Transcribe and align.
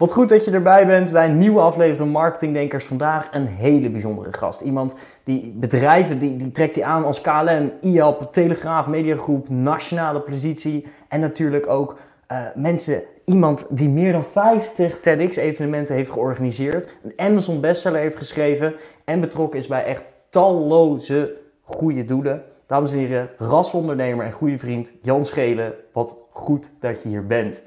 Wat 0.00 0.12
goed 0.12 0.28
dat 0.28 0.44
je 0.44 0.50
erbij 0.50 0.86
bent 0.86 1.12
bij 1.12 1.28
een 1.28 1.38
nieuwe 1.38 1.60
aflevering 1.60 2.12
Marketingdenkers. 2.12 2.84
Vandaag 2.84 3.28
een 3.32 3.46
hele 3.46 3.90
bijzondere 3.90 4.32
gast. 4.32 4.60
Iemand 4.60 4.94
die 5.24 5.52
bedrijven, 5.56 6.18
die, 6.18 6.36
die 6.36 6.50
trekt 6.50 6.74
hij 6.74 6.84
aan 6.84 7.04
als 7.04 7.20
KLM, 7.20 7.72
IAP, 7.80 8.32
Telegraaf, 8.32 8.86
Mediagroep, 8.86 9.48
nationale 9.48 10.20
positie. 10.20 10.86
En 11.08 11.20
natuurlijk 11.20 11.68
ook 11.68 11.98
uh, 12.32 12.38
mensen, 12.54 13.02
iemand 13.24 13.66
die 13.68 13.88
meer 13.88 14.12
dan 14.12 14.24
50 14.32 15.00
TEDx-evenementen 15.00 15.94
heeft 15.94 16.10
georganiseerd. 16.10 16.88
Een 17.02 17.12
Amazon 17.16 17.60
bestseller 17.60 18.00
heeft 18.00 18.16
geschreven. 18.16 18.74
En 19.04 19.20
betrokken 19.20 19.58
is 19.58 19.66
bij 19.66 19.84
echt 19.84 20.02
talloze 20.30 21.36
goede 21.62 22.04
doelen. 22.04 22.42
Dames 22.66 22.92
en 22.92 22.98
heren, 22.98 23.30
rasondernemer 23.38 24.24
en 24.24 24.32
goede 24.32 24.58
vriend 24.58 24.90
Jan 25.02 25.24
Schelen. 25.24 25.74
Wat 25.92 26.16
goed 26.30 26.70
dat 26.78 27.02
je 27.02 27.08
hier 27.08 27.26
bent. 27.26 27.62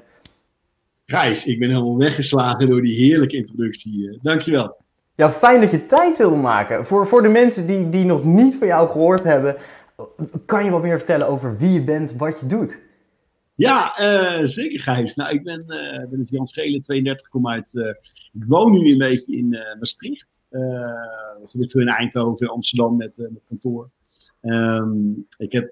Gijs, 1.06 1.46
ik 1.46 1.58
ben 1.58 1.68
helemaal 1.68 1.96
weggeslagen 1.96 2.68
door 2.68 2.82
die 2.82 2.96
heerlijke 2.96 3.36
introductie. 3.36 4.10
Eh. 4.10 4.18
Dankjewel. 4.22 4.76
Ja, 5.14 5.30
fijn 5.30 5.60
dat 5.60 5.70
je 5.70 5.86
tijd 5.86 6.18
wil 6.18 6.36
maken. 6.36 6.86
Voor, 6.86 7.06
voor 7.06 7.22
de 7.22 7.28
mensen 7.28 7.66
die, 7.66 7.88
die 7.88 8.04
nog 8.04 8.24
niet 8.24 8.56
van 8.56 8.66
jou 8.66 8.88
gehoord 8.88 9.24
hebben, 9.24 9.56
kan 10.46 10.64
je 10.64 10.70
wat 10.70 10.82
meer 10.82 10.98
vertellen 10.98 11.28
over 11.28 11.58
wie 11.58 11.72
je 11.72 11.84
bent, 11.84 12.12
wat 12.16 12.40
je 12.40 12.46
doet? 12.46 12.78
Ja, 13.54 14.00
uh, 14.00 14.44
zeker 14.44 14.80
Gijs. 14.80 15.14
Nou, 15.14 15.34
ik 15.34 15.44
ben, 15.44 15.64
uh, 15.68 16.08
ben 16.10 16.18
dus 16.18 16.30
Jan 16.30 16.46
Schelen, 16.46 16.80
32, 16.80 17.28
kom 17.28 17.48
uit, 17.48 17.74
uh, 17.74 17.88
ik 18.32 18.44
woon 18.46 18.72
nu 18.72 18.92
een 18.92 18.98
beetje 18.98 19.36
in 19.36 19.48
Maastricht. 19.78 20.44
ik 21.42 21.50
zit 21.50 21.70
veel 21.70 21.80
in 21.80 21.88
Eindhoven, 21.88 22.48
Amsterdam 22.48 22.96
met, 22.96 23.16
met 23.16 23.44
kantoor. 23.48 23.90
Um, 24.40 25.26
ik, 25.36 25.52
heb, 25.52 25.70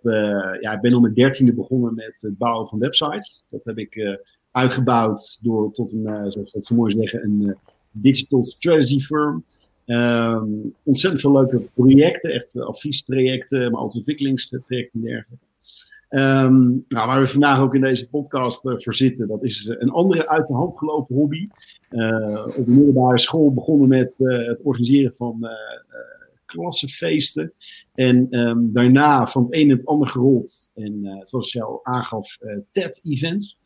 ja, 0.60 0.72
ik 0.72 0.80
ben 0.80 0.94
om 0.94 1.02
mijn 1.02 1.14
dertiende 1.14 1.54
begonnen 1.54 1.94
met 1.94 2.20
het 2.20 2.38
bouwen 2.38 2.68
van 2.68 2.78
websites. 2.78 3.44
Dat 3.50 3.64
heb 3.64 3.78
ik 3.78 4.18
uitgebouwd 4.52 5.38
door 5.42 5.72
tot 5.72 5.92
een, 5.92 6.02
uh, 6.06 6.24
zoals 6.28 6.52
dat 6.52 6.70
mooi 6.70 6.92
zeggen, 6.92 7.24
een 7.24 7.42
uh, 7.42 7.54
digital 7.90 8.46
strategy 8.46 8.98
firm. 8.98 9.44
Um, 9.86 10.74
ontzettend 10.82 11.22
veel 11.22 11.32
leuke 11.32 11.62
projecten, 11.74 12.30
echt 12.30 12.54
uh, 12.54 12.64
adviestrajecten, 12.64 13.72
maar 13.72 13.82
ook 13.82 13.94
ontwikkelingstrajecten 13.94 15.00
en 15.00 15.06
dergelijke. 15.06 15.44
Um, 16.08 16.84
nou, 16.88 17.06
waar 17.06 17.20
we 17.20 17.26
vandaag 17.26 17.60
ook 17.60 17.74
in 17.74 17.80
deze 17.80 18.08
podcast 18.08 18.60
voor 18.62 18.94
zitten, 18.94 19.28
dat 19.28 19.44
is 19.44 19.66
een 19.78 19.90
andere 19.90 20.28
uit 20.28 20.46
de 20.46 20.54
hand 20.54 20.78
gelopen 20.78 21.14
hobby. 21.14 21.48
op 22.46 22.64
de 22.64 22.64
middelbare 22.66 23.18
school 23.18 23.54
begonnen 23.54 23.88
met 23.88 24.14
het 24.18 24.62
organiseren 24.62 25.12
van 25.12 25.48
klassenfeesten. 26.44 27.52
En 27.94 28.38
um, 28.38 28.72
daarna 28.72 29.26
van 29.26 29.42
het 29.42 29.54
een 29.54 29.70
en 29.70 29.76
het 29.76 29.86
ander 29.86 30.08
gerold. 30.08 30.70
En 30.74 31.20
zoals 31.22 31.52
je 31.52 31.62
al 31.62 31.80
aangaf, 31.82 32.38
TED-events. 32.72 33.58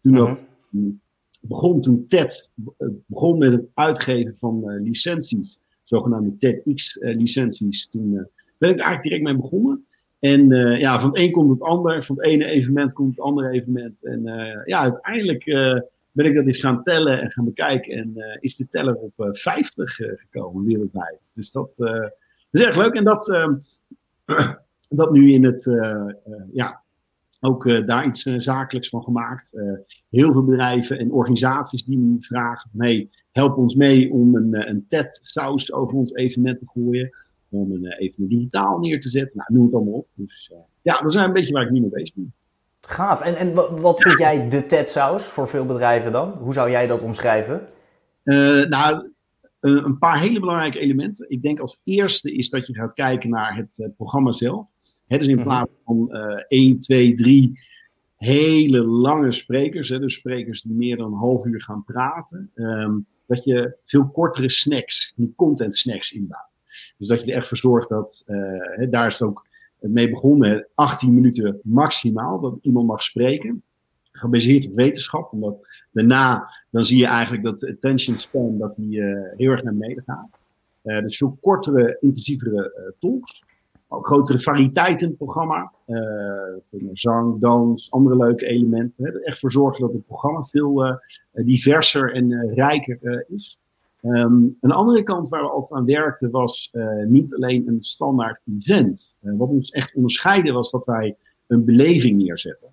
Toen 0.00 0.12
mhm. 0.12 0.24
dat 0.24 0.46
begon, 1.40 1.80
toen 1.80 2.06
TED 2.08 2.54
eh, 2.76 2.88
begon 3.06 3.38
met 3.38 3.52
het 3.52 3.66
uitgeven 3.74 4.36
van 4.36 4.62
uh, 4.66 4.82
licenties, 4.82 5.58
zogenaamde 5.84 6.36
TEDx-licenties, 6.36 7.84
uh, 7.84 7.90
toen 7.90 8.28
ben 8.58 8.70
ik 8.70 8.78
eigenlijk 8.78 9.02
direct 9.02 9.22
mee 9.22 9.36
begonnen. 9.36 9.86
En 10.18 10.48
ja, 10.78 11.00
van 11.00 11.10
het 11.10 11.18
een 11.18 11.30
komt 11.30 11.50
het 11.50 11.62
ander, 11.62 12.02
van 12.02 12.16
het 12.16 12.26
ene 12.26 12.44
evenement 12.44 12.92
komt 12.92 13.10
het 13.10 13.20
andere 13.24 13.50
evenement. 13.50 14.04
En 14.04 14.22
ja, 14.64 14.80
uiteindelijk 14.80 15.44
ben 16.12 16.26
ik 16.26 16.34
dat 16.34 16.46
eens 16.46 16.60
gaan 16.60 16.82
tellen 16.82 17.20
en 17.20 17.30
gaan 17.30 17.44
bekijken. 17.44 17.92
En 17.92 18.38
is 18.40 18.56
de 18.56 18.68
teller 18.68 18.94
op 18.94 19.12
50 19.16 19.94
gekomen 19.94 20.64
wereldwijd. 20.64 21.30
Dus 21.34 21.50
dat, 21.50 21.76
dat, 21.76 22.12
is 22.50 22.60
erg 22.60 22.76
leuk. 22.76 22.94
En 22.94 23.04
dat, 23.04 23.30
ehm, 23.30 23.54
dat 24.88 25.12
nu 25.12 25.32
in 25.32 25.44
het, 25.44 25.64
ja, 26.52 26.82
ook 27.40 27.64
uh, 27.64 27.86
daar 27.86 28.06
iets 28.06 28.24
uh, 28.24 28.34
zakelijks 28.38 28.88
van 28.88 29.02
gemaakt. 29.02 29.54
Uh, 29.54 29.72
heel 30.10 30.32
veel 30.32 30.44
bedrijven 30.44 30.98
en 30.98 31.12
organisaties 31.12 31.84
die 31.84 31.98
me 31.98 32.16
vragen 32.20 32.70
van 32.70 32.80
hey, 32.80 33.10
help 33.32 33.56
ons 33.56 33.74
mee 33.74 34.12
om 34.12 34.36
een, 34.36 34.68
een 34.70 34.86
TED-saus 34.88 35.72
over 35.72 35.96
ons 35.96 36.14
evenement 36.14 36.58
te 36.58 36.66
gooien. 36.66 37.10
Om 37.50 37.72
een 37.72 37.86
evenement 37.86 38.30
digitaal 38.30 38.78
neer 38.78 39.00
te 39.00 39.10
zetten. 39.10 39.36
Nou, 39.36 39.52
noem 39.52 39.64
het 39.64 39.74
allemaal 39.74 39.94
op. 39.94 40.08
Dus 40.14 40.52
ja, 40.82 41.00
dat 41.00 41.14
is 41.14 41.14
een 41.14 41.32
beetje 41.32 41.52
waar 41.52 41.64
ik 41.64 41.70
nu 41.70 41.80
mee 41.80 41.90
bezig 41.90 42.14
ben. 42.14 42.32
Gaaf. 42.80 43.20
En, 43.20 43.36
en 43.36 43.54
wat 43.80 44.02
vind 44.02 44.18
jij 44.18 44.48
de 44.48 44.66
TED-saus 44.66 45.24
voor 45.24 45.48
veel 45.48 45.66
bedrijven 45.66 46.12
dan? 46.12 46.30
Hoe 46.30 46.52
zou 46.52 46.70
jij 46.70 46.86
dat 46.86 47.02
omschrijven? 47.02 47.66
nou, 48.68 49.12
een 49.60 49.98
paar 49.98 50.20
hele 50.20 50.40
belangrijke 50.40 50.78
elementen. 50.78 51.30
Ik 51.30 51.42
denk 51.42 51.60
als 51.60 51.80
eerste 51.84 52.32
is 52.32 52.50
dat 52.50 52.66
je 52.66 52.74
gaat 52.74 52.92
kijken 52.92 53.30
naar 53.30 53.56
het 53.56 53.90
programma 53.96 54.32
zelf. 54.32 54.66
He, 55.08 55.18
dus 55.18 55.26
in 55.26 55.34
mhm. 55.34 55.44
plaats 55.44 55.70
van 55.84 56.08
uh, 56.10 56.42
1, 56.48 56.78
2, 56.78 57.14
3 57.14 57.58
hele 58.18 58.84
lange 58.84 59.32
sprekers, 59.32 59.88
hè, 59.88 59.98
dus 59.98 60.14
sprekers 60.14 60.62
die 60.62 60.74
meer 60.74 60.96
dan 60.96 61.12
een 61.12 61.18
half 61.18 61.44
uur 61.44 61.62
gaan 61.62 61.84
praten, 61.84 62.50
um, 62.54 63.06
dat 63.26 63.44
je 63.44 63.76
veel 63.84 64.08
kortere 64.08 64.50
snacks, 64.50 65.12
die 65.16 65.32
content 65.36 65.76
snacks 65.76 66.12
inbouwt. 66.12 66.46
Dus 66.98 67.08
dat 67.08 67.20
je 67.20 67.30
er 67.30 67.36
echt 67.36 67.48
voor 67.48 67.56
zorgt 67.56 67.88
dat, 67.88 68.24
uh, 68.26 68.90
daar 68.90 69.06
is 69.06 69.18
het 69.18 69.28
ook 69.28 69.46
mee 69.80 70.10
begonnen, 70.10 70.66
18 70.74 71.14
minuten 71.14 71.60
maximaal, 71.62 72.40
dat 72.40 72.58
iemand 72.62 72.86
mag 72.86 73.02
spreken. 73.02 73.62
Gebaseerd 74.12 74.66
op 74.66 74.74
wetenschap, 74.74 75.32
omdat 75.32 75.84
daarna 75.92 76.50
dan 76.70 76.84
zie 76.84 76.98
je 76.98 77.06
eigenlijk 77.06 77.44
dat 77.44 77.60
de 77.60 77.70
attention 77.70 78.16
span 78.16 78.58
dat 78.58 78.74
die, 78.74 79.00
uh, 79.00 79.32
heel 79.36 79.50
erg 79.50 79.62
naar 79.62 79.76
beneden 79.76 80.02
gaat. 80.06 80.28
Uh, 80.84 81.00
dus 81.00 81.16
veel 81.16 81.38
kortere, 81.40 81.96
intensievere 82.00 82.94
talks 82.98 83.42
ook 83.88 84.06
grotere 84.06 84.38
variëteit 84.38 85.02
in 85.02 85.08
het 85.08 85.16
programma. 85.16 85.72
Uh, 85.86 86.88
zang, 86.92 87.40
dans, 87.40 87.90
andere 87.90 88.16
leuke 88.16 88.46
elementen. 88.46 89.04
Hè. 89.04 89.20
Echt 89.20 89.38
voor 89.38 89.52
zorgen 89.52 89.80
dat 89.80 89.92
het 89.92 90.06
programma 90.06 90.42
veel 90.42 90.86
uh, 90.86 90.94
diverser 91.32 92.14
en 92.14 92.54
rijker 92.54 93.24
is. 93.28 93.58
Um, 94.02 94.56
een 94.60 94.70
andere 94.70 95.02
kant 95.02 95.28
waar 95.28 95.42
we 95.42 95.48
altijd 95.48 95.80
aan 95.80 95.86
werkten 95.86 96.30
was 96.30 96.72
niet 97.06 97.34
alleen 97.34 97.68
een 97.68 97.82
standaard 97.82 98.40
event. 98.58 99.16
wat 99.20 99.48
ons 99.48 99.70
echt 99.70 99.94
onderscheidde 99.94 100.52
was 100.52 100.70
dat 100.70 100.84
wij 100.84 101.16
een 101.46 101.64
beleving 101.64 102.22
neerzetten. 102.22 102.68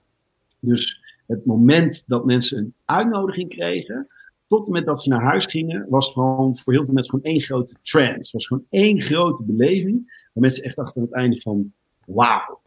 Dus 0.60 1.04
het 1.28 1.46
moment 1.46 2.04
dat 2.08 2.26
mensen 2.26 2.58
een 2.58 2.74
uitnodiging 2.86 3.50
kregen, 3.50 4.08
tot 4.48 4.66
en 4.66 4.72
met 4.72 4.86
dat 4.86 5.04
ze 5.04 5.10
naar 5.10 5.24
huis 5.24 5.46
gingen, 5.46 5.86
was 5.90 6.12
gewoon 6.12 6.58
voor 6.58 6.74
heel 6.74 6.86
veel 6.86 6.94
mensen 6.94 7.14
gewoon 7.14 7.32
één 7.32 7.42
grote 7.42 7.76
trance. 7.82 8.14
Het 8.14 8.32
was 8.32 8.48
gewoon 8.48 8.66
één 8.70 9.02
grote 9.02 9.44
beleving. 9.44 10.30
Waar 10.34 10.44
mensen 10.44 10.64
echt 10.64 10.78
achter 10.78 11.02
het 11.02 11.14
einde 11.14 11.42
van, 11.42 11.74
wauw. 12.06 12.62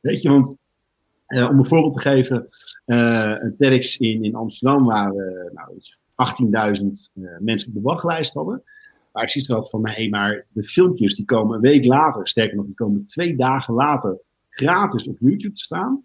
Weet 0.00 0.22
je, 0.22 0.28
want 0.28 0.56
uh, 1.28 1.48
om 1.50 1.58
een 1.58 1.66
voorbeeld 1.66 1.92
te 1.92 2.00
geven, 2.00 2.48
uh, 2.86 3.34
een 3.38 3.54
TEDx 3.58 3.96
in, 3.96 4.24
in 4.24 4.34
Amsterdam 4.34 4.84
waar 4.84 5.14
uh, 5.14 5.52
nou, 5.52 6.76
18.000 6.80 6.86
mensen 7.38 7.68
op 7.68 7.74
de 7.74 7.80
wachtlijst 7.80 8.34
hadden. 8.34 8.62
Maar 9.12 9.22
ik 9.22 9.30
zie 9.30 9.44
wel 9.46 9.62
van, 9.62 9.82
nee, 9.82 10.08
maar 10.08 10.46
de 10.48 10.62
filmpjes 10.62 11.16
die 11.16 11.24
komen 11.24 11.54
een 11.54 11.60
week 11.60 11.84
later, 11.84 12.28
sterker 12.28 12.56
nog, 12.56 12.66
die 12.66 12.74
komen 12.74 13.06
twee 13.06 13.36
dagen 13.36 13.74
later 13.74 14.18
gratis 14.50 15.08
op 15.08 15.16
YouTube 15.20 15.54
te 15.54 15.62
staan 15.62 16.04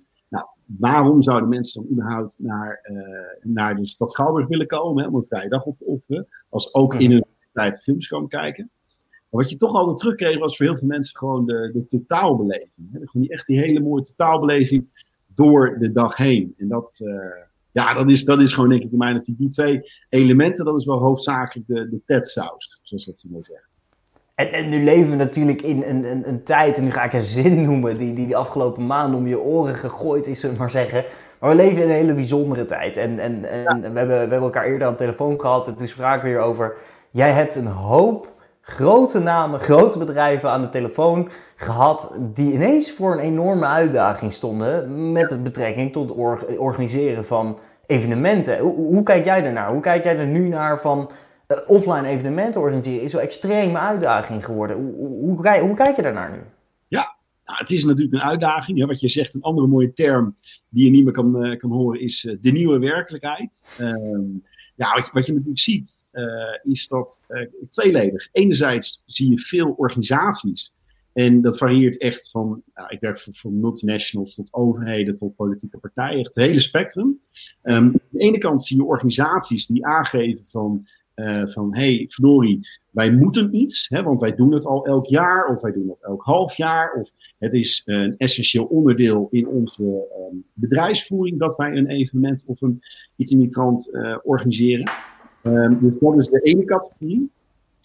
waarom 0.65 1.21
zouden 1.21 1.49
mensen 1.49 1.81
dan 1.81 1.91
überhaupt 1.91 2.35
naar, 2.37 2.89
uh, 2.91 3.53
naar 3.53 3.75
de 3.75 3.87
stad 3.87 4.11
Schouwburg 4.11 4.47
willen 4.47 4.67
komen, 4.67 5.03
hè, 5.03 5.09
om 5.09 5.15
een 5.15 5.25
vrijdag 5.25 5.65
op 5.65 5.77
te 5.77 5.85
offeren, 5.85 6.27
als 6.49 6.73
ook 6.73 6.95
in 6.95 7.11
hun 7.11 7.25
tijd 7.51 7.81
films 7.81 8.07
komen 8.07 8.29
kijken. 8.29 8.69
Maar 8.99 9.41
wat 9.41 9.49
je 9.49 9.57
toch 9.57 9.73
altijd 9.73 9.97
terugkreeg 9.97 10.37
was 10.37 10.57
voor 10.57 10.65
heel 10.65 10.77
veel 10.77 10.87
mensen 10.87 11.17
gewoon 11.17 11.45
de, 11.45 11.71
de 11.73 11.87
totaalbeleving. 11.87 12.91
Hè. 12.91 12.99
Gewoon 12.99 13.21
die, 13.21 13.29
echt 13.29 13.47
die 13.47 13.59
hele 13.59 13.79
mooie 13.79 14.03
totaalbeleving 14.03 14.87
door 15.33 15.77
de 15.79 15.91
dag 15.91 16.17
heen. 16.17 16.53
En 16.57 16.67
dat, 16.67 16.99
uh, 17.03 17.15
ja, 17.71 17.93
dat 17.93 18.09
is, 18.09 18.25
dat 18.25 18.41
is 18.41 18.53
gewoon 18.53 18.69
denk 18.69 18.83
ik 18.83 18.91
in 18.91 18.97
mijn 18.97 19.17
optiek 19.17 19.37
die 19.37 19.49
twee 19.49 19.81
elementen, 20.09 20.65
dat 20.65 20.79
is 20.79 20.85
wel 20.85 20.99
hoofdzakelijk 20.99 21.67
de, 21.67 21.89
de 21.89 22.01
TED-saus, 22.05 22.79
zoals 22.81 23.05
dat 23.05 23.19
ze 23.19 23.27
mooi 23.31 23.43
zeggen. 23.43 23.71
En, 24.35 24.51
en, 24.51 24.69
nu 24.69 24.83
leven 24.83 25.09
we 25.09 25.15
natuurlijk 25.15 25.61
in 25.61 25.83
een, 25.87 26.03
een, 26.11 26.27
een, 26.27 26.43
tijd, 26.43 26.77
en 26.77 26.83
nu 26.83 26.91
ga 26.91 27.03
ik 27.03 27.13
een 27.13 27.21
zin 27.21 27.63
noemen, 27.65 27.97
die, 27.97 28.13
die 28.13 28.27
de 28.27 28.35
afgelopen 28.35 28.85
maanden 28.85 29.19
om 29.19 29.27
je 29.27 29.39
oren 29.39 29.75
gegooid 29.75 30.27
is, 30.27 30.39
zullen 30.39 30.57
maar 30.57 30.69
zeggen. 30.69 31.03
Maar 31.39 31.49
we 31.49 31.55
leven 31.55 31.83
in 31.83 31.89
een 31.89 31.95
hele 31.95 32.13
bijzondere 32.13 32.65
tijd. 32.65 32.97
En, 32.97 33.19
en, 33.19 33.45
en 33.49 33.79
we, 33.79 33.99
hebben, 33.99 34.07
we 34.07 34.13
hebben 34.13 34.41
elkaar 34.41 34.65
eerder 34.65 34.87
aan 34.87 34.93
de 34.93 34.99
telefoon 34.99 35.39
gehad 35.41 35.67
en 35.67 35.75
toen 35.75 35.87
spraken 35.87 36.23
we 36.23 36.29
hier 36.29 36.39
over. 36.39 36.75
Jij 37.09 37.31
hebt 37.31 37.55
een 37.55 37.67
hoop 37.67 38.31
grote 38.61 39.19
namen, 39.19 39.59
grote 39.59 39.97
bedrijven 39.97 40.49
aan 40.49 40.61
de 40.61 40.69
telefoon 40.69 41.29
gehad 41.55 42.11
die 42.19 42.53
ineens 42.53 42.91
voor 42.91 43.11
een 43.11 43.19
enorme 43.19 43.65
uitdaging 43.65 44.33
stonden 44.33 45.11
met 45.11 45.29
het 45.29 45.43
betrekking 45.43 45.91
tot 45.91 46.09
het 46.09 46.57
organiseren 46.57 47.25
van 47.25 47.59
evenementen. 47.85 48.59
Hoe, 48.59 48.75
hoe 48.75 49.03
kijk 49.03 49.25
jij 49.25 49.41
daarnaar? 49.41 49.71
Hoe 49.71 49.81
kijk 49.81 50.03
jij 50.03 50.17
er 50.17 50.25
nu 50.25 50.47
naar 50.47 50.79
van 50.79 51.09
offline 51.67 52.07
evenementen 52.07 52.61
organiseren 52.61 53.03
is 53.03 53.11
zo'n 53.11 53.21
extreme 53.21 53.77
uitdaging 53.77 54.45
geworden. 54.45 54.77
Hoe, 54.77 54.93
hoe, 54.95 55.59
hoe, 55.59 55.75
kijk 55.75 55.95
je 55.95 56.01
daarnaar 56.01 56.31
nu? 56.31 56.37
Ja, 56.87 57.17
Nou, 57.45 57.57
het 57.57 57.71
is 57.71 57.83
natuurlijk 57.83 58.13
een 58.13 58.29
uitdaging. 58.29 58.85
Wat 58.85 58.99
je 58.99 59.09
zegt, 59.09 59.33
een 59.33 59.41
andere 59.41 59.67
mooie 59.67 59.93
term 59.93 60.35
die 60.69 60.85
je 60.85 60.91
niet 60.91 61.03
meer 61.03 61.13
kan, 61.13 61.45
uh, 61.45 61.57
kan 61.57 61.71
horen, 61.71 61.99
is 61.99 62.23
uh, 62.23 62.37
de 62.41 62.51
nieuwe 62.51 62.79
werkelijkheid. 62.79 63.67
Um, 63.79 64.43
ja, 64.75 65.09
wat 65.11 65.25
je, 65.25 65.31
natuurlijk 65.31 65.59
ziet, 65.59 66.07
uh, 66.11 66.25
is 66.63 66.87
dat 66.87 67.25
tweeledig. 67.69 68.29
Enerzijds 68.31 69.03
zie 69.05 69.29
je 69.29 69.39
veel 69.39 69.71
organisaties. 69.71 70.73
En 71.13 71.41
dat 71.41 71.57
varieert 71.57 71.97
echt 71.97 72.31
van, 72.31 72.63
nou, 72.73 72.89
ik 72.89 72.99
werk 72.99 73.19
voor, 73.19 73.51
multinationals 73.51 74.35
tot 74.35 74.53
overheden 74.53 75.17
tot 75.17 75.35
politieke 75.35 75.77
partijen, 75.77 76.19
echt 76.19 76.35
het 76.35 76.45
hele 76.45 76.59
spectrum. 76.59 77.21
Um, 77.63 77.73
aan 77.73 77.91
de 78.09 78.19
ene 78.19 78.37
kant 78.37 78.65
zie 78.65 78.77
je 78.77 78.83
organisaties 78.83 79.65
die 79.65 79.85
aangeven 79.85 80.45
van, 80.47 80.87
van 81.45 81.75
hey, 81.75 82.05
verdorie, 82.09 82.67
wij 82.93 83.11
moeten 83.11 83.55
iets, 83.55 83.89
hè, 83.89 84.03
want 84.03 84.21
wij 84.21 84.35
doen 84.35 84.53
het 84.53 84.65
al 84.65 84.85
elk 84.85 85.05
jaar 85.05 85.47
of 85.47 85.61
wij 85.61 85.71
doen 85.71 85.89
het 85.89 86.03
elk 86.03 86.21
half 86.23 86.55
jaar. 86.55 86.93
Of 86.93 87.11
het 87.37 87.53
is 87.53 87.81
een 87.85 88.15
essentieel 88.17 88.65
onderdeel 88.65 89.27
in 89.31 89.47
onze 89.47 89.83
um, 89.83 90.43
bedrijfsvoering 90.53 91.39
dat 91.39 91.55
wij 91.55 91.77
een 91.77 91.87
evenement 91.87 92.43
of 92.45 92.61
een, 92.61 92.81
iets 93.15 93.31
in 93.31 93.39
die 93.39 93.47
trant 93.47 93.89
uh, 93.91 94.17
organiseren. 94.23 94.91
Um, 95.43 95.79
dus 95.79 95.93
dat 95.99 96.17
is 96.17 96.27
de 96.27 96.39
ene 96.39 96.65
categorie, 96.65 97.29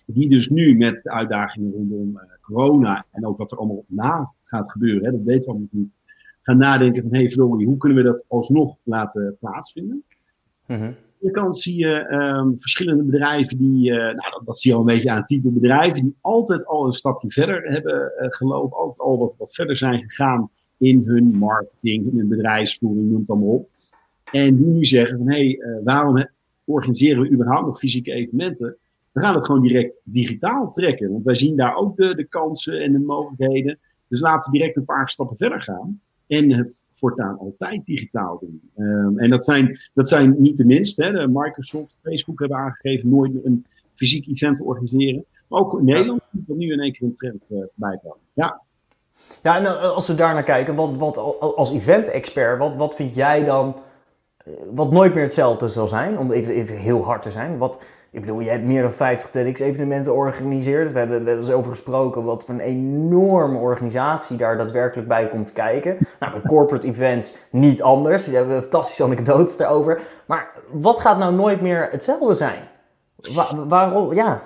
die 0.06 0.28
dus 0.28 0.48
nu 0.48 0.76
met 0.76 1.00
de 1.02 1.10
uitdagingen 1.10 1.72
rondom 1.72 2.08
uh, 2.08 2.22
corona 2.40 3.06
en 3.10 3.26
ook 3.26 3.38
wat 3.38 3.52
er 3.52 3.58
allemaal 3.58 3.84
na 3.86 4.32
gaat 4.44 4.70
gebeuren, 4.70 5.04
hè, 5.04 5.10
dat 5.10 5.22
weten 5.22 5.42
we 5.42 5.48
allemaal 5.48 5.69
niet, 5.70 5.90
gaan 6.42 6.58
nadenken 6.58 7.02
van 7.02 7.14
hey, 7.14 7.28
Florie, 7.28 7.66
hoe 7.66 7.76
kunnen 7.76 7.98
we 7.98 8.04
dat 8.04 8.25
alsnog 8.28 8.76
laten 8.82 9.36
plaatsvinden? 9.40 10.02
-hmm 10.66 10.94
andere 11.20 11.41
kant 11.41 11.59
zie 11.59 11.76
je 11.76 12.12
um, 12.12 12.56
verschillende 12.59 13.03
bedrijven 13.03 13.59
die, 13.59 13.91
uh, 13.91 13.97
nou, 13.97 14.44
dat, 14.44 14.61
zie 14.61 14.70
je 14.70 14.76
al 14.76 14.82
een 14.82 14.94
beetje 14.94 15.11
aan 15.11 15.25
type 15.25 15.49
bedrijven, 15.49 16.03
die 16.03 16.17
altijd 16.20 16.67
al 16.67 16.87
een 16.87 16.93
stapje 16.93 17.31
verder 17.31 17.62
hebben 17.62 18.12
uh, 18.20 18.26
gelopen, 18.29 18.79
altijd 18.79 19.00
al 19.00 19.19
wat, 19.19 19.35
wat 19.38 19.55
verder 19.55 19.76
zijn 19.76 20.00
gegaan 20.00 20.50
in 20.79 21.03
hun 21.06 21.25
marketing, 21.25 22.12
in 22.12 22.19
hun 22.19 22.29
bedrijfsvoering, 22.29 23.11
noem 23.11 23.20
het 23.20 23.31
allemaal 23.31 23.49
op. 23.49 23.69
En 24.32 24.56
die 24.56 24.67
nu 24.67 24.85
zeggen 24.85 25.19
van, 25.19 25.29
hé, 25.29 25.37
hey, 25.37 25.56
uh, 25.59 25.85
waarom 25.85 26.29
organiseren 26.65 27.23
we 27.23 27.31
überhaupt 27.31 27.67
nog 27.67 27.79
fysieke 27.79 28.12
evenementen? 28.12 28.76
We 29.12 29.21
gaan 29.21 29.35
het 29.35 29.44
gewoon 29.44 29.62
direct 29.62 30.00
digitaal 30.05 30.73
trekken, 30.73 31.12
want 31.12 31.25
wij 31.25 31.35
zien 31.35 31.56
daar 31.56 31.75
ook 31.75 31.97
de, 31.97 32.14
de 32.14 32.25
kansen 32.25 32.81
en 32.81 32.93
de 32.93 32.99
mogelijkheden. 32.99 33.79
Dus 34.09 34.21
laten 34.21 34.53
we 34.53 34.59
direct 34.59 34.76
een 34.76 34.85
paar 34.85 35.09
stappen 35.09 35.37
verder 35.37 35.61
gaan 35.61 36.00
en 36.26 36.53
het 36.53 36.85
voortaan 36.99 37.39
altijd 37.39 37.87
digitaal 37.87 38.39
doen. 38.39 38.71
Um, 38.77 39.19
en 39.19 39.31
dat 39.31 39.45
zijn, 39.45 39.79
dat 39.95 40.09
zijn 40.09 40.35
niet 40.39 40.56
de 40.56 40.65
minste. 40.65 41.05
Hè. 41.05 41.12
De 41.12 41.29
Microsoft, 41.29 41.97
Facebook 42.03 42.39
hebben 42.39 42.59
aangegeven 42.59 43.09
nooit 43.09 43.33
meer 43.33 43.47
een 43.47 43.67
fysiek 43.95 44.27
event 44.27 44.56
te 44.56 44.65
organiseren. 44.65 45.25
Maar 45.49 45.61
ook 45.61 45.79
in 45.79 45.85
Nederland 45.85 46.21
moet 46.31 46.49
er 46.49 46.56
nu 46.56 46.73
in 46.73 46.81
één 46.81 46.93
keer 46.93 47.09
een 47.09 47.15
trend 47.15 47.50
uh, 47.50 47.59
voorbij 47.59 47.99
komen. 48.03 48.19
Ja. 48.33 48.62
Ja, 49.43 49.56
en 49.56 49.67
eh, 49.67 49.91
als 49.91 50.06
we 50.06 50.15
daar 50.15 50.35
naar 50.35 50.43
kijken, 50.43 50.75
wat, 50.75 50.97
wat, 50.97 51.17
als 51.56 51.73
event-expert, 51.73 52.59
wat, 52.59 52.77
wat 52.77 52.95
vind 52.95 53.15
jij 53.15 53.45
dan 53.45 53.77
eh, 54.37 54.53
wat 54.75 54.91
nooit 54.93 55.15
meer 55.15 55.23
hetzelfde 55.23 55.69
zal 55.69 55.89
zijn? 55.89 56.19
Om 56.19 56.33
even, 56.33 56.53
even 56.53 56.77
heel 56.77 57.05
hard 57.05 57.23
te 57.23 57.31
zijn. 57.31 57.59
Wat, 57.59 57.83
ik 58.10 58.20
bedoel, 58.20 58.43
jij 58.43 58.52
hebt 58.52 58.64
meer 58.64 58.82
dan 58.82 58.93
50 58.93 59.31
TEDx-evenementen 59.31 60.12
georganiseerd. 60.12 60.93
We 60.93 60.99
hebben, 60.99 61.25
we 61.25 61.31
hebben 61.31 61.55
over 61.55 61.70
gesproken 61.70 62.25
wat 62.25 62.44
voor 62.44 62.55
een 62.55 62.60
enorme 62.60 63.58
organisatie 63.58 64.37
daar 64.37 64.56
daadwerkelijk 64.56 65.08
bij 65.08 65.28
komt 65.28 65.52
kijken. 65.52 65.96
Nou, 66.20 66.32
bij 66.32 66.40
corporate 66.40 66.87
events 66.87 67.37
niet 67.50 67.82
anders. 67.82 68.25
Daar 68.25 68.34
hebben 68.34 68.55
we 68.55 68.62
fantastische 68.62 69.02
anekdotes 69.02 69.56
daarover. 69.56 70.00
Maar 70.26 70.52
wat 70.72 71.00
gaat 71.00 71.19
nou 71.19 71.34
nooit 71.34 71.60
meer 71.60 71.88
hetzelfde 71.90 72.34
zijn? 72.34 72.69
waarom? 73.66 74.14
Ja. 74.14 74.43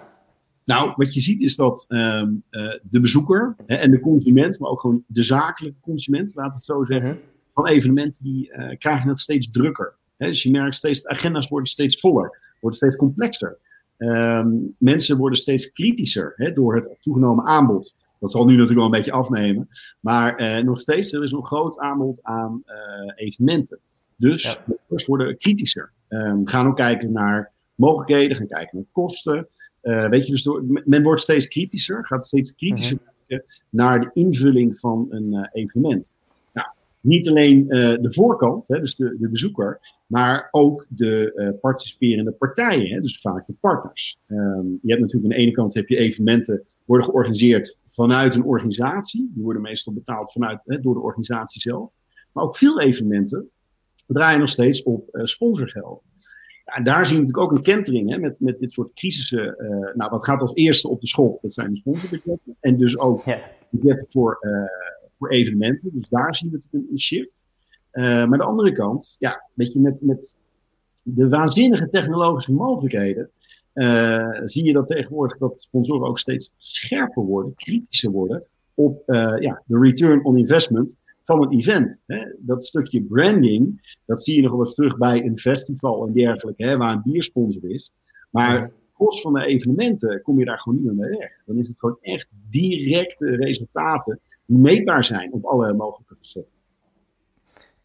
Nou, 0.64 0.92
wat 0.96 1.14
je 1.14 1.20
ziet 1.20 1.40
is 1.40 1.56
dat 1.56 1.84
uh, 1.88 2.22
de 2.82 3.00
bezoeker 3.00 3.54
hè, 3.66 3.74
en 3.74 3.90
de 3.90 4.00
consument, 4.00 4.58
maar 4.58 4.70
ook 4.70 4.80
gewoon 4.80 5.04
de 5.06 5.22
zakelijke 5.22 5.80
consument, 5.80 6.34
laten 6.34 6.50
we 6.50 6.56
het 6.56 6.64
zo 6.64 6.84
zeggen, 6.84 7.10
mhm. 7.10 7.18
van 7.54 7.66
evenementen, 7.66 8.24
die 8.24 8.52
uh, 8.52 8.78
krijgen 8.78 9.08
het 9.08 9.20
steeds 9.20 9.50
drukker. 9.50 9.94
Hè, 10.16 10.26
dus 10.26 10.42
je 10.42 10.50
merkt 10.50 10.74
steeds, 10.74 11.02
de 11.02 11.08
agenda's 11.08 11.48
worden 11.48 11.68
steeds 11.68 12.00
voller 12.00 12.41
wordt 12.62 12.76
steeds 12.76 12.96
complexer. 12.96 13.58
Um, 13.98 14.74
mensen 14.78 15.16
worden 15.16 15.38
steeds 15.38 15.72
kritischer 15.72 16.32
hè, 16.36 16.52
door 16.52 16.74
het 16.74 16.96
toegenomen 17.00 17.44
aanbod. 17.44 17.94
Dat 18.18 18.30
zal 18.30 18.44
nu 18.44 18.50
natuurlijk 18.50 18.78
wel 18.78 18.84
een 18.84 18.90
beetje 18.90 19.12
afnemen. 19.12 19.68
Maar 20.00 20.40
uh, 20.40 20.64
nog 20.64 20.80
steeds, 20.80 21.12
er 21.12 21.22
is 21.22 21.32
een 21.32 21.44
groot 21.44 21.78
aanbod 21.78 22.22
aan 22.22 22.62
uh, 22.66 23.12
evenementen. 23.14 23.78
Dus 24.16 24.60
ja. 24.88 25.04
worden 25.06 25.38
kritischer. 25.38 25.92
Um, 26.08 26.46
gaan 26.46 26.66
ook 26.66 26.76
kijken 26.76 27.12
naar 27.12 27.52
mogelijkheden, 27.74 28.36
gaan 28.36 28.46
kijken 28.46 28.76
naar 28.76 28.86
kosten. 28.92 29.48
Uh, 29.82 30.08
weet 30.08 30.26
je, 30.26 30.32
dus 30.32 30.42
door, 30.42 30.64
men 30.84 31.02
wordt 31.02 31.20
steeds 31.20 31.48
kritischer, 31.48 32.06
gaat 32.06 32.26
steeds 32.26 32.54
kritischer 32.54 32.96
mm 32.96 33.02
-hmm. 33.04 33.14
kijken 33.26 33.46
naar 33.70 34.00
de 34.00 34.10
invulling 34.12 34.78
van 34.78 35.06
een 35.10 35.48
evenement 35.52 36.14
niet 37.02 37.28
alleen 37.28 37.64
uh, 37.68 37.68
de 38.00 38.12
voorkant, 38.12 38.68
hè, 38.68 38.80
dus 38.80 38.94
de, 38.94 39.16
de, 39.18 39.28
bezoeker, 39.28 39.80
maar 40.06 40.48
ook 40.50 40.86
de 40.88 41.32
uh, 41.34 41.60
participerende 41.60 42.32
partijen, 42.32 42.94
hè, 42.94 43.00
dus 43.00 43.20
vaak 43.20 43.46
de 43.46 43.54
partners. 43.60 44.18
Um, 44.26 44.78
je 44.82 44.90
hebt 44.90 45.00
natuurlijk 45.00 45.32
aan 45.32 45.38
de 45.38 45.44
ene 45.44 45.52
kant 45.52 45.74
heb 45.74 45.88
je 45.88 45.96
evenementen 45.96 46.64
worden 46.84 47.06
georganiseerd 47.06 47.78
vanuit 47.86 48.34
een 48.34 48.44
organisatie. 48.44 49.30
Die 49.34 49.42
worden 49.42 49.62
meestal 49.62 49.92
betaald 49.92 50.32
vanuit, 50.32 50.60
hè, 50.64 50.80
door 50.80 50.94
de 50.94 51.00
organisatie 51.00 51.60
zelf. 51.60 51.92
Maar 52.32 52.44
ook 52.44 52.56
veel 52.56 52.80
evenementen 52.80 53.50
draaien 54.06 54.40
nog 54.40 54.48
steeds 54.48 54.82
op 54.82 55.08
uh, 55.12 55.24
sponsorgeld. 55.24 56.02
Ja, 56.64 56.72
en 56.74 56.84
daar 56.84 57.06
zien 57.06 57.16
we 57.16 57.22
natuurlijk 57.22 57.50
ook 57.50 57.58
een 57.58 57.64
kentering 57.64 58.10
hè, 58.10 58.18
met, 58.18 58.40
met 58.40 58.60
dit 58.60 58.72
soort 58.72 58.94
crisissen. 58.94 59.56
nou, 59.94 60.10
wat 60.10 60.24
gaat 60.24 60.40
als 60.40 60.54
eerste 60.54 60.88
op 60.88 61.00
de 61.00 61.06
school? 61.06 61.38
Dat 61.42 61.52
zijn 61.52 61.70
de 61.70 61.76
sponsorbudgetten. 61.76 62.56
En 62.60 62.76
dus 62.76 62.98
ook 62.98 63.24
budgetten 63.70 64.06
voor 64.10 64.38
voor 65.22 65.30
evenementen. 65.30 65.90
Dus 65.92 66.08
daar 66.08 66.34
zien 66.34 66.50
we 66.50 66.60
een, 66.70 66.86
een 66.90 67.00
shift. 67.00 67.46
Uh, 67.92 68.26
maar 68.26 68.38
de 68.38 68.44
andere 68.44 68.72
kant, 68.72 69.16
ja, 69.18 69.48
weet 69.54 69.72
je, 69.72 69.80
met, 69.80 70.02
met 70.02 70.34
de 71.02 71.28
waanzinnige 71.28 71.88
technologische 71.90 72.52
mogelijkheden. 72.52 73.30
Uh, 73.74 74.30
zie 74.44 74.64
je 74.64 74.72
dat 74.72 74.86
tegenwoordig 74.86 75.38
dat 75.38 75.60
sponsoren 75.60 76.08
ook 76.08 76.18
steeds 76.18 76.50
scherper 76.56 77.22
worden, 77.22 77.54
kritischer 77.54 78.10
worden 78.10 78.44
op 78.74 79.02
uh, 79.06 79.34
ja, 79.38 79.62
de 79.66 79.78
return 79.78 80.24
on 80.24 80.36
investment 80.36 80.96
van 81.24 81.42
een 81.42 81.58
event. 81.58 82.02
Hè. 82.06 82.24
Dat 82.38 82.64
stukje 82.64 83.02
branding, 83.02 83.94
dat 84.06 84.24
zie 84.24 84.36
je 84.36 84.42
nog 84.42 84.50
wel 84.50 84.60
eens 84.60 84.74
terug 84.74 84.98
bij 84.98 85.24
een 85.24 85.38
festival 85.38 86.06
en 86.06 86.12
dergelijke, 86.12 86.64
hè, 86.64 86.76
waar 86.76 86.94
een 86.94 87.02
biersponsor 87.04 87.70
is. 87.70 87.92
Maar 88.30 88.72
kost 88.92 89.20
van 89.20 89.32
de 89.32 89.46
evenementen 89.46 90.22
kom 90.22 90.38
je 90.38 90.44
daar 90.44 90.58
gewoon 90.58 90.78
niet 90.78 90.86
meer 90.86 91.08
mee 91.08 91.18
weg. 91.18 91.42
Dan 91.46 91.58
is 91.58 91.68
het 91.68 91.78
gewoon 91.78 91.98
echt 92.00 92.28
directe 92.50 93.36
resultaten 93.36 94.20
meetbaar 94.52 95.04
zijn 95.04 95.32
op 95.32 95.44
alle 95.44 95.72
mogelijke 95.72 96.14
facetten. 96.14 96.54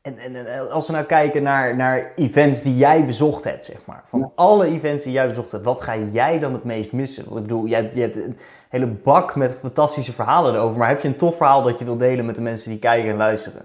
En, 0.01 0.17
en, 0.17 0.71
als 0.71 0.87
we 0.87 0.93
nou 0.93 1.05
kijken 1.05 1.43
naar, 1.43 1.75
naar 1.75 2.13
events 2.15 2.61
die 2.61 2.75
jij 2.75 3.05
bezocht 3.05 3.43
hebt, 3.43 3.65
zeg 3.65 3.85
maar. 3.85 4.03
Van 4.07 4.31
alle 4.35 4.65
events 4.65 5.03
die 5.03 5.13
jij 5.13 5.27
bezocht 5.27 5.51
hebt, 5.51 5.65
wat 5.65 5.81
ga 5.81 5.97
jij 5.97 6.39
dan 6.39 6.53
het 6.53 6.63
meest 6.63 6.91
missen? 6.91 7.23
Ik 7.23 7.33
bedoel, 7.33 7.67
jij, 7.67 7.89
je 7.93 8.01
hebt 8.01 8.15
een 8.15 8.37
hele 8.69 8.87
bak 8.87 9.35
met 9.35 9.57
fantastische 9.61 10.13
verhalen 10.13 10.53
erover. 10.53 10.77
Maar 10.77 10.89
heb 10.89 11.01
je 11.01 11.07
een 11.07 11.17
tof 11.17 11.37
verhaal 11.37 11.63
dat 11.63 11.79
je 11.79 11.85
wilt 11.85 11.99
delen 11.99 12.25
met 12.25 12.35
de 12.35 12.41
mensen 12.41 12.69
die 12.69 12.79
kijken 12.79 13.09
en 13.09 13.17
luisteren? 13.17 13.61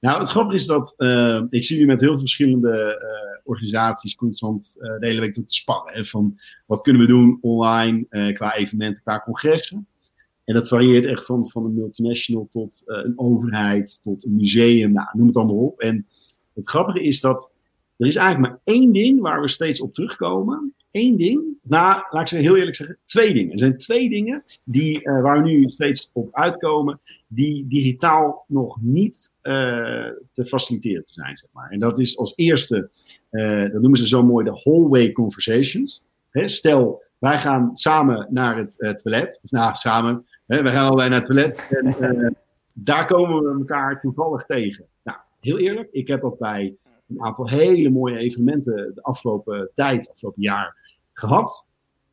Nou, 0.00 0.18
het 0.18 0.28
grappige 0.28 0.56
is 0.56 0.66
dat 0.66 0.94
uh, 0.96 1.42
ik 1.50 1.64
zie 1.64 1.78
nu 1.78 1.86
met 1.86 2.00
heel 2.00 2.10
veel 2.10 2.18
verschillende 2.18 3.00
uh, 3.02 3.40
organisaties 3.44 4.14
constant 4.14 4.76
uh, 4.78 4.98
de 4.98 5.06
hele 5.06 5.20
week 5.20 5.32
te 5.32 5.42
spannen. 5.46 5.94
Hè, 5.94 6.04
van 6.04 6.38
wat 6.66 6.80
kunnen 6.80 7.02
we 7.02 7.08
doen 7.08 7.38
online 7.40 8.32
qua 8.32 8.54
evenementen, 8.54 9.02
qua 9.02 9.20
congressen. 9.20 9.86
En 10.44 10.54
dat 10.54 10.68
varieert 10.68 11.04
echt 11.04 11.24
van, 11.24 11.50
van 11.50 11.64
een 11.64 11.74
multinational 11.74 12.46
tot 12.50 12.82
uh, 12.86 12.96
een 12.96 13.18
overheid, 13.18 14.02
tot 14.02 14.24
een 14.24 14.36
museum, 14.36 14.92
nou, 14.92 15.08
noem 15.12 15.26
het 15.26 15.36
allemaal 15.36 15.56
op. 15.56 15.80
En 15.80 16.06
het 16.54 16.68
grappige 16.68 17.02
is 17.02 17.20
dat 17.20 17.52
er 17.96 18.06
is 18.06 18.16
eigenlijk 18.16 18.52
maar 18.52 18.60
één 18.64 18.92
ding 18.92 19.20
waar 19.20 19.40
we 19.40 19.48
steeds 19.48 19.80
op 19.80 19.94
terugkomen. 19.94 20.74
Eén 20.90 21.16
ding, 21.16 21.42
nou, 21.62 22.02
laat 22.10 22.20
ik 22.20 22.28
ze 22.28 22.36
heel 22.36 22.56
eerlijk 22.56 22.76
zeggen, 22.76 22.98
twee 23.06 23.34
dingen. 23.34 23.52
Er 23.52 23.58
zijn 23.58 23.76
twee 23.76 24.10
dingen 24.10 24.44
die, 24.64 25.08
uh, 25.08 25.22
waar 25.22 25.42
we 25.42 25.50
nu 25.50 25.68
steeds 25.68 26.10
op 26.12 26.28
uitkomen, 26.32 27.00
die 27.26 27.66
digitaal 27.66 28.44
nog 28.48 28.78
niet 28.80 29.36
uh, 29.42 29.52
te 30.32 30.46
faciliteren 30.46 31.04
te 31.04 31.12
zijn, 31.12 31.36
zeg 31.36 31.48
maar. 31.52 31.70
En 31.70 31.78
dat 31.78 31.98
is 31.98 32.18
als 32.18 32.32
eerste, 32.36 32.90
dat 33.72 33.80
noemen 33.80 33.98
ze 33.98 34.06
zo 34.06 34.22
mooi 34.22 34.44
de 34.44 34.60
hallway 34.64 35.12
conversations. 35.12 36.02
Stel, 36.32 37.02
wij 37.18 37.38
gaan 37.38 37.70
samen 37.72 38.26
naar 38.30 38.56
het, 38.56 38.74
het 38.78 38.98
toilet, 39.02 39.40
of 39.42 39.50
nou, 39.50 39.74
samen, 39.74 40.26
we 40.60 40.68
gaan 40.68 40.86
allebei 40.86 41.08
naar 41.08 41.18
het 41.18 41.26
toilet 41.26 41.68
en 41.70 41.96
uh, 42.00 42.30
daar 42.72 43.06
komen 43.06 43.42
we 43.42 43.58
elkaar 43.58 44.00
toevallig 44.00 44.42
tegen. 44.42 44.86
Nou, 45.02 45.18
heel 45.40 45.58
eerlijk, 45.58 45.88
ik 45.90 46.08
heb 46.08 46.20
dat 46.20 46.38
bij 46.38 46.76
een 47.08 47.22
aantal 47.22 47.48
hele 47.48 47.90
mooie 47.90 48.16
evenementen 48.16 48.92
de 48.94 49.02
afgelopen 49.02 49.70
tijd, 49.74 50.10
afgelopen 50.10 50.42
jaar 50.42 50.98
gehad. 51.12 51.66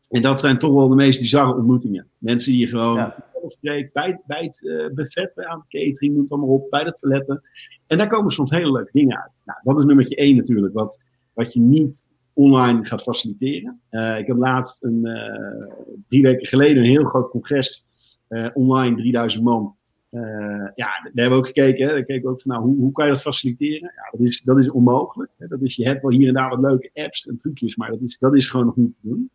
En 0.10 0.22
dat 0.22 0.40
zijn 0.40 0.58
toch 0.58 0.74
wel 0.74 0.88
de 0.88 0.96
meest 0.96 1.20
bizarre 1.20 1.56
ontmoetingen. 1.56 2.08
Mensen 2.18 2.52
die 2.52 2.62
je 2.62 2.68
gewoon 2.68 2.96
ja. 2.96 3.16
spreekt 3.48 3.94
bij, 3.94 4.22
bij 4.26 4.44
het 4.44 4.62
uh, 4.62 4.94
buffet, 4.94 5.32
aan 5.36 5.66
de 5.68 5.80
catering, 5.80 6.14
noem 6.14 6.22
het 6.22 6.32
allemaal 6.32 6.50
op, 6.50 6.70
bij 6.70 6.84
de 6.84 6.92
toiletten. 6.92 7.42
En 7.88 7.98
daar 7.98 8.08
komen 8.08 8.32
soms 8.32 8.50
hele 8.50 8.72
leuke 8.72 8.92
dingen 8.92 9.22
uit. 9.22 9.42
Nou, 9.46 9.60
dat 9.64 9.78
is 9.80 9.86
nummertje 9.86 10.16
één 10.16 10.36
natuurlijk, 10.36 10.74
wat, 10.74 11.00
wat 11.34 11.54
je 11.54 11.60
niet 11.60 12.08
online 12.34 12.86
gaat 12.86 13.02
faciliteren. 13.02 13.82
Uh, 13.92 14.18
ik 14.18 14.28
heb 14.28 14.38
laatst 14.38 14.84
een, 14.84 15.06
uh, 15.06 15.98
drie 16.08 16.22
weken 16.22 16.48
geleden 16.48 16.78
een 16.78 16.90
heel 16.90 17.06
groot 17.06 17.30
congres 17.30 17.86
online, 18.54 18.96
3000 18.96 19.44
man, 19.44 19.76
ja, 20.10 20.72
daar 20.76 21.12
hebben 21.14 21.32
we 21.32 21.38
ook 21.38 21.46
gekeken. 21.46 21.88
Daar 21.88 22.04
keken 22.04 22.24
we 22.24 22.30
ook 22.30 22.42
van, 22.42 22.52
nou, 22.52 22.64
hoe, 22.64 22.78
hoe 22.78 22.92
kan 22.92 23.06
je 23.06 23.12
dat 23.12 23.22
faciliteren? 23.22 23.92
Ja, 23.96 24.18
dat 24.18 24.28
is, 24.28 24.42
dat 24.42 24.58
is 24.58 24.70
onmogelijk. 24.70 25.32
Hè. 25.38 25.48
Dat 25.48 25.62
is, 25.62 25.76
je 25.76 25.88
hebt 25.88 26.02
wel 26.02 26.12
hier 26.12 26.28
en 26.28 26.34
daar 26.34 26.50
wat 26.50 26.60
leuke 26.60 26.90
apps 26.94 27.28
en 27.28 27.38
trucjes, 27.38 27.76
maar 27.76 27.90
dat 27.90 28.02
is, 28.02 28.18
dat 28.18 28.36
is 28.36 28.48
gewoon 28.48 28.66
nog 28.66 28.76
niet 28.76 28.94
te 28.94 29.00
doen. 29.04 29.30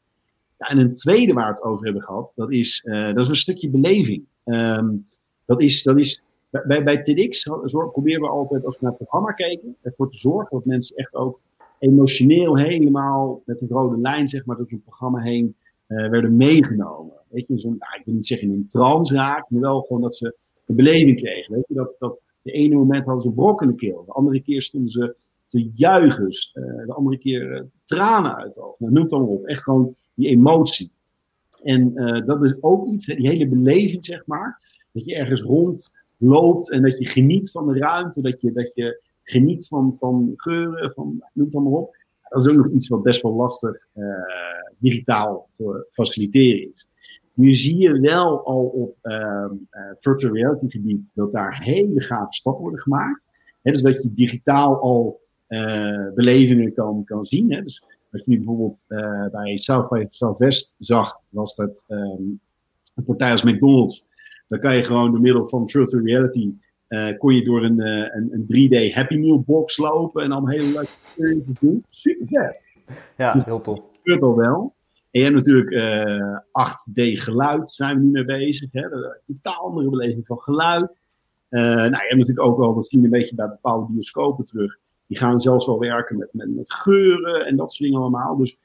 Ja, 0.58 0.66
en 0.66 0.78
een 0.78 0.94
tweede 0.94 1.32
waar 1.32 1.48
we 1.48 1.54
het 1.54 1.62
over 1.62 1.84
hebben 1.84 2.02
gehad, 2.02 2.32
dat 2.34 2.52
is, 2.52 2.82
dat 2.84 3.20
is 3.20 3.28
een 3.28 3.36
stukje 3.36 3.70
beleving. 3.70 4.24
Ehm, 4.44 4.96
dat 5.44 5.62
is, 5.62 5.82
dat 5.82 5.98
is 5.98 6.22
bij, 6.50 6.84
bij 6.84 7.02
TEDx 7.02 7.42
proberen 7.92 8.20
we 8.20 8.28
altijd, 8.28 8.64
als 8.64 8.74
we 8.74 8.80
naar 8.82 8.92
het 8.92 9.00
programma 9.00 9.32
kijken, 9.32 9.76
ervoor 9.82 10.10
te 10.10 10.18
zorgen 10.18 10.48
dat 10.50 10.64
mensen 10.64 10.96
echt 10.96 11.14
ook 11.14 11.40
emotioneel 11.78 12.56
helemaal 12.56 13.42
met 13.44 13.60
een 13.60 13.68
rode 13.68 14.00
lijn, 14.00 14.28
zeg 14.28 14.44
maar, 14.44 14.56
door 14.56 14.68
zo'n 14.68 14.82
programma 14.82 15.20
heen 15.20 15.56
uh, 15.88 16.08
werden 16.08 16.36
meegenomen. 16.36 17.14
Weet 17.28 17.46
je, 17.46 17.58
zo'n, 17.58 17.76
nou, 17.78 17.98
ik 17.98 18.04
wil 18.04 18.14
niet 18.14 18.26
zeggen 18.26 18.48
in 18.48 18.54
een 18.54 18.68
trance 18.68 19.14
raakt, 19.14 19.50
maar 19.50 19.60
wel 19.60 19.80
gewoon 19.80 20.02
dat 20.02 20.16
ze 20.16 20.36
een 20.66 20.76
beleving 20.76 21.16
kregen. 21.16 21.54
Weet 21.54 21.64
je, 21.68 21.74
dat, 21.74 21.96
dat 21.98 22.22
de 22.42 22.52
ene 22.52 22.74
moment 22.74 23.04
hadden 23.04 23.22
ze 23.22 23.32
brok 23.32 23.62
in 23.62 23.68
de 23.68 23.74
keel, 23.74 24.04
de 24.06 24.12
andere 24.12 24.42
keer 24.42 24.62
stonden 24.62 24.90
ze 24.90 25.16
te 25.46 25.70
juichen, 25.74 26.24
uh, 26.54 26.86
de 26.86 26.92
andere 26.92 27.18
keer 27.18 27.52
uh, 27.52 27.62
tranen 27.84 28.36
uit 28.36 28.54
de 28.54 28.60
ogen. 28.60 28.76
Nou, 28.78 28.92
noem 28.92 29.02
het 29.02 29.10
dan 29.10 29.26
op, 29.26 29.44
echt 29.44 29.62
gewoon 29.62 29.94
die 30.14 30.28
emotie. 30.28 30.92
En 31.62 31.94
dat 32.26 32.42
is 32.42 32.54
ook 32.60 32.86
iets, 32.86 33.06
die 33.06 33.28
hele 33.28 33.48
beleving, 33.48 34.04
zeg 34.04 34.26
maar, 34.26 34.60
dat 34.92 35.04
je 35.04 35.14
ergens 35.14 35.42
rond 35.42 35.90
loopt 36.16 36.70
en 36.70 36.82
dat 36.82 36.98
je 36.98 37.06
geniet 37.06 37.50
van 37.50 37.66
de 37.66 37.78
ruimte, 37.78 38.20
dat 38.20 38.40
je, 38.40 38.52
dat 38.52 38.74
je 38.74 39.00
geniet 39.22 39.66
van, 39.66 39.96
van 39.98 40.32
geuren, 40.36 40.92
van 40.92 41.22
noem 41.32 41.46
het 41.46 41.54
maar 41.54 41.72
op. 41.72 41.96
Dat 42.28 42.46
is 42.46 42.52
ook 42.52 42.56
nog 42.56 42.70
iets 42.70 42.88
wat 42.88 43.02
best 43.02 43.22
wel 43.22 43.34
lastig 43.34 43.86
uh, 43.94 44.04
digitaal 44.78 45.49
te 45.54 45.87
faciliteren 45.90 46.73
is. 46.73 46.88
Nu 47.33 47.52
zie 47.52 47.78
je 47.78 48.00
wel 48.00 48.45
al 48.45 48.64
op 48.64 48.97
uh, 49.02 49.50
virtual 49.99 50.35
reality 50.35 50.69
gebied 50.69 51.11
dat 51.14 51.33
daar 51.33 51.62
hele 51.64 52.00
gave 52.00 52.33
stappen 52.33 52.62
worden 52.62 52.81
gemaakt. 52.81 53.26
He, 53.62 53.73
dus 53.73 53.83
dat 53.83 54.02
je 54.02 54.14
digitaal 54.14 54.81
al 54.81 55.21
uh, 55.49 56.12
belevingen 56.14 56.75
kan, 56.75 57.04
kan 57.04 57.25
zien. 57.25 57.52
Hè. 57.52 57.62
Dus 57.62 57.85
wat 58.11 58.25
je 58.25 58.31
nu 58.31 58.37
bijvoorbeeld 58.37 58.85
bij 59.33 59.57
South 59.57 59.88
by 59.88 60.04
Southwest 60.11 60.75
zag, 60.78 61.21
was 61.28 61.57
dat 61.57 61.85
um, 61.88 62.40
een 62.95 63.04
partij 63.04 63.31
als 63.31 63.43
McDonald's 63.43 64.04
dan 64.49 64.61
kan 64.61 64.76
je 64.76 64.85
gewoon 64.85 65.11
door 65.11 65.21
middel 65.21 65.49
van 65.49 65.69
virtual 65.69 66.02
reality 66.02 66.52
uh, 66.88 67.19
kon 67.19 67.35
je 67.35 67.45
door 67.45 67.64
een, 67.64 67.81
uh, 67.81 68.14
een, 68.14 68.28
een 68.33 68.43
3D 68.43 68.95
Happy 68.95 69.16
Meal 69.16 69.40
box 69.40 69.76
lopen 69.76 70.23
en 70.23 70.31
dan 70.31 70.50
hele 70.50 70.73
leuke 70.73 70.88
experiences 71.02 71.59
doen. 71.61 71.85
Super 71.90 72.26
vet. 72.26 72.73
Ja, 73.16 73.33
dus 73.33 73.45
heel 73.45 73.61
tof. 73.61 73.81
Gebeurt 74.04 74.23
al 74.23 74.37
wel. 74.37 74.75
En 75.11 75.20
je 75.20 75.23
hebt 75.23 75.34
natuurlijk 75.34 75.70
uh, 75.70 76.20
eh, 76.20 76.38
8D 76.52 77.02
geluid, 77.23 77.70
zijn 77.70 77.99
we 77.99 78.04
nu 78.04 78.11
mee 78.11 78.25
bezig. 78.25 78.73
Hè? 78.73 78.92
Een 78.92 79.16
totaal 79.26 79.64
andere 79.64 79.90
beleving 79.90 80.26
van 80.26 80.38
geluid. 80.38 81.00
nou, 81.49 81.90
je 81.90 81.96
hebt 81.96 82.14
natuurlijk 82.14 82.46
ook 82.46 82.58
wel, 82.58 82.75
dat 82.75 82.87
zien 82.87 83.00
we 83.00 83.06
een 83.06 83.12
beetje 83.12 83.34
bij 83.34 83.49
bepaalde 83.49 83.92
bioscopen 83.92 84.44
terug. 84.44 84.78
Die 85.06 85.18
gaan 85.18 85.40
zelfs 85.40 85.66
wel 85.66 85.78
werken 85.78 86.18
met, 86.18 86.28
met, 86.32 86.54
met 86.54 86.73
geuren 86.73 87.46
en 87.46 87.56
dat 87.56 87.73
soort 87.73 87.88
dingen 87.90 88.00
allemaal. 88.00 88.37
Dus 88.37 88.56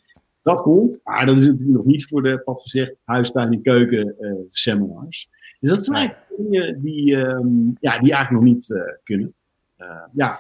dat 0.41 0.62
komt. 0.62 1.00
Maar 1.03 1.25
dat 1.25 1.38
is 1.38 1.46
natuurlijk 1.46 1.77
nog 1.77 1.86
niet 1.86 2.08
voor 2.08 2.24
de, 2.24 2.41
wat 2.46 2.62
gezegd, 2.62 2.96
huistuin- 3.03 3.53
en 3.53 3.62
keuken 3.62 4.15
seminars. 4.51 5.29
Dus 5.60 5.69
dat 5.69 5.86
zijn 5.86 6.15
dingen 6.38 6.81
die, 6.81 7.15
um, 7.15 7.77
ja, 7.79 8.00
die 8.00 8.13
eigenlijk 8.13 8.43
nog 8.43 8.53
niet 8.53 8.69
uh, 8.69 8.81
kunnen. 9.03 9.34
Uh, 9.77 10.03
ja, 10.13 10.39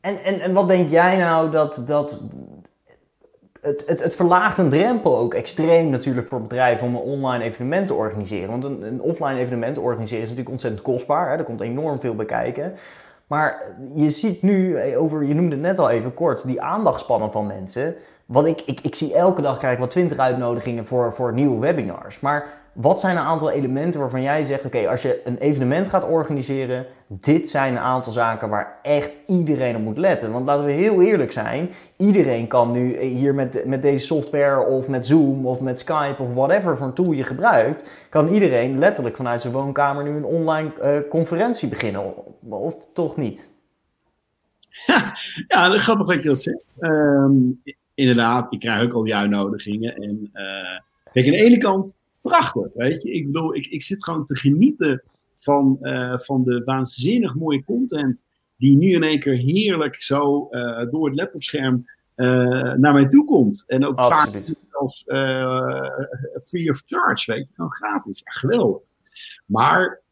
en, 0.00 0.24
en, 0.24 0.40
en 0.40 0.52
wat 0.52 0.68
denk 0.68 0.90
jij 0.90 1.16
nou 1.16 1.50
dat, 1.50 1.82
dat 1.86 2.22
het, 3.60 3.82
het, 3.86 4.02
het 4.02 4.16
verlaagt 4.16 4.58
een 4.58 4.68
drempel 4.68 5.18
ook 5.18 5.34
extreem 5.34 5.90
natuurlijk 5.90 6.28
voor 6.28 6.42
bedrijven 6.42 6.86
om 6.86 6.94
een 6.94 7.00
online 7.00 7.44
evenement 7.44 7.86
te 7.86 7.94
organiseren. 7.94 8.50
Want 8.50 8.64
een, 8.64 8.82
een 8.82 9.00
offline 9.00 9.38
evenement 9.38 9.78
organiseren 9.78 10.22
is 10.22 10.28
natuurlijk 10.28 10.54
ontzettend 10.54 10.82
kostbaar. 10.82 11.30
Hè? 11.30 11.36
Er 11.36 11.44
komt 11.44 11.60
enorm 11.60 12.00
veel 12.00 12.14
bij 12.14 12.26
kijken. 12.26 12.74
Maar 13.26 13.62
je 13.94 14.10
ziet 14.10 14.42
nu, 14.42 14.74
eh, 14.74 15.02
over, 15.02 15.24
je 15.24 15.34
noemde 15.34 15.54
het 15.54 15.64
net 15.64 15.78
al 15.78 15.90
even 15.90 16.14
kort, 16.14 16.46
die 16.46 16.62
aandachtspannen 16.62 17.32
van 17.32 17.46
mensen. 17.46 17.94
Wat 18.26 18.46
ik, 18.46 18.60
ik, 18.60 18.80
ik 18.80 18.94
zie 18.94 19.14
elke 19.14 19.42
dag 19.42 19.58
krijg 19.58 19.74
ik 19.74 19.80
wat 19.80 19.90
twintig 19.90 20.18
uitnodigingen 20.18 20.86
voor, 20.86 21.14
voor 21.14 21.32
nieuwe 21.32 21.60
webinars. 21.60 22.20
Maar 22.20 22.59
wat 22.72 23.00
zijn 23.00 23.16
een 23.16 23.22
aantal 23.22 23.50
elementen 23.50 24.00
waarvan 24.00 24.22
jij 24.22 24.44
zegt: 24.44 24.64
oké, 24.64 24.88
als 24.88 25.02
je 25.02 25.20
een 25.24 25.38
evenement 25.38 25.88
gaat 25.88 26.04
organiseren, 26.04 26.86
dit 27.06 27.48
zijn 27.48 27.72
een 27.72 27.82
aantal 27.82 28.12
zaken 28.12 28.48
waar 28.48 28.78
echt 28.82 29.16
iedereen 29.26 29.76
op 29.76 29.82
moet 29.82 29.98
letten. 29.98 30.32
Want 30.32 30.46
laten 30.46 30.64
we 30.64 30.70
heel 30.70 31.02
eerlijk 31.02 31.32
zijn: 31.32 31.70
iedereen 31.96 32.46
kan 32.46 32.72
nu 32.72 33.00
hier 33.00 33.34
met, 33.34 33.64
met 33.64 33.82
deze 33.82 34.06
software 34.06 34.66
of 34.66 34.88
met 34.88 35.06
Zoom 35.06 35.46
of 35.46 35.60
met 35.60 35.78
Skype 35.78 36.22
of 36.22 36.34
whatever 36.34 36.76
voor 36.76 36.86
een 36.86 36.92
tool 36.92 37.12
je 37.12 37.24
gebruikt, 37.24 37.88
kan 38.08 38.28
iedereen 38.28 38.78
letterlijk 38.78 39.16
vanuit 39.16 39.40
zijn 39.40 39.52
woonkamer 39.52 40.04
nu 40.04 40.10
een 40.10 40.24
online 40.24 40.70
uh, 40.82 41.08
conferentie 41.08 41.68
beginnen. 41.68 42.14
Of, 42.48 42.74
toch 42.92 43.16
niet? 43.16 43.50
Ja, 45.48 45.74
is 45.74 45.82
grappig 45.82 46.06
dat 46.06 46.22
je 46.22 46.28
dat 46.28 46.42
zegt. 46.42 46.62
Um, 46.80 47.62
inderdaad, 47.94 48.52
ik 48.52 48.60
krijg 48.60 48.82
ook 48.82 48.92
al 48.92 49.04
die 49.04 49.14
uitnodigingen. 49.14 49.94
En 49.94 50.30
uh, 50.32 50.78
kijk, 51.12 51.26
aan 51.26 51.32
de 51.32 51.44
ene 51.44 51.58
kant 51.58 51.98
prachtig, 52.20 52.68
weet 52.74 53.02
je. 53.02 53.12
Ik 53.12 53.26
bedoel, 53.32 53.54
ik, 53.54 53.66
ik 53.66 53.82
zit 53.82 54.04
gewoon 54.04 54.26
te 54.26 54.36
genieten 54.36 55.02
van, 55.34 55.78
uh, 55.80 56.18
van 56.18 56.44
de 56.44 56.62
waanzinnig 56.64 57.34
mooie 57.34 57.64
content 57.64 58.22
die 58.56 58.76
nu 58.76 58.86
in 58.86 59.02
één 59.02 59.20
keer 59.20 59.36
heerlijk 59.36 60.02
zo 60.02 60.48
uh, 60.50 60.90
door 60.90 61.06
het 61.08 61.16
laptopscherm 61.16 61.84
uh, 62.16 62.74
naar 62.74 62.92
mij 62.92 63.06
toe 63.08 63.24
komt. 63.24 63.64
En 63.66 63.86
ook 63.86 63.96
Absoluut. 63.98 64.46
vaak 64.46 64.56
als 64.70 65.04
free 66.42 66.70
of 66.70 66.82
charge, 66.86 67.32
weet 67.32 67.48
je, 67.48 67.54
gewoon 67.54 67.72
gratis. 67.72 68.20
Ja, 68.24 68.30
geweldig. 68.30 68.82
Maar 69.46 70.02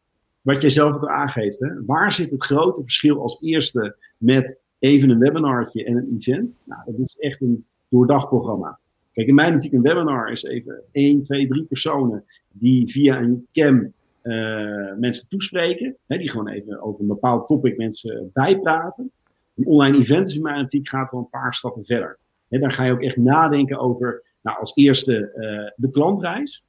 wat 0.41 0.61
jij 0.61 0.69
zelf 0.69 0.93
ook 0.93 1.07
aangeeft, 1.07 1.59
hè, 1.59 1.85
waar 1.85 2.11
zit 2.11 2.31
het 2.31 2.43
grote 2.43 2.81
verschil 2.81 3.21
als 3.21 3.37
eerste 3.41 3.95
met 4.17 4.59
even 4.79 5.09
een 5.09 5.19
webinartje 5.19 5.85
en 5.85 5.97
een 5.97 6.15
event? 6.19 6.61
Nou, 6.65 6.81
dat 6.85 7.07
is 7.07 7.15
echt 7.17 7.41
een 7.41 7.65
doordagprogramma. 7.89 8.79
In 9.27 9.35
mijn 9.35 9.55
optiek 9.55 9.73
een 9.73 9.81
webinar 9.81 10.31
is 10.31 10.43
even 10.43 10.81
één, 10.91 11.21
twee, 11.21 11.47
drie 11.47 11.63
personen 11.63 12.23
die 12.51 12.91
via 12.91 13.21
een 13.21 13.47
cam 13.53 13.93
uh, 14.23 14.93
mensen 14.97 15.29
toespreken. 15.29 15.97
Hè, 16.07 16.17
die 16.17 16.29
gewoon 16.29 16.47
even 16.47 16.81
over 16.81 17.01
een 17.01 17.07
bepaald 17.07 17.47
topic 17.47 17.77
mensen 17.77 18.29
bijpraten. 18.33 19.11
Een 19.55 19.65
online 19.65 19.97
event 19.97 20.27
is 20.27 20.35
in 20.35 20.41
mijn 20.41 20.63
optiek 20.63 20.87
gaat 20.87 21.11
wel 21.11 21.19
een 21.19 21.29
paar 21.29 21.53
stappen 21.53 21.85
verder. 21.85 22.17
Hè, 22.49 22.59
dan 22.59 22.71
ga 22.71 22.83
je 22.83 22.91
ook 22.91 23.01
echt 23.01 23.17
nadenken 23.17 23.79
over, 23.79 24.23
nou, 24.41 24.59
als 24.59 24.71
eerste 24.75 25.31
uh, 25.35 25.71
de 25.75 25.91
klantreis. 25.91 26.63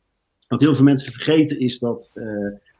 Wat 0.48 0.60
heel 0.60 0.74
veel 0.74 0.84
mensen 0.84 1.12
vergeten 1.12 1.60
is 1.60 1.78
dat, 1.78 2.12
uh, 2.14 2.24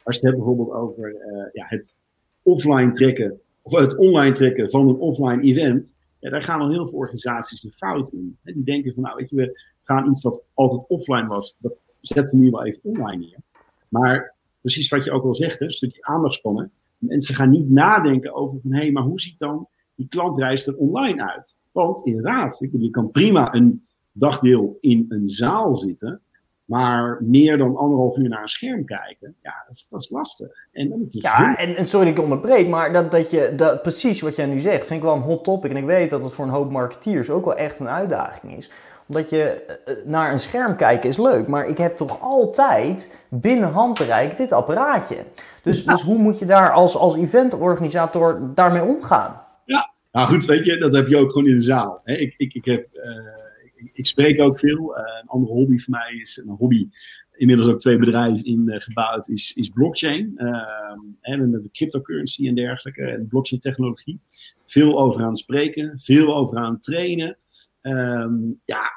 als 0.02 0.16
je 0.16 0.20
het 0.20 0.22
hebt 0.22 0.36
bijvoorbeeld 0.36 0.70
over 0.70 1.16
ja, 1.52 1.64
het 1.68 1.96
offline 2.42 2.92
trekken, 2.92 3.40
of 3.62 3.78
het 3.78 3.96
online 3.96 4.34
trekken 4.34 4.70
van 4.70 4.88
een 4.88 4.96
offline 4.96 5.42
event, 5.42 5.94
ja, 6.20 6.30
daar 6.30 6.42
gaan 6.42 6.60
al 6.60 6.70
heel 6.70 6.86
veel 6.86 6.98
organisaties 6.98 7.60
de 7.60 7.70
fout 7.70 8.08
in. 8.08 8.38
Die 8.42 8.64
denken 8.64 8.94
van, 8.94 9.02
nou 9.02 9.16
weet 9.16 9.30
je, 9.30 9.36
we 9.36 9.60
gaan 9.82 10.10
iets 10.10 10.22
wat 10.22 10.42
altijd 10.54 10.88
offline 10.88 11.26
was, 11.26 11.56
dat 11.58 11.72
zetten 12.00 12.38
we 12.38 12.44
nu 12.44 12.50
wel 12.50 12.64
even 12.64 12.80
online 12.82 13.16
neer. 13.16 13.38
Maar 13.88 14.34
precies 14.60 14.88
wat 14.88 15.04
je 15.04 15.10
ook 15.10 15.24
al 15.24 15.34
zegt, 15.34 15.58
hè, 15.58 15.64
een 15.64 15.70
stukje 15.70 16.02
aandachtspannen. 16.02 16.72
Mensen 16.98 17.34
gaan 17.34 17.50
niet 17.50 17.70
nadenken 17.70 18.34
over 18.34 18.60
van, 18.60 18.72
hé, 18.72 18.78
hey, 18.78 18.92
maar 18.92 19.02
hoe 19.02 19.20
ziet 19.20 19.38
dan 19.38 19.68
die 19.94 20.08
klantreis 20.08 20.66
er 20.66 20.76
online 20.76 21.32
uit? 21.32 21.56
Want 21.72 22.06
inderdaad, 22.06 22.58
je 22.70 22.90
kan 22.90 23.10
prima 23.10 23.54
een 23.54 23.84
dagdeel 24.12 24.78
in 24.80 25.04
een 25.08 25.28
zaal 25.28 25.76
zitten, 25.76 26.20
maar 26.70 27.18
meer 27.20 27.58
dan 27.58 27.76
anderhalf 27.76 28.16
uur 28.16 28.28
naar 28.28 28.42
een 28.42 28.48
scherm 28.48 28.84
kijken, 28.84 29.34
ja, 29.42 29.64
dat 29.66 29.76
is, 29.76 29.86
dat 29.88 30.00
is 30.00 30.10
lastig. 30.10 30.48
En 30.72 30.88
dan 30.88 30.98
moet 30.98 31.12
je 31.12 31.20
ja, 31.22 31.56
en, 31.56 31.76
en, 31.76 31.86
sorry 31.86 32.06
dat 32.06 32.16
ik 32.16 32.22
onderbreek, 32.22 32.68
maar 32.68 32.92
dat, 32.92 33.10
dat 33.10 33.30
je, 33.30 33.52
dat, 33.56 33.82
precies 33.82 34.20
wat 34.20 34.36
jij 34.36 34.46
nu 34.46 34.60
zegt, 34.60 34.86
vind 34.86 35.00
ik 35.00 35.06
wel 35.06 35.14
een 35.14 35.22
hot 35.22 35.44
topic. 35.44 35.70
En 35.70 35.76
ik 35.76 35.84
weet 35.84 36.10
dat 36.10 36.24
het 36.24 36.34
voor 36.34 36.44
een 36.44 36.50
hoop 36.50 36.70
marketeers 36.70 37.30
ook 37.30 37.44
wel 37.44 37.56
echt 37.56 37.78
een 37.78 37.88
uitdaging 37.88 38.56
is. 38.56 38.70
Omdat 39.06 39.30
je 39.30 39.42
eh, 39.42 39.92
eh, 39.92 40.06
naar 40.06 40.32
een 40.32 40.38
scherm 40.38 40.76
kijken 40.76 41.08
is 41.08 41.18
leuk, 41.18 41.46
maar 41.46 41.68
ik 41.68 41.78
heb 41.78 41.96
toch 41.96 42.20
altijd 42.20 43.20
binnen 43.28 43.72
handbereik 43.72 44.36
dit 44.36 44.52
apparaatje. 44.52 45.16
Dus, 45.62 45.84
dus 45.84 46.02
hoe 46.02 46.18
moet 46.18 46.38
je 46.38 46.46
daar 46.46 46.72
als, 46.72 46.96
als 46.96 47.16
eventorganisator 47.16 48.50
daarmee 48.54 48.82
omgaan? 48.82 49.40
Ja, 49.64 49.92
nou 50.12 50.26
goed, 50.26 50.44
weet 50.44 50.64
je, 50.64 50.78
dat 50.78 50.94
heb 50.94 51.06
je 51.08 51.16
ook 51.16 51.30
gewoon 51.30 51.48
in 51.48 51.56
de 51.56 51.62
zaal. 51.62 52.00
Ik, 52.04 52.34
ik, 52.36 52.54
ik 52.54 52.64
heb... 52.64 52.86
Uh 52.92 53.39
ik 53.92 54.06
spreek 54.06 54.40
ook 54.40 54.58
veel. 54.58 54.98
Uh, 54.98 55.02
een 55.22 55.28
andere 55.28 55.52
hobby 55.52 55.78
voor 55.78 55.90
mij 55.90 56.14
is 56.14 56.36
een 56.36 56.48
hobby. 56.48 56.88
Inmiddels 57.32 57.68
ook 57.68 57.80
twee 57.80 57.98
bedrijven 57.98 58.44
in 58.44 58.62
uh, 58.66 58.80
gebouwd, 58.80 59.28
is, 59.28 59.52
is 59.54 59.68
blockchain. 59.68 60.36
en 61.20 61.50
met 61.50 61.62
de 61.62 61.70
cryptocurrency 61.70 62.48
en 62.48 62.54
dergelijke. 62.54 63.02
En 63.02 63.26
blockchain 63.26 63.60
technologie. 63.60 64.20
Veel 64.66 65.00
over 65.00 65.22
aan 65.22 65.36
spreken, 65.36 65.98
veel 65.98 66.36
over 66.36 66.56
aan 66.56 66.80
trainen. 66.80 67.36
Um, 67.82 68.60
ja, 68.64 68.90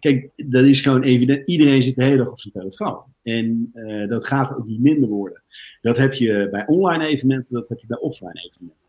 kijk, 0.00 0.30
dat 0.36 0.64
is 0.64 0.80
gewoon 0.80 1.02
evident. 1.02 1.48
Iedereen 1.48 1.82
zit 1.82 1.96
de 1.96 2.04
hele 2.04 2.16
dag 2.16 2.28
op 2.28 2.40
zijn 2.40 2.54
telefoon. 2.54 3.02
En 3.22 3.70
uh, 3.74 4.08
dat 4.08 4.26
gaat 4.26 4.56
ook 4.56 4.66
niet 4.66 4.80
minder 4.80 5.08
worden. 5.08 5.42
Dat 5.80 5.96
heb 5.96 6.14
je 6.14 6.48
bij 6.50 6.66
online 6.66 7.06
evenementen, 7.06 7.54
dat 7.54 7.68
heb 7.68 7.78
je 7.78 7.86
bij 7.86 7.98
offline 7.98 8.40
evenementen. 8.50 8.83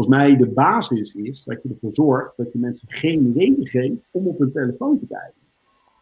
Volgens 0.00 0.20
mij 0.20 0.36
de 0.36 0.48
basis 0.48 1.14
is 1.14 1.44
dat 1.44 1.62
je 1.62 1.68
ervoor 1.68 1.90
zorgt 1.92 2.36
dat 2.36 2.52
je 2.52 2.58
mensen 2.58 2.88
geen 2.88 3.32
reden 3.36 3.68
geeft 3.68 4.00
om 4.10 4.26
op 4.26 4.38
hun 4.38 4.52
telefoon 4.52 4.98
te 4.98 5.06
kijken. 5.06 5.40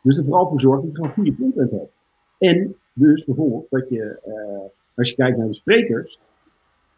Dus 0.02 0.16
er 0.18 0.24
vooral 0.24 0.48
voor 0.48 0.60
zorgt 0.60 0.82
dat 0.82 0.90
je 0.90 0.96
gewoon 0.96 1.12
goede 1.12 1.36
content 1.36 1.70
hebt. 1.70 2.02
En 2.38 2.76
dus 2.92 3.24
bijvoorbeeld 3.24 3.70
dat 3.70 3.88
je 3.88 4.20
uh, 4.26 4.68
als 4.94 5.08
je 5.08 5.14
kijkt 5.14 5.38
naar 5.38 5.46
de 5.46 5.54
sprekers, 5.54 6.20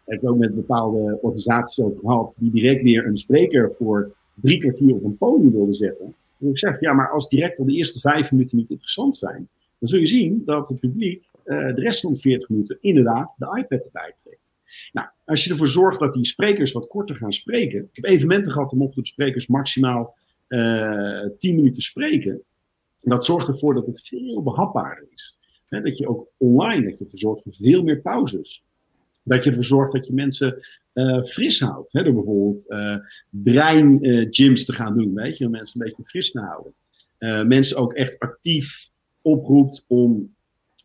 heb 0.04 0.22
ik 0.22 0.28
ook 0.28 0.38
met 0.38 0.54
bepaalde 0.54 1.18
organisaties 1.22 1.84
over 1.84 1.98
gehad, 1.98 2.36
die 2.38 2.50
direct 2.50 2.82
weer 2.82 3.06
een 3.06 3.16
spreker 3.16 3.70
voor 3.70 4.16
drie 4.34 4.60
kwartier 4.60 4.94
op 4.94 5.04
een 5.04 5.16
podium 5.16 5.52
wilden 5.52 5.74
zetten. 5.74 6.14
En 6.40 6.48
ik 6.48 6.58
zeg, 6.58 6.80
ja, 6.80 6.92
maar 6.92 7.10
als 7.10 7.28
direct 7.28 7.58
al 7.58 7.66
de 7.66 7.72
eerste 7.72 8.00
vijf 8.00 8.32
minuten 8.32 8.56
niet 8.56 8.70
interessant 8.70 9.16
zijn, 9.16 9.48
dan 9.78 9.88
zul 9.88 9.98
je 9.98 10.06
zien 10.06 10.42
dat 10.44 10.68
het 10.68 10.80
publiek 10.80 11.28
uh, 11.44 11.74
de 11.74 11.80
rest 11.80 12.00
van 12.00 12.12
de 12.12 12.18
40 12.18 12.48
minuten 12.48 12.78
inderdaad 12.80 13.34
de 13.38 13.58
iPad 13.58 13.84
erbij 13.84 14.12
trekt. 14.22 14.49
Nou, 14.92 15.08
als 15.24 15.44
je 15.44 15.50
ervoor 15.50 15.68
zorgt 15.68 16.00
dat 16.00 16.12
die 16.12 16.24
sprekers 16.24 16.72
wat 16.72 16.86
korter 16.86 17.16
gaan 17.16 17.32
spreken. 17.32 17.80
Ik 17.80 17.88
heb 17.92 18.04
evenementen 18.04 18.52
gehad, 18.52 18.70
dan 18.70 18.78
mochten 18.78 19.02
de 19.02 19.08
sprekers 19.08 19.46
maximaal 19.46 20.16
uh, 20.48 21.24
eh, 21.24 21.30
10 21.38 21.56
minuten 21.56 21.82
spreken. 21.82 22.42
Dat 23.02 23.24
zorgt 23.24 23.48
ervoor 23.48 23.74
dat 23.74 23.86
het 23.86 24.00
veel 24.08 24.42
behapbaarder 24.42 25.08
is. 25.14 25.36
dat 25.68 25.98
je 25.98 26.08
ook 26.08 26.28
online 26.36 26.82
dat 26.82 26.98
je 26.98 27.04
ervoor 27.04 27.18
zorgt 27.18 27.42
voor 27.42 27.54
veel 27.54 27.82
meer 27.82 28.00
pauzes. 28.00 28.64
Dat 29.24 29.44
je 29.44 29.48
ervoor 29.48 29.64
zorgt 29.64 29.92
dat 29.92 30.06
je 30.06 30.12
mensen 30.12 30.60
uh, 30.94 31.22
fris 31.22 31.60
houdt. 31.60 31.92
Door 31.92 32.02
bijvoorbeeld 32.02 32.64
uh, 32.68 32.96
brein-gyms 33.30 34.64
te 34.64 34.72
gaan 34.72 34.96
doen. 34.98 35.14
Weet 35.14 35.38
je, 35.38 35.44
om 35.44 35.50
mensen 35.50 35.80
een 35.80 35.86
beetje 35.86 36.04
fris 36.04 36.30
te 36.30 36.40
houden. 36.40 36.74
mensen 37.48 37.76
ook 37.76 37.92
echt 37.92 38.18
actief 38.18 38.90
oproept 39.22 39.84
om 39.88 40.34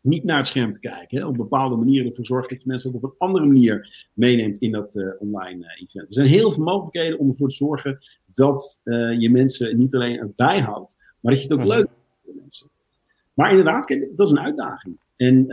niet 0.06 0.24
naar 0.24 0.36
het 0.36 0.46
scherm 0.46 0.72
te 0.72 0.80
kijken. 0.80 1.18
Hè, 1.18 1.26
op 1.26 1.36
bepaalde 1.36 1.76
manieren 1.76 2.08
ervoor 2.08 2.26
zorgt 2.26 2.50
dat 2.50 2.62
je 2.62 2.68
mensen 2.68 2.88
ook 2.88 2.96
op 2.96 3.02
een 3.02 3.14
andere 3.18 3.46
manier 3.46 4.06
meeneemt 4.12 4.56
in 4.56 4.72
dat 4.72 4.94
uh, 4.94 5.08
online 5.18 5.64
uh, 5.64 5.82
event. 5.82 6.08
Er 6.08 6.14
zijn 6.14 6.26
heel 6.26 6.50
veel 6.50 6.64
mogelijkheden 6.64 7.18
om 7.18 7.28
ervoor 7.28 7.48
te 7.48 7.54
zorgen 7.54 7.98
dat 8.34 8.80
uh, 8.84 9.20
je 9.20 9.30
mensen 9.30 9.78
niet 9.78 9.94
alleen 9.94 10.18
erbij 10.18 10.60
houdt, 10.60 10.94
maar 11.20 11.32
dat 11.32 11.42
je 11.42 11.48
het 11.48 11.58
ook 11.58 11.66
mhm. 11.66 11.76
leuk 11.76 11.86
vindt 11.86 12.20
voor 12.24 12.34
mensen. 12.34 12.70
Maar 13.34 13.50
inderdaad, 13.50 13.98
dat 14.16 14.26
is 14.26 14.32
een 14.32 14.40
uitdaging. 14.40 14.98
En 15.16 15.46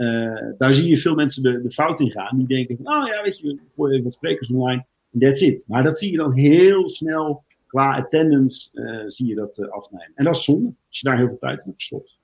daar 0.58 0.72
zie 0.72 0.88
je 0.88 0.98
veel 0.98 1.14
mensen 1.14 1.42
de, 1.42 1.62
de 1.62 1.70
fout 1.70 2.00
in 2.00 2.10
gaan. 2.10 2.36
Die 2.36 2.46
denken 2.46 2.76
van, 2.76 2.94
oh 2.94 3.06
ja, 3.06 3.22
weet 3.22 3.38
je, 3.38 3.46
we 3.46 3.58
gooien 3.74 3.92
even 3.92 4.04
wat 4.04 4.12
sprekers 4.12 4.50
online 4.50 4.86
en 5.12 5.18
that's 5.18 5.40
it. 5.40 5.64
Maar 5.68 5.82
dat 5.82 5.98
zie 5.98 6.10
je 6.10 6.16
dan 6.16 6.32
heel 6.32 6.88
snel 6.88 7.44
qua 7.66 7.96
attendance, 7.96 8.68
zie 9.06 9.26
je 9.26 9.34
dat 9.34 9.70
afnemen. 9.70 10.12
En 10.14 10.24
dat 10.24 10.34
is 10.34 10.44
zonde, 10.44 10.74
als 10.88 11.00
je 11.00 11.08
daar 11.08 11.16
heel 11.16 11.28
veel 11.28 11.38
tijd 11.38 11.60
in 11.60 11.66
hebt 11.66 11.80
gestopt. 11.80 12.18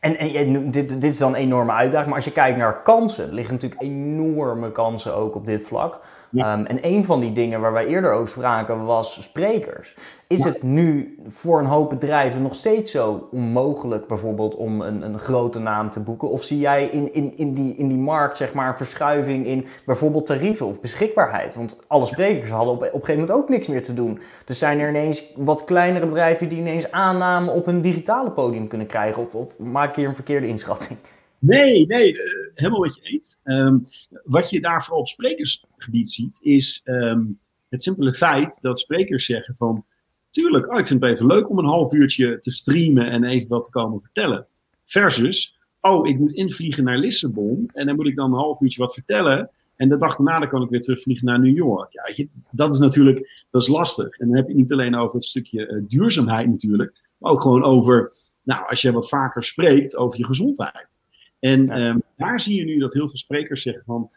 En, 0.00 0.18
en 0.18 0.70
dit, 0.70 0.88
dit 0.88 1.04
is 1.04 1.18
dan 1.18 1.34
een 1.34 1.40
enorme 1.40 1.72
uitdaging, 1.72 2.06
maar 2.06 2.16
als 2.16 2.24
je 2.24 2.32
kijkt 2.32 2.58
naar 2.58 2.82
kansen, 2.82 3.32
liggen 3.32 3.54
natuurlijk 3.54 3.82
enorme 3.82 4.72
kansen 4.72 5.14
ook 5.14 5.34
op 5.34 5.44
dit 5.44 5.66
vlak. 5.66 6.00
Ehm, 6.34 6.64
en 6.64 6.78
een 6.80 7.04
van 7.04 7.20
die 7.20 7.32
dingen 7.32 7.60
waar 7.60 7.72
wij 7.72 7.86
eerder 7.86 8.12
over 8.12 8.28
spraken 8.28 8.84
was 8.84 9.22
sprekers. 9.22 9.94
Is 10.26 10.44
het 10.44 10.62
nu 10.62 11.18
voor 11.28 11.58
een 11.58 11.64
hoop 11.64 11.90
bedrijven 11.90 12.42
nog 12.42 12.54
steeds 12.54 12.90
zo 12.90 13.28
onmogelijk 13.30 14.06
bijvoorbeeld 14.06 14.54
om 14.54 14.80
een, 14.80 15.02
een 15.02 15.18
grote 15.18 15.58
naam 15.58 15.90
te 15.90 16.00
boeken? 16.00 16.30
Of 16.30 16.42
zie 16.42 16.58
jij 16.58 16.86
in, 16.86 17.14
in, 17.14 17.36
in, 17.36 17.54
die, 17.54 17.74
in 17.74 17.88
die 17.88 17.98
markt 17.98 18.36
zeg 18.36 18.52
maar 18.52 18.68
een 18.68 18.76
verschuiving 18.76 19.46
in 19.46 19.66
bijvoorbeeld 19.84 20.26
tarieven 20.26 20.66
of 20.66 20.80
beschikbaarheid? 20.80 21.54
Want 21.54 21.78
alle 21.86 22.06
sprekers 22.06 22.50
hadden 22.50 22.74
op, 22.74 22.78
op 22.78 22.84
een 22.84 22.90
gegeven 22.90 23.20
moment 23.20 23.38
ook 23.38 23.48
niks 23.48 23.66
meer 23.66 23.84
te 23.84 23.94
doen. 23.94 24.20
Dus 24.44 24.58
zijn 24.58 24.80
er 24.80 24.88
ineens 24.88 25.32
wat 25.36 25.64
kleinere 25.64 26.06
bedrijven 26.06 26.48
die 26.48 26.58
ineens 26.58 26.90
aannamen 26.90 27.54
op 27.54 27.66
een 27.66 27.80
digitale 27.80 28.30
podium 28.30 28.68
kunnen 28.68 28.86
krijgen? 28.86 29.22
Of, 29.22 29.34
of 29.34 29.58
maak 29.58 29.88
ik 29.88 29.94
hier 29.94 30.08
een 30.08 30.14
verkeerde 30.14 30.46
inschatting? 30.46 30.98
Nee, 31.40 31.86
nee, 31.86 32.12
uh, 32.12 32.20
helemaal 32.54 32.80
wat 32.80 32.94
je 32.94 33.02
eens. 33.02 33.36
Um, 33.44 33.84
wat 34.24 34.50
je 34.50 34.60
daar 34.60 34.82
vooral 34.82 35.00
op 35.00 35.08
sprekersgebied 35.08 36.10
ziet, 36.10 36.38
is 36.42 36.80
um, 36.84 37.38
het 37.68 37.82
simpele 37.82 38.14
feit 38.14 38.58
dat 38.60 38.78
sprekers 38.78 39.24
zeggen 39.24 39.56
van... 39.56 39.84
Tuurlijk, 40.30 40.72
oh, 40.72 40.78
ik 40.78 40.86
vind 40.86 41.02
het 41.02 41.12
even 41.12 41.26
leuk 41.26 41.50
om 41.50 41.58
een 41.58 41.64
half 41.64 41.92
uurtje 41.92 42.38
te 42.38 42.50
streamen 42.50 43.10
en 43.10 43.24
even 43.24 43.48
wat 43.48 43.64
te 43.64 43.70
komen 43.70 44.00
vertellen. 44.00 44.46
Versus, 44.84 45.58
oh, 45.80 46.08
ik 46.08 46.18
moet 46.18 46.32
invliegen 46.32 46.84
naar 46.84 46.98
Lissabon 46.98 47.70
en 47.72 47.86
dan 47.86 47.96
moet 47.96 48.06
ik 48.06 48.16
dan 48.16 48.32
een 48.32 48.38
half 48.38 48.60
uurtje 48.60 48.82
wat 48.82 48.94
vertellen. 48.94 49.50
En 49.76 49.88
de 49.88 49.96
dag 49.96 50.16
daarna 50.16 50.46
kan 50.46 50.62
ik 50.62 50.70
weer 50.70 50.82
terugvliegen 50.82 51.26
naar 51.26 51.40
New 51.40 51.56
York. 51.56 51.92
Ja, 51.92 52.26
dat 52.50 52.72
is 52.72 52.78
natuurlijk 52.78 53.46
dat 53.50 53.62
is 53.62 53.68
lastig. 53.68 54.18
En 54.18 54.26
dan 54.26 54.36
heb 54.36 54.44
je 54.44 54.52
het 54.52 54.60
niet 54.60 54.72
alleen 54.72 54.96
over 54.96 55.14
het 55.14 55.24
stukje 55.24 55.68
uh, 55.68 55.82
duurzaamheid 55.88 56.48
natuurlijk, 56.48 57.00
maar 57.18 57.32
ook 57.32 57.40
gewoon 57.40 57.62
over, 57.62 58.12
nou, 58.42 58.68
als 58.68 58.82
je 58.82 58.92
wat 58.92 59.08
vaker 59.08 59.44
spreekt 59.44 59.96
over 59.96 60.18
je 60.18 60.24
gezondheid. 60.24 60.99
En 61.40 61.66
ja. 61.66 61.88
um, 61.88 62.02
daar 62.16 62.40
zie 62.40 62.56
je 62.56 62.64
nu 62.64 62.78
dat 62.78 62.92
heel 62.92 63.08
veel 63.08 63.16
sprekers 63.16 63.62
zeggen 63.62 63.84
van 63.84 64.10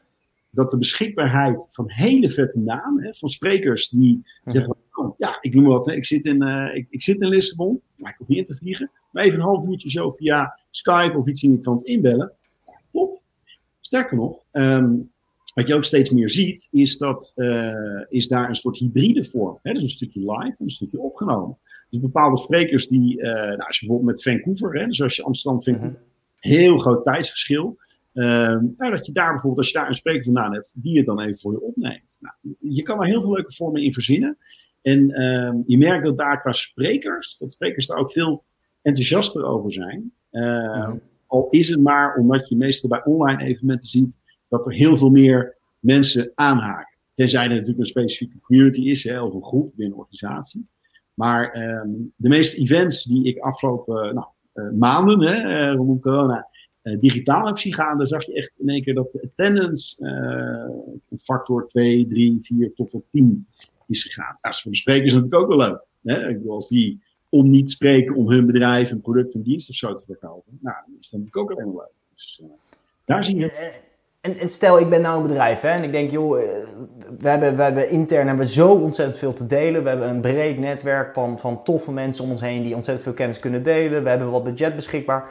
dat 0.54 0.72
de 0.72 0.78
beschikbaarheid 0.78 1.68
van 1.70 1.92
hele 1.92 2.30
vette 2.30 2.60
namen, 2.60 3.04
hè, 3.04 3.14
van 3.14 3.30
sprekers 3.30 3.90
die 3.90 4.22
mhm. 4.44 4.52
zeggen 4.52 4.76
van, 4.90 5.06
oh, 5.06 5.14
ja, 5.18 5.38
ik 5.42 5.56
noem 5.56 5.66
wat, 5.66 5.86
hè, 5.86 5.94
ik, 5.94 6.06
zit 6.06 6.26
in, 6.26 6.44
uh, 6.44 6.70
ik, 6.74 6.88
ik, 6.90 7.02
zit 7.02 7.22
in 7.22 7.28
Lissabon, 7.28 7.82
maar 7.96 8.12
ik 8.12 8.18
hoef 8.18 8.28
niet 8.28 8.38
in 8.38 8.44
te 8.44 8.56
vliegen, 8.56 8.92
maar 9.12 9.24
even 9.24 9.40
een 9.40 9.46
half 9.46 9.68
uurtje 9.68 9.90
zo 9.90 10.10
via 10.10 10.60
Skype 10.70 11.18
of 11.18 11.28
iets 11.28 11.44
in 11.44 11.50
die 11.50 11.60
trant 11.60 11.84
inbellen. 11.84 12.32
Ja, 12.66 12.74
top. 12.92 13.22
Sterker 13.80 14.18
nog, 14.18 14.44
um, 14.52 15.12
wat 15.54 15.68
je 15.68 15.76
ook 15.76 15.84
steeds 15.84 16.10
meer 16.10 16.30
ziet, 16.30 16.68
is 16.72 16.98
dat 16.98 17.34
uh, 17.36 18.02
is 18.10 18.28
daar 18.28 18.50
een 18.50 18.56
soort 18.56 18.78
hybride 18.78 19.24
vorm. 19.24 19.60
Hè? 19.62 19.74
Dus 19.74 19.84
een 19.84 19.90
stukje 19.90 20.20
live 20.20 20.56
en 20.58 20.64
een 20.64 20.70
stukje 20.70 21.00
opgenomen. 21.00 21.58
Dus 21.90 22.02
bepaalde 22.02 22.38
sprekers 22.38 22.88
die, 22.88 23.18
uh, 23.18 23.24
nou, 23.24 23.58
als 23.58 23.80
je 23.80 23.86
bijvoorbeeld 23.86 24.16
met 24.16 24.24
Vancouver, 24.24 24.80
hè, 24.80 24.88
dus 24.88 25.02
als 25.02 25.16
je 25.16 25.24
Amsterdam, 25.24 25.64
Vancouver, 25.64 25.90
mm 25.90 25.96
-hmm 25.96 26.12
heel 26.44 26.78
groot 26.78 27.04
tijdsverschil. 27.04 27.78
Uh, 28.14 28.26
nou, 28.78 28.92
dat 28.92 29.06
je 29.06 29.12
daar 29.12 29.32
bijvoorbeeld, 29.32 29.58
als 29.58 29.68
je 29.68 29.78
daar 29.78 29.88
een 29.88 29.94
spreker 29.94 30.24
vandaan 30.24 30.54
hebt, 30.54 30.74
die 30.76 30.98
het 30.98 31.06
dan 31.06 31.20
even 31.20 31.40
voor 31.40 31.52
je 31.52 31.62
opneemt. 31.62 32.18
Nou, 32.20 32.36
je 32.60 32.82
kan 32.82 33.00
er 33.00 33.08
heel 33.08 33.22
veel 33.22 33.34
leuke 33.34 33.54
vormen 33.54 33.84
in 33.84 33.94
verzinnen. 33.94 34.38
En 34.82 35.00
uh, 35.10 35.54
je 35.66 35.78
merkt 35.78 36.04
dat 36.04 36.18
daar 36.18 36.42
qua 36.42 36.52
sprekers, 36.52 37.38
dat 37.38 37.52
sprekers 37.52 37.88
daar 37.88 37.98
ook 37.98 38.12
veel 38.12 38.44
enthousiaster 38.82 39.46
over 39.46 39.72
zijn. 39.72 40.14
Uh, 40.32 40.92
Al 41.28 41.48
is 41.50 41.70
het 41.70 41.80
maar 41.80 42.16
omdat 42.16 42.50
je 42.50 42.56
meestal 42.56 42.90
bij 42.90 43.04
online 43.04 43.44
evenementen 43.44 43.88
ziet 43.88 44.18
dat 44.48 44.66
er 44.66 44.74
heel 44.74 44.98
veel 44.98 45.10
meer 45.10 45.58
mensen 45.80 46.32
aanhaken. 46.36 46.98
Tenzij 47.14 47.44
er 47.44 47.50
natuurlijk 47.50 47.80
een 47.80 47.86
specifieke 47.86 48.40
community 48.40 48.82
is, 48.82 49.04
hè, 49.04 49.22
of 49.22 49.34
een 49.34 49.44
groep 49.44 49.72
binnen 49.76 49.94
een 49.94 50.00
organisatie. 50.00 50.68
Maar 51.14 51.72
um, 51.82 52.14
de 52.16 52.30
meeste 52.30 52.62
events 52.62 53.04
die 53.04 53.26
ik 53.26 53.40
afgelopen 53.40 54.14
nou, 54.16 54.28
maanden, 54.54 55.22
hè, 55.22 55.34
eh, 55.34 55.74
rondom 55.74 56.00
corona, 56.00 56.48
uh, 56.84 57.00
digitaal 57.00 57.46
heb 57.46 57.58
zien 57.58 57.74
gaan, 57.74 57.98
dan 57.98 58.08
zag 58.08 58.26
je 58.26 58.34
echt 58.34 58.60
in 58.60 58.70
één 58.70 58.84
keer 58.84 58.94
dat 58.94 59.12
de 59.12 59.22
attendance 59.22 59.96
een 61.10 61.20
factor 61.20 61.68
2, 61.68 62.06
3, 62.06 62.40
4 62.42 62.74
tot 62.74 62.92
wel 62.92 63.06
10 63.12 63.48
is 63.88 64.04
gegaan. 64.04 64.38
Dat 64.42 64.54
is 64.54 64.62
voor 64.62 64.72
de 64.72 64.78
sprekers 64.78 65.14
natuurlijk 65.14 65.42
ook 65.42 65.48
wel 65.48 65.58
leuk. 65.58 65.86
Hè? 66.04 66.40
Als 66.48 66.68
die 66.68 67.02
om 67.30 67.50
niet 67.50 67.72
spreken 67.72 68.16
om 68.16 68.30
hun 68.30 68.46
bedrijf, 68.46 68.92
een 68.92 69.02
product, 69.02 69.34
een 69.34 69.44
dienst 69.44 69.70
of 69.70 69.76
zo 69.76 69.94
te 69.94 70.04
verkopen, 70.06 70.58
nou, 70.62 70.78
dan 70.86 70.96
is 71.00 71.10
dat 71.10 71.20
natuurlijk 71.20 71.52
ook 71.52 71.58
maar 71.58 71.76
leuk. 71.76 71.94
Dus 72.14 72.42
daar 73.06 73.24
zie 73.24 73.36
je 73.36 73.74
en, 74.24 74.38
en, 74.38 74.50
stel, 74.50 74.80
ik 74.80 74.90
ben 74.90 75.02
nou 75.02 75.22
een 75.22 75.28
bedrijf 75.28 75.62
hè, 75.62 75.70
en 75.70 75.84
ik 75.84 75.92
denk, 75.92 76.12
joh, 76.12 76.42
eh, 76.42 76.50
we 77.20 77.30
hebben, 77.30 77.56
we 77.56 77.62
hebben 77.62 77.90
intern 77.90 78.28
hebben 78.28 78.46
we 78.46 78.52
zo 78.52 78.72
ontzettend 78.72 79.20
veel 79.20 79.34
te 79.34 79.46
delen. 79.46 79.84
We 79.84 79.90
hebben 79.90 80.10
een 80.10 80.22
breed 80.22 80.60
netwerk 80.60 81.14
van, 81.14 81.40
van 81.40 81.64
toffe 81.64 81.92
mensen 81.92 82.24
om 82.24 82.32
ons 82.32 82.42
heen 82.42 82.64
die 82.64 82.76
ontzettend 82.76 83.06
veel 83.06 83.16
kennis 83.16 83.40
kunnen 83.40 83.64
delen. 83.64 84.04
We 84.04 84.10
hebben 84.10 84.32
wat 84.32 84.44
budget 84.44 84.76
beschikbaar. 84.76 85.30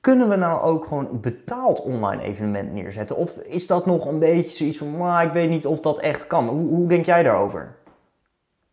Kunnen 0.00 0.28
we 0.28 0.36
nou 0.36 0.62
ook 0.62 0.84
gewoon 0.84 1.08
een 1.08 1.20
betaald 1.20 1.80
online 1.80 2.22
evenement 2.22 2.72
neerzetten? 2.72 3.16
Of 3.16 3.36
is 3.36 3.66
dat 3.66 3.86
nog 3.86 4.06
een 4.06 4.18
beetje 4.18 4.56
zoiets 4.56 4.78
van, 4.78 4.98
nou, 4.98 5.26
ik 5.26 5.32
weet 5.32 5.48
niet 5.48 5.66
of 5.66 5.80
dat 5.80 5.98
echt 5.98 6.26
kan. 6.26 6.48
Hoe, 6.48 6.68
hoe 6.68 6.88
denk 6.88 7.04
jij 7.04 7.22
daarover? 7.22 7.76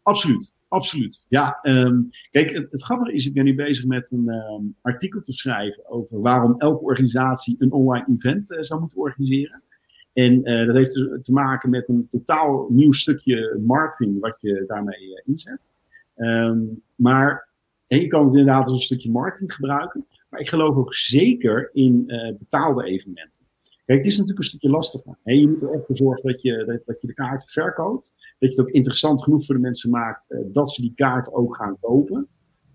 Absoluut. 0.04 0.54
Absoluut. 0.76 1.26
Ja, 1.28 1.60
um, 1.64 2.10
kijk, 2.32 2.52
het, 2.52 2.84
grappige 2.84 3.14
is, 3.14 3.26
ik 3.26 3.34
ben 3.34 3.44
nu 3.44 3.56
bezig 3.56 3.86
met 3.86 4.12
een 4.12 4.30
um, 4.30 4.76
artikel 4.82 5.22
te 5.22 5.34
schrijven 5.34 5.90
over 5.90 6.22
waarom 6.22 6.56
elke 6.58 6.84
organisatie 6.84 7.56
een 7.60 7.72
online 7.72 8.06
event 8.16 8.52
uh, 8.52 8.62
zou 8.62 8.80
moeten 8.80 9.00
organiseren. 9.00 9.62
En 10.14 10.50
uh, 10.50 10.66
dat 10.66 10.76
heeft 10.76 10.94
dus 10.94 11.22
te 11.22 11.32
maken 11.32 11.70
met 11.70 11.90
een 11.90 12.08
totaal 12.12 12.68
nieuw 12.70 12.92
stukje 12.92 13.60
marketing 13.66 14.20
wat 14.20 14.42
je 14.42 14.64
daarmee 14.68 15.08
uh, 15.08 15.22
inzet. 15.26 15.70
Um, 16.16 16.82
maar 16.96 17.48
en 17.88 18.00
je 18.00 18.08
kan 18.08 18.24
het 18.26 18.36
inderdaad 18.36 18.64
als 18.64 18.78
een 18.78 18.82
stukje 18.82 19.12
marketing 19.12 19.54
gebruiken. 19.54 20.06
Maar 20.30 20.40
ik 20.40 20.50
geloof 20.50 20.76
ook 20.76 20.94
zeker 20.94 21.70
in 21.74 22.06
betaalde 22.40 22.84
evenementen. 22.84 23.45
Het 23.86 24.06
is 24.06 24.12
natuurlijk 24.12 24.38
een 24.38 24.46
stukje 24.46 24.70
lastiger. 24.70 25.18
Je 25.24 25.48
moet 25.48 25.62
er 25.62 25.74
ook 25.74 25.86
voor 25.86 25.98
zorgen 25.98 26.32
dat 26.32 26.42
je, 26.42 26.64
dat, 26.66 26.82
dat 26.86 27.02
je 27.02 27.08
de 27.08 27.14
kaart 27.14 27.52
verkoopt. 27.52 28.14
Dat 28.18 28.36
je 28.40 28.48
het 28.48 28.60
ook 28.60 28.70
interessant 28.70 29.24
genoeg 29.24 29.46
voor 29.46 29.56
de 29.56 29.62
mensen 29.62 29.90
maakt 29.90 30.26
uh, 30.30 30.40
dat 30.52 30.72
ze 30.72 30.82
die 30.82 30.94
kaart 30.96 31.34
ook 31.34 31.56
gaan 31.56 31.78
kopen. 31.80 32.28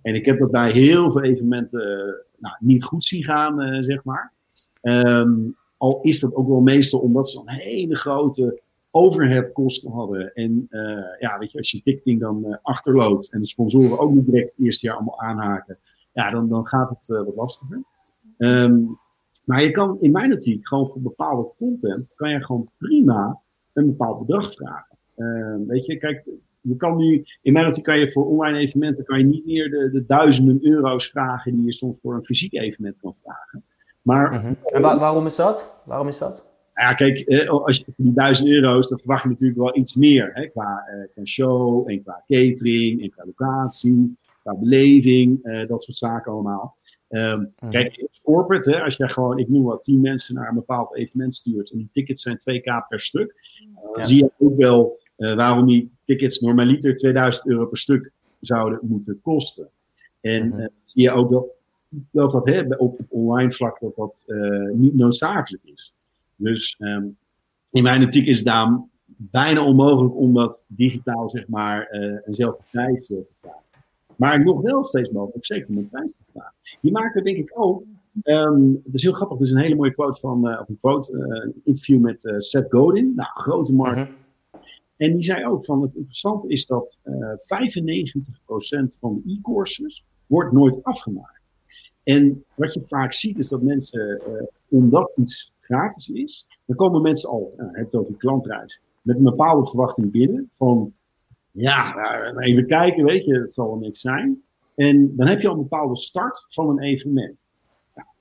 En 0.02 0.14
ik 0.14 0.24
heb 0.24 0.38
dat 0.38 0.50
bij 0.50 0.70
heel 0.70 1.10
veel 1.10 1.22
evenementen 1.22 1.80
uh, 1.80 2.14
nou, 2.38 2.56
niet 2.60 2.84
goed 2.84 3.04
zien 3.04 3.24
gaan, 3.24 3.62
uh, 3.62 3.82
zeg 3.84 4.04
maar. 4.04 4.32
Um, 4.82 5.56
al 5.76 6.00
is 6.00 6.20
dat 6.20 6.34
ook 6.34 6.48
wel 6.48 6.60
meestal 6.60 7.00
omdat 7.00 7.30
ze 7.30 7.38
een 7.38 7.54
hele 7.54 7.96
grote 7.96 8.60
overheadkosten 8.90 9.90
hadden. 9.90 10.34
En 10.34 10.66
ja, 11.18 11.38
weet 11.38 11.52
je, 11.52 11.58
als 11.58 11.70
je 11.70 11.82
ticketing 11.82 12.20
dan 12.20 12.58
achterloopt 12.62 13.32
en 13.32 13.40
de 13.40 13.46
sponsoren 13.46 13.98
ook 13.98 14.12
niet 14.12 14.26
direct 14.26 14.50
het 14.50 14.66
eerste 14.66 14.86
jaar 14.86 14.96
allemaal 14.96 15.20
aanhaken. 15.20 15.78
Ja, 16.12 16.30
dan, 16.30 16.48
dan 16.48 16.66
gaat 16.66 16.90
het 16.90 17.06
wat 17.06 17.36
lastiger. 17.36 17.82
Um, 18.38 18.98
maar 19.50 19.62
je 19.62 19.70
kan 19.70 19.96
in 20.00 20.12
mijn 20.12 20.32
optiek 20.32 20.68
gewoon 20.68 20.88
voor 20.88 21.00
bepaalde 21.00 21.50
content, 21.58 22.12
kan 22.16 22.30
je 22.30 22.44
gewoon 22.44 22.70
prima 22.78 23.40
een 23.72 23.86
bepaald 23.86 24.26
bedrag 24.26 24.52
vragen. 24.52 24.98
Uh, 25.16 25.56
weet 25.66 25.86
je, 25.86 25.96
kijk, 25.96 26.24
je 26.60 26.76
kan 26.76 26.96
nu, 26.96 27.24
in 27.42 27.52
mijn 27.52 27.66
optiek 27.66 27.84
kan 27.84 27.98
je 27.98 28.08
voor 28.08 28.26
online 28.26 28.58
evenementen 28.58 29.04
kan 29.04 29.18
je 29.18 29.24
niet 29.24 29.46
meer 29.46 29.70
de, 29.70 29.90
de 29.90 30.06
duizenden 30.06 30.58
euro's 30.62 31.10
vragen 31.10 31.54
die 31.54 31.64
je 31.64 31.72
soms 31.72 31.98
voor 32.02 32.14
een 32.14 32.24
fysiek 32.24 32.52
evenement 32.52 32.98
kan 32.98 33.14
vragen. 33.14 33.64
Maar, 34.02 34.40
-hmm. 34.40 34.56
En 34.64 34.82
waarom 34.82 35.26
is 35.26 35.36
dat? 35.36 35.72
Waarom 35.84 36.08
is 36.08 36.18
dat? 36.18 36.44
ja, 36.74 36.94
kijk, 36.94 37.48
als 37.48 37.76
je 37.76 37.84
die 37.96 38.12
1000 38.12 38.48
euro's, 38.48 38.88
dan 38.88 38.98
verwacht 38.98 39.22
je 39.22 39.28
natuurlijk 39.28 39.58
wel 39.58 39.76
iets 39.76 39.94
meer. 39.94 40.30
Hè, 40.32 40.46
qua, 40.46 40.84
qua 41.14 41.24
show 41.24 41.90
en 41.90 42.02
qua 42.02 42.24
catering 42.26 43.02
en 43.02 43.10
qua 43.10 43.24
locatie, 43.24 44.18
qua 44.42 44.54
beleving, 44.54 45.42
dat 45.66 45.82
soort 45.82 45.96
zaken 45.96 46.32
allemaal. 46.32 46.76
Um, 47.10 47.54
Kijk, 47.70 48.08
corporate, 48.22 48.70
hè, 48.70 48.82
als 48.82 48.96
jij 48.96 49.08
gewoon, 49.08 49.38
ik 49.38 49.48
noem 49.48 49.62
wat, 49.62 49.84
10 49.84 50.00
mensen 50.00 50.34
naar 50.34 50.48
een 50.48 50.54
bepaald 50.54 50.94
evenement 50.94 51.34
stuurt 51.34 51.70
en 51.70 51.78
die 51.78 51.88
tickets 51.92 52.22
zijn 52.22 52.38
2k 52.38 52.88
per 52.88 53.00
stuk, 53.00 53.34
dan 53.92 54.08
zie 54.08 54.16
je 54.16 54.30
ook 54.38 54.56
wel 54.56 55.00
uh, 55.16 55.34
waarom 55.34 55.66
die 55.66 55.90
tickets 56.04 56.38
normaliter 56.38 56.96
2000 56.96 57.46
euro 57.46 57.66
per 57.66 57.78
stuk 57.78 58.10
zouden 58.40 58.78
moeten 58.82 59.20
kosten. 59.22 59.68
En 60.20 60.46
uh, 60.46 60.66
zie 60.84 61.02
je 61.02 61.10
ook 61.10 61.30
wel 61.30 61.56
dat 62.10 62.30
dat 62.30 62.48
hè, 62.48 62.60
op, 62.60 62.98
op 62.98 63.06
online 63.08 63.50
vlak 63.50 63.80
dat 63.80 63.96
dat 63.96 64.24
uh, 64.26 64.70
niet 64.72 64.94
noodzakelijk 64.94 65.64
is. 65.64 65.94
Dus 66.36 66.76
um, 66.78 67.16
in 67.70 67.82
mijn 67.82 68.04
optiek 68.04 68.26
is 68.26 68.36
het 68.36 68.46
daarom 68.46 68.90
bijna 69.06 69.64
onmogelijk 69.64 70.16
om 70.16 70.34
dat 70.34 70.66
digitaal 70.68 71.28
zeg 71.28 71.48
maar 71.48 71.88
eenzelfde 72.26 72.62
prijs 72.70 73.06
te 73.06 73.26
vragen. 73.40 73.60
Maar 74.20 74.44
nog 74.44 74.60
wel 74.60 74.84
steeds 74.84 75.10
mogelijk, 75.10 75.44
zeker 75.44 75.68
om 75.68 75.76
een 75.76 75.88
prijs 75.88 76.16
te 76.16 76.22
vragen. 76.32 76.54
Je 76.80 76.90
maakt 76.90 77.16
er 77.16 77.24
denk 77.24 77.36
ik 77.36 77.50
ook, 77.54 77.82
um, 78.22 78.80
het 78.84 78.94
is 78.94 79.02
heel 79.02 79.12
grappig, 79.12 79.36
er 79.36 79.44
is 79.44 79.50
een 79.50 79.58
hele 79.58 79.74
mooie 79.74 79.92
quote 79.92 80.20
van, 80.20 80.48
uh, 80.48 80.60
of 80.60 80.68
een 80.68 80.78
quote, 80.78 81.12
uh, 81.12 81.20
een 81.20 81.60
interview 81.64 82.00
met 82.00 82.24
uh, 82.24 82.38
Seth 82.38 82.66
Godin, 82.68 83.12
nou, 83.16 83.28
grote 83.34 83.72
markt. 83.72 84.08
-hmm. 84.08 84.18
En 84.96 85.12
die 85.12 85.22
zei 85.22 85.46
ook 85.46 85.64
van, 85.64 85.82
het 85.82 85.94
interessante 85.94 86.48
is 86.48 86.66
dat 86.66 87.00
95% 87.04 87.08
van 88.98 89.22
de 89.24 89.32
e-courses 89.32 90.04
wordt 90.26 90.52
nooit 90.52 90.82
afgemaakt. 90.82 91.58
En 92.02 92.44
wat 92.54 92.74
je 92.74 92.80
vaak 92.86 93.12
ziet 93.12 93.38
is 93.38 93.48
dat 93.48 93.62
mensen, 93.62 94.22
omdat 94.68 95.12
iets 95.16 95.52
gratis 95.60 96.08
is, 96.08 96.46
dan 96.66 96.76
komen 96.76 97.02
mensen 97.02 97.28
al, 97.28 97.54
nou, 97.56 97.78
het 97.78 97.94
over 97.94 98.14
klantreis, 98.16 98.80
met 99.02 99.18
een 99.18 99.24
bepaalde 99.24 99.66
verwachting 99.66 100.10
binnen 100.10 100.48
van 100.52 100.94
ja, 101.52 101.94
nou, 101.94 102.38
even 102.38 102.66
kijken, 102.66 103.04
weet 103.04 103.24
je, 103.24 103.34
het 103.34 103.52
zal 103.52 103.66
wel 103.66 103.78
niks 103.78 104.00
zijn. 104.00 104.42
En 104.74 105.16
dan 105.16 105.26
heb 105.26 105.40
je 105.40 105.48
al 105.48 105.54
een 105.54 105.62
bepaalde 105.62 105.96
start 105.96 106.44
van 106.48 106.68
een 106.68 106.82
evenement. 106.82 107.48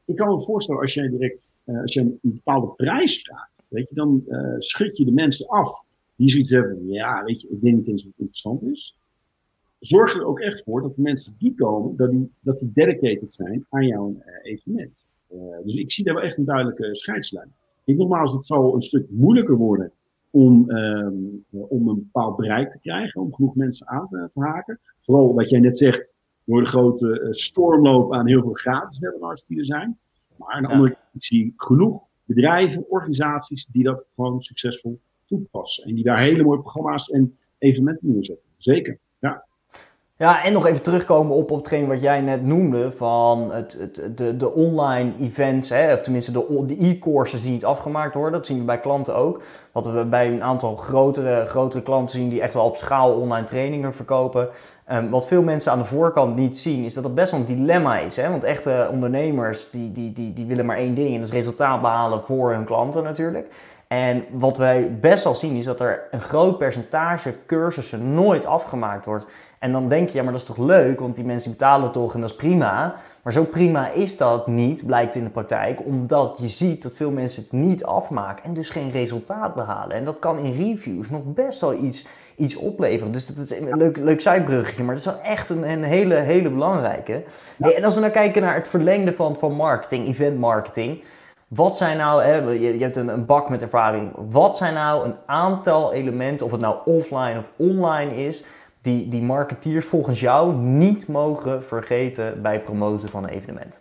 Ik 0.05 0.15
kan 0.15 0.29
me 0.29 0.41
voorstellen, 0.41 0.81
als 0.81 0.93
jij 0.93 1.09
direct, 1.09 1.57
uh, 1.65 1.81
als 1.81 1.93
je 1.93 1.99
een 1.99 2.19
bepaalde 2.21 2.67
prijs 2.67 3.21
vraagt, 3.21 3.69
weet 3.69 3.89
je, 3.89 3.95
dan 3.95 4.23
uh, 4.27 4.55
schud 4.57 4.97
je 4.97 5.05
de 5.05 5.11
mensen 5.11 5.47
af 5.47 5.83
die 6.15 6.29
zoiets 6.29 6.49
hebben 6.49 6.87
ja, 6.87 7.23
weet 7.23 7.41
je, 7.41 7.47
ik 7.49 7.61
denk 7.61 7.75
niet 7.75 7.87
eens 7.87 8.03
wat 8.03 8.13
interessant 8.17 8.63
is. 8.63 8.97
Zorg 9.79 10.15
er 10.15 10.25
ook 10.25 10.39
echt 10.39 10.63
voor 10.63 10.81
dat 10.81 10.95
de 10.95 11.01
mensen 11.01 11.35
die 11.37 11.55
komen, 11.55 11.95
dat 11.95 12.11
die, 12.11 12.31
dat 12.39 12.59
die 12.59 12.71
dedicated 12.73 13.31
zijn 13.31 13.65
aan 13.69 13.87
jouw 13.87 14.09
uh, 14.09 14.51
evenement. 14.51 15.07
dus 15.63 15.75
ik 15.75 15.91
zie 15.91 16.03
daar 16.03 16.13
wel 16.13 16.23
echt 16.23 16.37
een 16.37 16.45
duidelijke 16.45 16.95
scheidslijn. 16.95 17.53
Ik 17.85 17.97
nogmaals, 17.97 18.31
het 18.31 18.45
zal 18.45 18.75
een 18.75 18.81
stuk 18.81 19.05
moeilijker 19.09 19.55
worden 19.55 19.91
om, 20.31 20.69
um, 20.69 21.45
om 21.51 21.87
een 21.87 21.95
bepaald 21.95 22.35
bereik 22.35 22.69
te 22.71 22.79
krijgen, 22.79 23.21
om 23.21 23.33
genoeg 23.33 23.55
mensen 23.55 23.87
aan 23.87 24.07
te, 24.07 24.29
te 24.31 24.39
haken. 24.39 24.79
Vooral 25.01 25.33
wat 25.33 25.49
jij 25.49 25.59
net 25.59 25.77
zegt, 25.77 26.13
door 26.43 26.61
de 26.61 26.69
grote 26.69 27.21
uh, 27.21 27.31
stormloop 27.31 28.13
aan 28.13 28.27
heel 28.27 28.41
veel 28.41 28.53
gratis 28.53 28.99
webinars 28.99 29.45
die 29.45 29.57
er 29.57 29.65
zijn. 29.65 29.99
Maar 30.35 30.49
aan 30.49 30.63
de 30.63 30.69
andere 30.69 30.93
kant, 30.93 31.05
ik 31.13 31.23
zie 31.23 31.53
genoeg 31.55 32.03
bedrijven, 32.25 32.89
organisaties 32.89 33.67
die 33.71 33.83
dat 33.83 34.05
gewoon 34.15 34.41
succesvol 34.41 34.99
toepassen. 35.25 35.83
En 35.83 35.95
die 35.95 36.03
daar 36.03 36.19
hele 36.19 36.43
mooie 36.43 36.59
programma's 36.59 37.09
en 37.09 37.37
evenementen 37.57 38.11
neerzetten. 38.11 38.49
Zeker, 38.57 38.99
ja. 40.19 40.43
En 40.43 40.53
nog 40.53 40.65
even 40.65 40.81
terugkomen 40.81 41.35
op, 41.35 41.51
op 41.51 41.57
hetgeen 41.57 41.87
wat 41.87 42.01
jij 42.01 42.21
net 42.21 42.45
noemde 42.45 42.91
van 42.91 43.51
het, 43.51 43.77
het, 43.79 44.17
de, 44.17 44.37
de 44.37 44.53
online 44.53 45.11
events, 45.19 45.69
hè, 45.69 45.93
of 45.93 46.01
tenminste 46.01 46.31
de, 46.31 46.75
e-courses 46.79 47.41
die 47.41 47.51
niet 47.51 47.65
afgemaakt 47.65 48.13
worden. 48.13 48.31
Dat 48.31 48.47
zien 48.47 48.57
we 48.57 48.63
bij 48.63 48.79
klanten 48.79 49.15
ook. 49.15 49.41
Wat 49.71 49.85
we 49.85 50.05
bij 50.05 50.27
een 50.27 50.43
aantal 50.43 50.75
grotere, 50.75 51.45
grotere 51.45 51.83
klanten 51.83 52.19
zien 52.19 52.29
die 52.29 52.41
echt 52.41 52.53
wel 52.53 52.65
op 52.65 52.77
schaal 52.77 53.11
online 53.13 53.45
trainingen 53.45 53.93
verkopen. 53.93 54.49
Um, 54.91 55.09
wat 55.09 55.27
veel 55.27 55.41
mensen 55.41 55.71
aan 55.71 55.77
de 55.79 55.85
voorkant 55.85 56.35
niet 56.35 56.57
zien, 56.57 56.83
is 56.83 56.93
dat 56.93 57.03
het 57.03 57.15
best 57.15 57.31
wel 57.31 57.39
een 57.39 57.45
dilemma 57.45 57.97
is. 57.97 58.15
Hè? 58.15 58.29
Want 58.29 58.43
echte 58.43 58.87
ondernemers 58.91 59.69
die, 59.71 59.91
die, 59.91 60.13
die, 60.13 60.33
die 60.33 60.45
willen 60.45 60.65
maar 60.65 60.77
één 60.77 60.95
ding 60.95 61.13
en 61.13 61.19
dat 61.19 61.27
is 61.27 61.33
resultaat 61.33 61.81
behalen 61.81 62.21
voor 62.21 62.51
hun 62.51 62.65
klanten 62.65 63.03
natuurlijk. 63.03 63.47
En 63.89 64.25
wat 64.31 64.57
wij 64.57 64.97
best 64.99 65.23
wel 65.23 65.35
zien 65.35 65.55
is 65.55 65.65
dat 65.65 65.79
er 65.79 66.07
een 66.11 66.21
groot 66.21 66.57
percentage 66.57 67.35
cursussen 67.45 68.13
nooit 68.13 68.45
afgemaakt 68.45 69.05
wordt. 69.05 69.25
En 69.59 69.71
dan 69.71 69.89
denk 69.89 70.09
je, 70.09 70.17
ja, 70.17 70.23
maar 70.23 70.31
dat 70.31 70.41
is 70.41 70.47
toch 70.47 70.57
leuk, 70.57 70.99
want 70.99 71.15
die 71.15 71.23
mensen 71.23 71.51
betalen 71.51 71.91
toch 71.91 72.13
en 72.13 72.21
dat 72.21 72.29
is 72.29 72.35
prima. 72.35 72.95
Maar 73.21 73.33
zo 73.33 73.43
prima 73.43 73.89
is 73.91 74.17
dat 74.17 74.47
niet, 74.47 74.85
blijkt 74.85 75.15
in 75.15 75.23
de 75.23 75.29
praktijk, 75.29 75.85
omdat 75.85 76.35
je 76.37 76.47
ziet 76.47 76.83
dat 76.83 76.91
veel 76.95 77.11
mensen 77.11 77.43
het 77.43 77.51
niet 77.51 77.83
afmaken 77.83 78.43
en 78.43 78.53
dus 78.53 78.69
geen 78.69 78.91
resultaat 78.91 79.53
behalen. 79.53 79.95
En 79.95 80.05
dat 80.05 80.19
kan 80.19 80.37
in 80.37 80.65
reviews 80.65 81.09
nog 81.09 81.21
best 81.25 81.61
wel 81.61 81.73
iets, 81.73 82.07
iets 82.35 82.55
opleveren. 82.55 83.11
Dus 83.11 83.25
dat 83.25 83.37
is 83.37 83.51
een 83.51 83.77
leuk, 83.77 83.97
leuk 83.97 84.21
zijbruggetje, 84.21 84.83
maar 84.83 84.95
dat 84.95 85.05
is 85.05 85.11
wel 85.11 85.21
echt 85.21 85.49
een, 85.49 85.69
een 85.69 85.83
hele, 85.83 86.15
hele 86.15 86.49
belangrijke. 86.49 87.23
Hey, 87.57 87.75
en 87.75 87.83
als 87.83 87.93
we 87.93 87.99
nou 87.99 88.11
kijken 88.11 88.41
naar 88.41 88.55
het 88.55 88.67
verlengde 88.67 89.13
van, 89.13 89.35
van 89.35 89.53
marketing, 89.53 90.07
event 90.07 90.39
marketing. 90.39 91.03
Wat 91.49 91.77
zijn 91.77 91.97
nou, 91.97 92.23
hè, 92.23 92.35
je, 92.37 92.59
je 92.59 92.83
hebt 92.83 92.95
een, 92.95 93.07
een 93.07 93.25
bak 93.25 93.49
met 93.49 93.61
ervaring. 93.61 94.11
Wat 94.29 94.57
zijn 94.57 94.73
nou 94.73 95.05
een 95.05 95.15
aantal 95.25 95.93
elementen, 95.93 96.45
of 96.45 96.51
het 96.51 96.61
nou 96.61 96.77
offline 96.85 97.39
of 97.39 97.51
online 97.55 98.15
is, 98.25 98.43
die, 98.81 99.07
die 99.07 99.21
marketeers 99.21 99.85
volgens 99.85 100.19
jou 100.19 100.55
niet 100.55 101.07
mogen 101.07 101.63
vergeten 101.63 102.41
bij 102.41 102.61
promoten 102.61 103.09
van 103.09 103.23
een 103.23 103.29
evenement? 103.29 103.79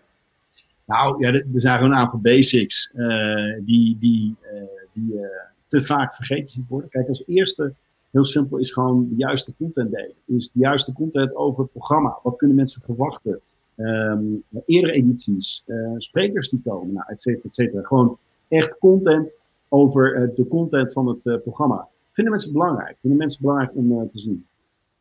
Nou 0.84 1.24
ja, 1.24 1.32
er 1.32 1.44
zijn 1.54 1.84
een 1.84 1.94
aantal 1.94 2.18
basics 2.18 2.92
uh, 2.94 3.58
die, 3.60 3.96
die, 3.98 4.36
uh, 4.42 4.62
die 4.92 5.14
uh, 5.14 5.26
te 5.66 5.82
vaak 5.82 6.14
vergeten 6.14 6.66
worden. 6.68 6.90
Kijk, 6.90 7.08
als 7.08 7.26
eerste, 7.26 7.74
heel 8.10 8.24
simpel, 8.24 8.58
is 8.58 8.72
gewoon 8.72 9.08
de 9.08 9.16
juiste 9.16 9.54
content 9.58 9.90
delen. 9.90 10.14
Is 10.24 10.50
de 10.52 10.58
juiste 10.60 10.92
content 10.92 11.36
over 11.36 11.62
het 11.62 11.72
programma. 11.72 12.18
Wat 12.22 12.36
kunnen 12.36 12.56
mensen 12.56 12.82
verwachten? 12.82 13.40
Um, 13.80 14.42
eerdere 14.66 14.92
edities, 14.92 15.64
sprekers 15.96 16.48
die 16.48 16.60
komen, 16.64 16.92
nou, 16.92 17.06
et 17.08 17.20
cetera, 17.20 17.44
et 17.44 17.54
cetera. 17.54 17.82
Gewoon 17.82 18.18
echt 18.48 18.78
content 18.78 19.34
over 19.68 20.32
de 20.34 20.46
content 20.48 20.92
van 20.92 21.06
het 21.06 21.22
programma. 21.42 21.88
Vinden 22.10 22.32
mensen 22.32 22.52
belangrijk? 22.52 22.96
Vinden 23.00 23.18
mensen 23.18 23.40
belangrijk 23.40 23.70
om 23.74 24.08
te 24.08 24.18
zien? 24.18 24.46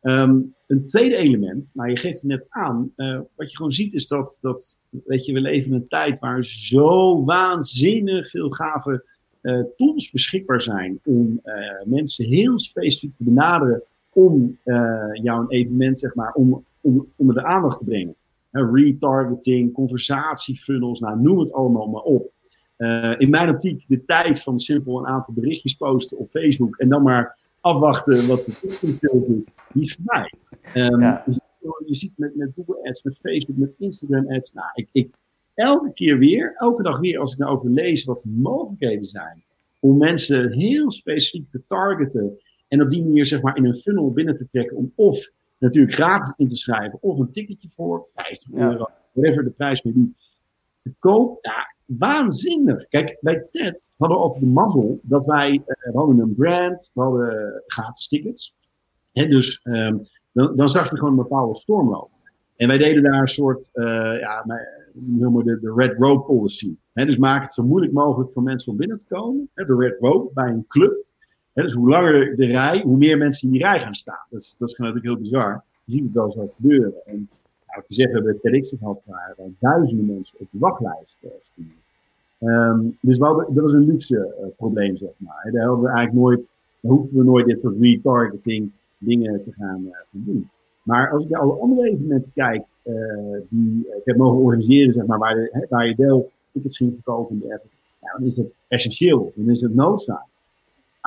Um, 0.02 0.54
een 0.66 0.84
tweede 0.84 1.16
element, 1.16 1.72
nou 1.74 1.88
je 1.90 1.96
geeft 1.96 2.20
het 2.20 2.30
net 2.30 2.46
aan, 2.48 2.92
wat 3.34 3.50
je 3.50 3.56
gewoon 3.56 3.72
ziet 3.72 3.94
is 3.94 4.06
dat, 4.06 4.38
dat, 4.40 4.78
weet 5.04 5.24
je, 5.24 5.32
we 5.32 5.40
leven 5.40 5.70
in 5.70 5.76
een 5.76 5.88
tijd 5.88 6.20
waar 6.20 6.44
zo 6.44 7.24
waanzinnig 7.24 8.30
veel 8.30 8.50
gave 8.50 9.04
tools 9.76 10.10
beschikbaar 10.10 10.60
zijn 10.60 11.00
om 11.04 11.40
mensen 11.84 12.24
heel 12.24 12.58
specifiek 12.58 13.16
te 13.16 13.24
benaderen 13.24 13.82
om 14.12 14.58
jouw 15.12 15.48
evenement, 15.48 15.98
zeg 15.98 16.14
maar, 16.14 16.32
om, 16.32 16.64
om, 16.80 17.06
onder 17.16 17.34
de 17.34 17.44
aandacht 17.44 17.78
te 17.78 17.84
brengen. 17.84 18.14
Retargeting, 18.64 19.72
conversatiefunnels, 19.72 21.00
nou 21.00 21.20
noem 21.20 21.38
het 21.38 21.52
allemaal 21.52 21.86
maar 21.86 22.02
op. 22.02 22.32
in 23.18 23.30
mijn 23.30 23.48
optiek 23.48 23.84
de 23.88 24.04
tijd 24.04 24.42
van 24.42 24.58
simpel 24.58 24.98
een 24.98 25.06
aantal 25.06 25.34
berichtjes 25.34 25.74
posten 25.74 26.18
op 26.18 26.28
Facebook 26.28 26.76
en 26.76 26.88
dan 26.88 27.02
maar 27.02 27.38
afwachten 27.60 28.26
wat 28.26 28.44
de 28.44 28.52
toekomst 28.60 29.00
doet 29.00 29.46
die 29.72 29.82
is 29.82 29.94
voorbij. 29.94 30.32
Um, 30.74 31.00
ja. 31.00 31.22
dus 31.26 31.38
je 31.86 31.94
ziet 31.94 32.12
met, 32.16 32.36
met 32.36 32.52
Google 32.56 32.88
Ads, 32.88 33.02
met 33.02 33.18
Facebook, 33.18 33.56
met 33.56 33.74
Instagram 33.78 34.32
Ads. 34.32 34.52
Nou, 34.52 34.68
ik, 34.74 34.88
ik, 34.92 35.14
elke 35.54 35.92
keer 35.92 36.18
weer, 36.18 36.54
elke 36.56 36.82
dag 36.82 36.98
weer, 36.98 37.18
als 37.18 37.32
ik 37.32 37.38
daarover 37.38 37.70
lees 37.70 38.04
wat 38.04 38.20
de 38.20 38.28
mogelijkheden 38.28 39.04
zijn 39.04 39.42
om 39.80 39.96
mensen 39.96 40.52
heel 40.52 40.90
specifiek 40.90 41.50
te 41.50 41.62
targeten 41.66 42.38
en 42.68 42.82
op 42.82 42.90
die 42.90 43.02
manier 43.02 43.26
zeg 43.26 43.42
maar 43.42 43.56
in 43.56 43.64
een 43.64 43.74
funnel 43.74 44.12
binnen 44.12 44.36
te 44.36 44.46
trekken 44.46 44.76
om 44.76 44.92
of 44.94 45.30
natuurlijk 45.58 45.94
gratis 45.94 46.32
in 46.36 46.48
te 46.48 46.56
schrijven 46.56 46.98
of 47.02 47.18
een 47.18 47.32
ticketje 47.32 47.68
voor 47.68 48.08
50 48.14 48.52
euro, 48.52 48.86
whatever 49.12 49.44
de 49.44 49.50
prijs 49.50 49.82
mee 49.82 49.94
doet, 49.94 50.14
te 50.80 50.94
koop. 50.98 51.44
Ja, 51.44 51.74
waanzinnig. 51.84 52.88
Kijk, 52.88 53.18
bij 53.20 53.46
TED 53.50 53.94
hadden 53.96 54.16
we 54.16 54.22
altijd 54.22 54.40
de 54.40 54.50
mazzel 54.50 55.00
dat 55.02 55.24
wij, 55.24 55.62
we 55.64 55.90
hadden 55.94 56.18
een 56.18 56.34
brand, 56.34 56.90
we 56.94 57.00
hadden 57.00 57.62
gratis 57.66 58.08
tickets 58.08 58.56
dus 59.26 59.60
um, 59.64 60.00
dan, 60.32 60.56
dan, 60.56 60.68
zag 60.68 60.90
je 60.90 60.96
gewoon 60.96 61.10
een 61.10 61.22
bepaalde 61.22 61.56
stormloop. 61.56 62.10
En 62.56 62.68
wij 62.68 62.78
deden 62.78 63.02
daar 63.02 63.20
een 63.20 63.26
soort, 63.26 63.70
uh, 63.74 64.18
ja, 64.20 64.44
noemen 64.92 65.44
de, 65.44 65.60
de 65.60 65.72
Red 65.76 65.96
Rope 65.98 66.26
Policy. 66.26 66.76
He, 66.92 67.04
dus 67.04 67.16
maak 67.16 67.42
het 67.42 67.52
zo 67.52 67.64
moeilijk 67.64 67.92
mogelijk 67.92 68.32
voor 68.32 68.42
mensen 68.42 68.72
om 68.72 68.78
binnen 68.78 68.98
te 68.98 69.06
komen. 69.08 69.50
He, 69.54 69.64
de 69.64 69.76
Red 69.76 69.96
Rope 70.00 70.30
bij 70.34 70.48
een 70.48 70.64
club. 70.68 71.06
Dus 71.62 71.72
hoe 71.72 71.88
langer 71.88 72.36
de 72.36 72.46
rij, 72.46 72.82
hoe 72.84 72.96
meer 72.96 73.18
mensen 73.18 73.46
in 73.46 73.52
die 73.52 73.62
rij 73.62 73.80
gaan 73.80 73.94
staan. 73.94 74.26
Dus, 74.30 74.54
dat 74.58 74.68
is 74.68 74.76
natuurlijk 74.76 75.04
heel 75.04 75.16
bizar. 75.16 75.64
Je 75.84 75.92
ziet 75.92 76.02
het 76.02 76.12
wel 76.12 76.32
zo 76.32 76.52
gebeuren. 76.56 76.94
En 77.06 77.28
nou, 77.66 77.82
ik 77.88 77.94
zeg, 77.96 78.06
we 78.06 78.12
hebben 78.12 78.40
TEDx 78.40 78.74
gehad 78.78 79.00
waar 79.04 79.34
duizenden 79.58 80.06
mensen 80.06 80.38
op 80.38 80.46
de 80.50 80.58
wachtlijst 80.58 81.24
uh, 81.24 82.48
um, 82.48 82.96
dus 83.00 83.18
dat 83.18 83.46
was 83.54 83.72
een 83.72 83.86
luxe 83.86 84.34
uh, 84.40 84.46
probleem, 84.56 84.96
zeg 84.96 85.10
maar. 85.16 85.48
Daar, 85.52 85.80
we 85.80 85.88
eigenlijk 85.88 86.16
nooit, 86.16 86.54
hoefden 86.80 87.18
we 87.18 87.24
nooit 87.24 87.46
dit 87.46 87.60
soort 87.60 87.80
retargeting 87.80 88.70
dingen 88.98 89.44
te 89.44 89.52
gaan, 89.52 89.80
uh, 89.84 89.92
doen. 90.10 90.50
Maar 90.82 91.10
als 91.10 91.24
ik 91.24 91.28
naar 91.28 91.40
alle 91.40 91.60
andere 91.60 91.90
evenementen 91.90 92.32
kijk, 92.34 92.64
die 93.48 93.78
ik 93.96 94.02
heb 94.04 94.16
mogen 94.16 94.38
organiseren, 94.38 94.92
zeg 94.92 95.06
maar, 95.06 95.18
waar, 95.68 95.86
je 95.86 95.94
deel 95.94 96.30
tickets 96.52 96.76
ging 96.76 96.92
verkopen 96.92 97.34
en 97.34 97.40
dergelijke. 97.40 97.76
ja, 98.02 98.12
dan 98.18 98.26
is 98.26 98.36
het 98.36 98.52
essentieel, 98.68 99.32
dan 99.34 99.50
is 99.50 99.60
het 99.60 99.74
noodzaak. 99.74 100.27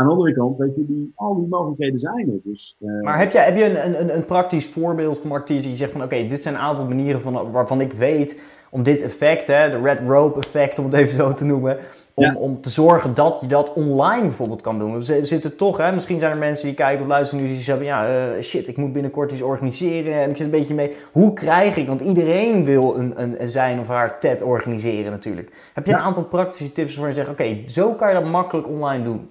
Aan 0.02 0.08
de 0.08 0.14
andere 0.14 0.34
kant, 0.34 0.58
weet 0.58 0.76
je, 0.76 0.86
die, 0.86 1.12
al 1.16 1.36
die 1.36 1.48
mogelijkheden 1.48 2.00
zijn 2.00 2.30
er. 2.30 2.40
Dus, 2.44 2.78
uh... 2.80 3.02
Maar 3.02 3.20
heb 3.20 3.32
je, 3.32 3.38
heb 3.38 3.58
je 3.58 3.84
een, 3.86 4.02
een, 4.02 4.16
een 4.16 4.26
praktisch 4.26 4.68
voorbeeld 4.68 5.20
van 5.20 5.30
Martins 5.30 5.64
die 5.64 5.76
zegt 5.76 5.92
van 5.92 6.04
oké, 6.04 6.28
dit 6.28 6.44
zijn 6.44 6.56
een 6.56 6.62
aantal 6.62 6.86
manieren 6.86 7.22
van, 7.22 7.52
waarvan 7.52 7.82
ik 7.82 7.94
weet 7.94 8.40
om 8.70 8.84
dit 8.84 9.02
effect, 9.02 9.48
hè, 9.48 9.70
de 9.70 9.82
red 9.82 10.00
rope 10.08 10.40
effect 10.40 10.80
om 10.80 10.86
het 10.86 10.94
even 10.94 11.18
zo 11.18 11.34
te 11.34 11.46
noemen, 11.46 11.78
om, 12.14 12.36
om 12.36 12.62
te 12.62 12.70
zorgen 12.70 13.14
dat 13.14 13.38
je 13.42 13.48
dat 13.48 13.74
online 13.74 14.22
bijvoorbeeld 14.22 14.62
kan 14.62 14.80
doen. 14.80 15.00
We 15.00 15.24
zitten 15.24 15.58
toch, 15.58 15.78
hè, 15.78 15.92
misschien 15.92 16.20
zijn 16.20 16.32
er 16.32 16.38
mensen 16.38 16.66
die 16.68 16.76
kijken 16.76 17.02
of 17.02 17.08
luisteren 17.08 17.44
nu 17.44 17.50
die 17.50 17.60
zeggen, 17.60 17.86
ja, 17.86 18.10
uh, 18.10 18.42
shit, 18.42 18.68
ik 18.68 18.78
moet 18.78 18.94
binnenkort 18.94 19.32
iets 19.32 19.42
organiseren 19.42 20.14
en 20.14 20.30
ik 20.30 20.38
zit 20.38 20.46
een 20.46 20.52
beetje 20.52 20.74
mee. 20.74 20.96
Hoe 21.12 21.34
krijg 21.34 21.76
ik, 21.76 21.88
want 21.88 22.02
iedereen 22.02 22.66
wil 22.66 22.96
een, 22.98 23.22
een, 23.22 23.50
zijn 23.50 23.80
of 23.80 23.88
haar 23.88 24.20
TED 24.20 24.42
organiseren 24.42 25.12
natuurlijk. 25.12 25.52
Heb 25.74 25.86
je 25.86 25.94
een 25.94 26.00
aantal 26.00 26.24
praktische 26.24 26.72
tips 26.72 26.96
waarvan 26.96 27.14
je 27.14 27.20
zegt, 27.20 27.30
oké, 27.30 27.58
zo 27.66 27.94
kan 27.94 28.08
je 28.08 28.14
dat 28.14 28.32
makkelijk 28.32 28.68
online 28.68 29.04
doen? 29.04 29.30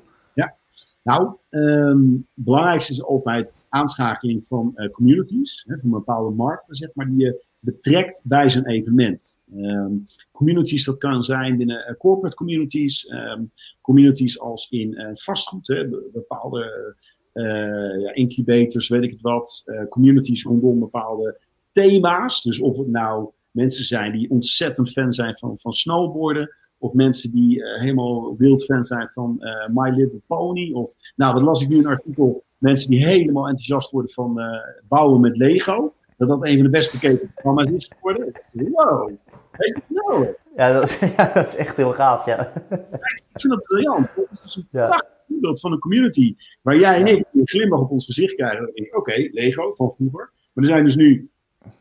Nou, 1.02 1.36
um, 1.50 2.26
belangrijkste 2.34 2.92
is 2.92 3.02
altijd 3.02 3.54
aanschakeling 3.68 4.44
van 4.46 4.72
uh, 4.74 4.90
communities, 4.90 5.64
hè, 5.66 5.78
van 5.78 5.90
bepaalde 5.90 6.34
markten, 6.34 6.74
zeg 6.74 6.90
maar, 6.94 7.06
die 7.06 7.18
je 7.18 7.44
betrekt 7.58 8.22
bij 8.24 8.48
zijn 8.48 8.66
evenement. 8.66 9.42
Um, 9.56 10.02
communities, 10.32 10.84
dat 10.84 10.98
kan 10.98 11.22
zijn 11.22 11.56
binnen 11.56 11.90
uh, 11.90 11.96
corporate 11.96 12.36
communities, 12.36 13.10
um, 13.10 13.50
communities 13.80 14.40
als 14.40 14.70
in 14.70 14.92
uh, 14.92 15.08
vastgoed, 15.12 15.68
hè, 15.68 15.88
bepaalde 16.12 16.94
ja, 18.02 18.14
incubators, 18.14 18.88
weet 18.88 19.02
ik 19.02 19.10
het 19.10 19.20
wat, 19.20 19.64
communities 19.88 20.44
rondom 20.44 20.78
bepaalde 20.78 21.40
thema's. 21.72 22.42
Dus 22.42 22.60
of 22.60 22.78
het 22.78 22.88
nou 22.88 23.30
mensen 23.50 23.84
zijn 23.84 24.12
die 24.12 24.30
ontzettend 24.30 24.90
fan 24.90 25.12
zijn 25.12 25.36
van, 25.36 25.58
van 25.58 25.72
snowboarden, 25.72 26.54
of 26.80 26.92
mensen 26.92 27.30
die 27.30 27.62
helemaal 27.64 28.36
wild 28.36 28.64
fan 28.64 28.84
zijn 28.84 29.08
van 29.08 29.36
My 29.72 29.90
Little 29.90 30.20
Pony, 30.26 30.72
of 30.72 30.94
nou, 31.16 31.34
wat 31.34 31.42
las 31.42 31.62
ik 31.62 31.68
nu 31.68 31.78
een 31.78 31.86
artikel, 31.86 32.44
mensen 32.58 32.90
die 32.90 33.06
helemaal 33.06 33.48
enthousiast 33.48 33.90
worden 33.90 34.10
van 34.10 34.40
bouwen 34.88 35.20
met 35.20 35.36
Lego 35.36 35.92
dat 36.20 36.28
dat 36.28 36.46
een 36.46 36.54
van 36.54 36.62
de 36.62 36.70
best 36.70 36.92
bekeken 36.92 37.32
programma's 37.34 37.70
is 37.70 37.90
geworden. 37.94 38.32
Wow, 38.52 39.10
weet 39.50 39.74
je 39.74 39.82
nou? 39.88 40.34
Ja 40.56 40.72
dat, 40.72 40.98
ja, 41.16 41.32
dat 41.34 41.48
is 41.48 41.56
echt 41.56 41.76
heel 41.76 41.92
gaaf, 41.92 42.24
ja. 42.24 42.52
Ik 43.32 43.40
vind 43.40 43.52
dat 43.52 43.62
briljant. 43.62 44.10
Dat 44.16 44.26
is 44.32 44.40
dus 44.42 44.56
een 44.56 44.68
ja. 44.70 45.04
voorbeeld 45.28 45.60
van 45.60 45.72
een 45.72 45.78
community 45.78 46.34
waar 46.62 46.76
jij 46.76 47.00
en 47.00 47.06
ik 47.06 47.24
een 47.32 47.48
glimlach 47.48 47.80
op 47.80 47.90
ons 47.90 48.04
gezicht 48.04 48.34
krijgen. 48.34 48.68
Oké, 48.68 48.96
okay, 48.96 49.30
Lego 49.32 49.74
van 49.74 49.90
vroeger. 49.90 50.32
Maar 50.52 50.64
er 50.64 50.70
zijn 50.70 50.84
dus 50.84 50.96
nu 50.96 51.30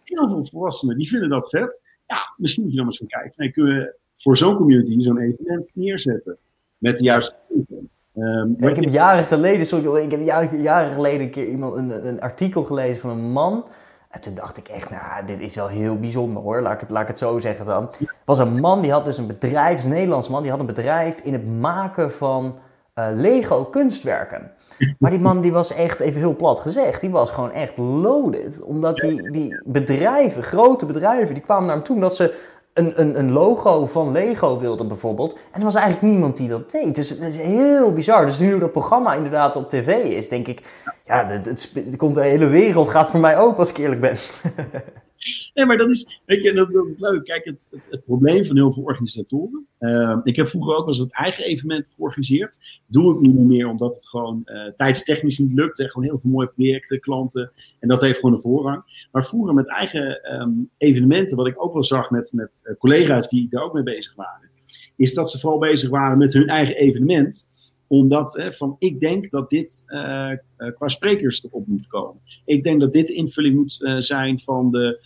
heel 0.04 0.30
veel 0.30 0.46
volwassenen 0.46 0.98
die 0.98 1.08
vinden 1.08 1.30
dat 1.30 1.50
vet. 1.50 1.82
Ja, 2.08 2.34
misschien 2.38 2.64
moet 2.64 2.72
je 2.72 2.78
dan 2.78 2.86
eens 2.86 2.98
gaan 2.98 3.08
kijken. 3.08 3.34
Nee, 3.36 3.52
kunnen 3.52 3.78
we 3.78 3.96
voor 4.24 4.38
zo'n 4.38 4.56
community 4.56 5.00
zo'n 5.00 5.20
evenement 5.20 5.72
neerzetten? 5.74 6.38
Met 6.78 6.98
de 6.98 7.04
juiste 7.04 7.36
content. 7.48 8.08
Um, 8.16 8.56
ik 8.60 8.76
heb 8.76 8.90
jaren 8.90 9.26
geleden, 9.26 9.68
sorry, 9.68 10.04
ik 10.04 10.12
heb 10.12 10.26
jaren, 10.26 10.62
jaren 10.62 10.94
geleden 10.94 11.22
een 11.22 11.30
keer 11.30 11.48
iemand 11.48 11.76
een, 11.76 12.08
een 12.08 12.22
artikel 12.22 12.64
gelezen 12.64 13.02
van 13.02 13.10
een 13.10 13.32
man 13.32 13.66
en 14.10 14.22
toen 14.22 14.36
dacht 14.36 14.58
ik 14.58 14.68
echt, 14.68 14.90
nou, 14.90 15.26
dit 15.26 15.40
is 15.40 15.56
wel 15.56 15.68
heel 15.68 16.00
bijzonder 16.00 16.44
hoor, 16.44 16.62
laat 16.62 16.74
ik 16.74 16.80
het, 16.80 16.90
laat 16.90 17.02
ik 17.02 17.08
het 17.08 17.18
zo 17.18 17.40
zeggen 17.40 17.66
dan. 17.66 17.90
Was 18.26 18.38
een 18.38 18.60
man, 18.60 18.82
die 18.82 18.92
had 18.92 19.06
dus 19.06 19.18
een 19.18 19.28
bedrijf, 19.28 19.84
een 19.84 19.90
Nederlands 19.90 20.30
man, 20.30 20.42
die 20.42 20.52
had 20.52 20.60
een 20.60 20.66
bedrijf 20.66 21.20
in 21.20 21.34
het 21.34 21.48
maken 21.48 22.12
van 22.12 22.60
uh, 22.96 23.08
Lego 23.14 23.64
kunstwerken. 23.66 24.52
Maar 25.00 25.12
die 25.12 25.20
man 25.20 25.42
die 25.42 25.52
was 25.52 25.74
echt, 25.74 26.00
even 26.00 26.20
heel 26.20 26.36
plat 26.36 26.60
gezegd, 26.60 27.02
die 27.02 27.10
was 27.10 27.30
gewoon 27.30 27.52
echt 27.52 27.78
loaded. 27.78 28.62
Omdat 28.62 28.96
die, 28.96 29.32
die 29.32 29.62
bedrijven, 29.66 30.44
grote 30.44 30.86
bedrijven, 30.86 31.34
die 31.34 31.44
kwamen 31.44 31.66
naar 31.66 31.76
hem 31.76 31.84
toe 31.84 31.96
omdat 31.96 32.16
ze 32.16 32.36
een, 32.80 33.20
een, 33.20 33.32
logo 33.32 33.86
van 33.86 34.12
Lego 34.12 34.60
wilden 34.60 34.88
bijvoorbeeld. 34.88 35.34
En 35.34 35.60
er 35.60 35.64
was 35.64 35.76
eigenlijk 35.76 36.14
niemand 36.14 36.38
die 36.38 36.50
dat 36.50 36.72
deed. 36.72 36.96
Dus 36.96 37.10
het 37.10 37.22
is 37.22 37.38
heel 37.38 37.94
bizar. 37.94 38.26
Dus 38.26 38.40
nu 38.40 38.60
dat 38.60 38.72
programma 38.72 39.14
inderdaad 39.14 39.56
op 39.56 39.70
tv 39.70 39.88
is, 40.04 40.30
denk 40.30 40.48
ik, 40.48 40.62
ja, 41.06 41.28
het, 41.28 41.46
het, 41.46 41.98
komt 41.98 42.16
de 42.16 42.22
hele 42.22 42.48
wereld 42.48 42.90
gaat 42.90 43.10
voor 43.10 43.20
mij 43.20 43.38
ook 43.38 43.58
als 43.58 43.70
ik 43.70 43.78
eerlijk 43.78 44.02
ben. 44.02 44.18
Nee, 45.54 45.66
maar 45.66 45.78
dat 45.78 45.90
is, 45.90 46.22
weet 46.26 46.44
je, 46.44 46.54
dat, 46.54 46.72
dat 46.72 46.88
is 46.88 46.94
leuk. 46.98 47.24
Kijk, 47.24 47.46
het, 47.46 47.68
het, 47.90 48.06
probleem 48.06 48.46
van 48.46 48.56
heel 48.56 48.72
veel 48.72 48.84
organisatoren. 48.84 49.68
Uh, 49.80 50.20
ik 50.24 50.36
heb 50.36 50.48
vroeger 50.48 50.74
ook 50.74 50.80
wel 50.80 50.88
eens 50.88 50.98
wat 50.98 51.12
eigen 51.12 51.44
evenement 51.44 51.92
georganiseerd. 51.96 52.82
Doe 52.86 53.14
ik 53.14 53.20
nu 53.20 53.28
niet 53.28 53.48
meer, 53.48 53.68
omdat 53.68 53.94
het 53.94 54.08
gewoon 54.08 54.42
uh, 54.46 54.66
tijdstechnisch 54.78 55.38
niet 55.38 55.54
lukt. 55.54 55.80
En 55.80 55.90
gewoon 55.90 56.08
heel 56.08 56.20
veel 56.20 56.30
mooie 56.30 56.48
projecten, 56.48 57.00
klanten. 57.00 57.52
En 57.80 57.88
dat 57.88 58.02
heeft 58.02 58.20
gewoon 58.20 58.36
een 58.36 58.42
voorrang. 58.42 59.08
Maar 59.12 59.26
vroeger 59.26 59.54
met 59.54 59.68
eigen 59.68 60.34
um, 60.42 60.70
evenementen, 60.78 61.38
wat 61.38 61.48
ik 61.48 61.64
ook 61.64 61.74
wel 61.74 61.84
zag 61.84 62.10
met, 62.10 62.32
met 62.34 62.62
uh, 62.64 62.76
collega's 62.76 63.30
die 63.30 63.48
daar 63.50 63.64
ook 63.64 63.74
mee 63.74 63.84
bezig 63.84 64.16
waren. 64.16 64.50
Is 64.96 65.14
dat 65.14 65.32
ze 65.32 65.40
vooral 65.40 65.60
bezig 65.60 65.90
waren 65.90 66.18
met 66.18 66.34
hun 66.34 66.48
eigen 66.48 66.76
evenement 66.76 67.48
omdat 67.90 68.34
hè, 68.34 68.52
van, 68.52 68.76
ik 68.80 69.00
denk 69.00 69.30
dat 69.30 69.50
dit 69.50 69.84
uh, 69.88 70.32
qua 70.74 70.88
sprekers 70.88 71.44
erop 71.44 71.68
moet 71.68 71.88
komen. 71.88 72.22
Ik 72.46 72.64
denk 72.64 72.80
dat 72.80 72.94
dit 72.94 73.08
de 73.08 73.14
invulling 73.14 73.56
moet 73.56 73.80
uh, 73.80 74.00
zijn 74.00 74.40
van 74.40 74.72
de, 74.72 75.00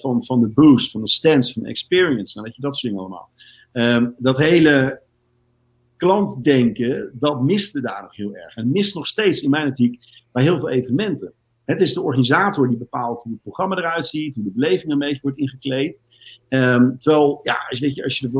van, 0.00 0.24
van 0.24 0.40
de 0.40 0.48
boost, 0.48 0.90
van 0.90 1.00
de 1.00 1.08
stands, 1.08 1.52
van 1.52 1.62
de 1.62 1.68
experience. 1.68 2.32
Nou, 2.34 2.46
weet 2.46 2.56
je, 2.56 2.62
dat 2.62 2.76
soort 2.76 2.92
dingen 2.92 3.08
allemaal. 3.08 3.30
Um, 3.72 4.14
dat 4.18 4.38
hele 4.38 5.00
klantdenken, 5.96 7.10
dat 7.18 7.42
miste 7.42 7.80
daar 7.80 8.02
nog 8.02 8.16
heel 8.16 8.34
erg. 8.34 8.56
En 8.56 8.70
mist 8.70 8.94
nog 8.94 9.06
steeds 9.06 9.42
in 9.42 9.50
mijn 9.50 9.68
optiek 9.68 9.98
bij 10.32 10.42
heel 10.42 10.58
veel 10.58 10.68
evenementen. 10.68 11.32
Het 11.64 11.80
is 11.80 11.94
de 11.94 12.02
organisator 12.02 12.68
die 12.68 12.78
bepaalt 12.78 13.22
hoe 13.22 13.32
het 13.32 13.42
programma 13.42 13.76
eruit 13.76 14.06
ziet, 14.06 14.34
hoe 14.34 14.44
de 14.44 14.50
beleving 14.50 14.90
ermee 14.90 15.18
wordt 15.22 15.38
ingekleed. 15.38 16.02
Um, 16.48 16.98
terwijl, 16.98 17.40
ja, 17.42 17.66
als, 17.68 17.78
weet 17.78 17.94
je, 17.94 18.02
als 18.02 18.18
je 18.18 18.26
er 18.26 18.32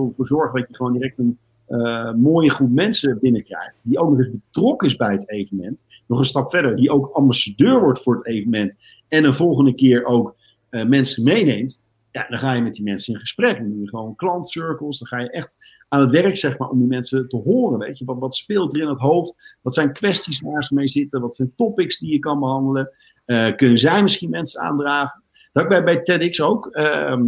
dat 0.53 0.69
je 0.69 0.75
gewoon 0.75 0.93
direct 0.93 1.19
een 1.19 1.39
uh, 1.71 2.13
mooie 2.13 2.51
groep 2.51 2.71
mensen 2.71 3.19
binnenkrijgt, 3.21 3.83
die 3.85 3.99
ook 3.99 4.11
nog 4.11 4.19
eens 4.19 4.31
betrokken 4.31 4.89
is 4.89 4.97
bij 4.97 5.13
het 5.13 5.31
evenement, 5.31 5.85
nog 6.07 6.19
een 6.19 6.25
stap 6.25 6.51
verder, 6.51 6.77
die 6.77 6.91
ook 6.91 7.11
ambassadeur 7.13 7.81
wordt 7.81 8.03
voor 8.03 8.17
het 8.17 8.27
evenement 8.27 8.77
en 9.09 9.25
een 9.25 9.35
volgende 9.35 9.75
keer 9.75 10.05
ook 10.05 10.37
uh, 10.71 10.85
mensen 10.85 11.23
meeneemt, 11.23 11.83
ja, 12.11 12.27
dan 12.29 12.39
ga 12.39 12.53
je 12.53 12.63
met 12.63 12.75
die 12.75 12.85
mensen 12.85 13.15
in 13.15 13.21
gesprek. 13.21 13.57
Dan 13.57 13.81
je 13.81 13.89
gewoon 13.89 14.17
klantcircles, 14.17 14.99
dan 14.99 15.09
ga 15.09 15.19
je 15.19 15.31
echt 15.31 15.57
aan 15.89 16.01
het 16.01 16.11
werk 16.11 16.37
zeg 16.37 16.59
maar, 16.59 16.69
om 16.69 16.79
die 16.79 16.89
mensen 16.89 17.29
te 17.29 17.37
horen. 17.37 17.79
Weet 17.79 17.99
je, 17.99 18.05
wat, 18.05 18.19
wat 18.19 18.35
speelt 18.35 18.77
er 18.77 18.83
in 18.83 18.89
het 18.89 18.99
hoofd? 18.99 19.59
Wat 19.63 19.75
zijn 19.75 19.93
kwesties 19.93 20.41
waar 20.41 20.65
ze 20.65 20.75
mee 20.75 20.87
zitten? 20.87 21.21
Wat 21.21 21.35
zijn 21.35 21.53
topics 21.57 21.99
die 21.99 22.13
je 22.13 22.19
kan 22.19 22.41
behandelen? 22.41 22.91
Uh, 23.27 23.55
kunnen 23.57 23.79
zij 23.79 24.03
misschien 24.03 24.31
mensen 24.31 24.61
aandragen? 24.61 25.23
Dat 25.53 25.69
bij, 25.69 25.85
bij 25.85 26.03
TEDx 26.03 26.41
ook, 26.41 26.69
uh, 26.73 27.21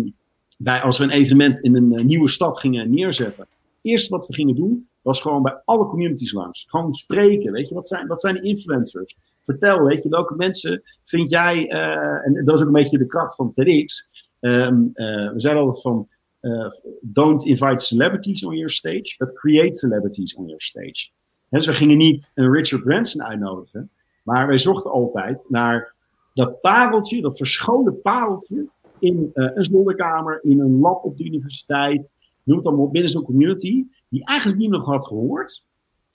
bij, 0.59 0.81
als 0.81 0.99
we 0.99 1.05
een 1.05 1.11
evenement 1.11 1.61
in 1.61 1.77
een 1.77 2.07
nieuwe 2.07 2.29
stad 2.29 2.61
gingen 2.61 2.91
neerzetten, 2.91 3.47
eerste 3.83 4.11
wat 4.11 4.27
we 4.27 4.35
gingen 4.35 4.55
doen, 4.55 4.89
was 5.03 5.21
gewoon 5.21 5.43
bij 5.43 5.63
alle 5.65 5.87
communities 5.87 6.33
langs. 6.33 6.65
Gewoon 6.69 6.95
spreken, 6.95 7.53
weet 7.53 7.69
je, 7.69 7.75
wat 7.75 7.89
zijn, 7.89 8.07
wat 8.07 8.21
zijn 8.21 8.35
de 8.35 8.43
influencers? 8.43 9.17
Vertel, 9.41 9.85
weet 9.85 10.03
je, 10.03 10.09
welke 10.09 10.35
mensen 10.35 10.83
vind 11.05 11.31
jij, 11.31 11.73
uh, 11.73 12.27
en 12.27 12.45
dat 12.45 12.55
is 12.55 12.61
ook 12.61 12.67
een 12.67 12.73
beetje 12.73 12.99
de 12.99 13.07
kracht 13.07 13.35
van 13.35 13.53
TEDx. 13.53 14.09
Um, 14.41 14.91
uh, 14.95 15.33
we 15.33 15.41
zeiden 15.41 15.63
altijd 15.63 15.83
van, 15.83 16.09
uh, 16.41 16.67
don't 17.01 17.45
invite 17.45 17.85
celebrities 17.85 18.45
on 18.45 18.55
your 18.55 18.71
stage, 18.71 19.15
but 19.19 19.33
create 19.33 19.79
celebrities 19.79 20.35
on 20.35 20.45
your 20.45 20.61
stage. 20.61 21.11
dus 21.49 21.67
we 21.67 21.75
gingen 21.75 21.97
niet 21.97 22.31
een 22.35 22.53
Richard 22.53 22.83
Branson 22.83 23.23
uitnodigen, 23.23 23.91
maar 24.23 24.47
wij 24.47 24.59
zochten 24.59 24.91
altijd 24.91 25.47
naar 25.49 25.95
dat 26.35 26.61
pareltje, 26.61 27.21
dat 27.21 27.37
verscholen 27.37 28.01
pareltje 28.01 28.67
in 28.99 29.31
een 29.33 29.65
zolderkamer, 29.65 30.41
in 30.43 30.61
een 30.61 30.81
lab 30.81 31.05
op 31.05 31.17
de 31.17 31.25
universiteit, 31.25 32.11
noem 32.45 32.57
het 32.57 32.67
allemaal 32.67 32.91
binnen 32.91 33.11
zo'n 33.11 33.23
community, 33.23 33.85
die 34.09 34.25
eigenlijk 34.25 34.59
niemand 34.59 34.83
nog 34.83 34.93
had 34.93 35.07
gehoord. 35.07 35.65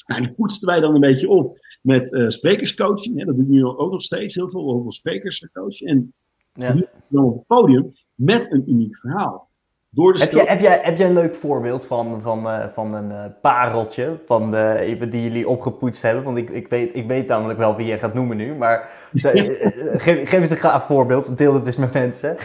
Nou, 0.07 0.21
die 0.21 0.33
poetsten 0.33 0.67
wij 0.67 0.79
dan 0.79 0.93
een 0.93 1.01
beetje 1.01 1.29
op 1.29 1.59
met 1.81 2.11
uh, 2.11 2.29
sprekerscoaching. 2.29 3.19
Hè. 3.19 3.25
Dat 3.25 3.35
doe 3.35 3.43
ik 3.43 3.49
nu 3.49 3.65
ook 3.65 3.91
nog 3.91 4.01
steeds 4.01 4.35
heel 4.35 4.49
veel, 4.49 4.71
heel 4.71 4.81
veel 4.81 4.91
sprekers 4.91 5.47
coachen. 5.53 5.87
En 5.87 6.13
ja. 6.53 6.75
dan 7.07 7.23
op 7.23 7.35
het 7.35 7.47
podium 7.47 7.91
met 8.15 8.51
een 8.51 8.69
uniek 8.69 8.97
verhaal. 8.97 9.49
Door 9.89 10.13
de 10.13 10.19
heb, 10.19 10.31
je, 10.31 10.43
heb, 10.43 10.59
jij, 10.59 10.79
heb 10.81 10.97
jij 10.97 11.07
een 11.07 11.13
leuk 11.13 11.35
voorbeeld 11.35 11.85
van, 11.85 12.21
van, 12.21 12.47
uh, 12.47 12.67
van 12.67 12.93
een 12.93 13.09
uh, 13.09 13.25
pareltje 13.41 14.19
van 14.25 14.51
de, 14.51 15.07
die 15.09 15.23
jullie 15.23 15.47
opgepoetst 15.47 16.01
hebben? 16.01 16.23
Want 16.23 16.37
ik, 16.37 16.49
ik, 16.49 16.67
weet, 16.67 16.95
ik 16.95 17.07
weet 17.07 17.27
namelijk 17.27 17.59
wel 17.59 17.75
wie 17.75 17.85
je 17.85 17.97
gaat 17.97 18.13
noemen 18.13 18.37
nu, 18.37 18.55
maar 18.55 18.89
geef, 19.13 20.29
geef 20.29 20.41
eens 20.41 20.51
een 20.51 20.57
gaaf 20.57 20.85
voorbeeld. 20.85 21.37
Deel 21.37 21.53
het 21.53 21.65
eens 21.65 21.75
met 21.75 21.93
mensen. 21.93 22.35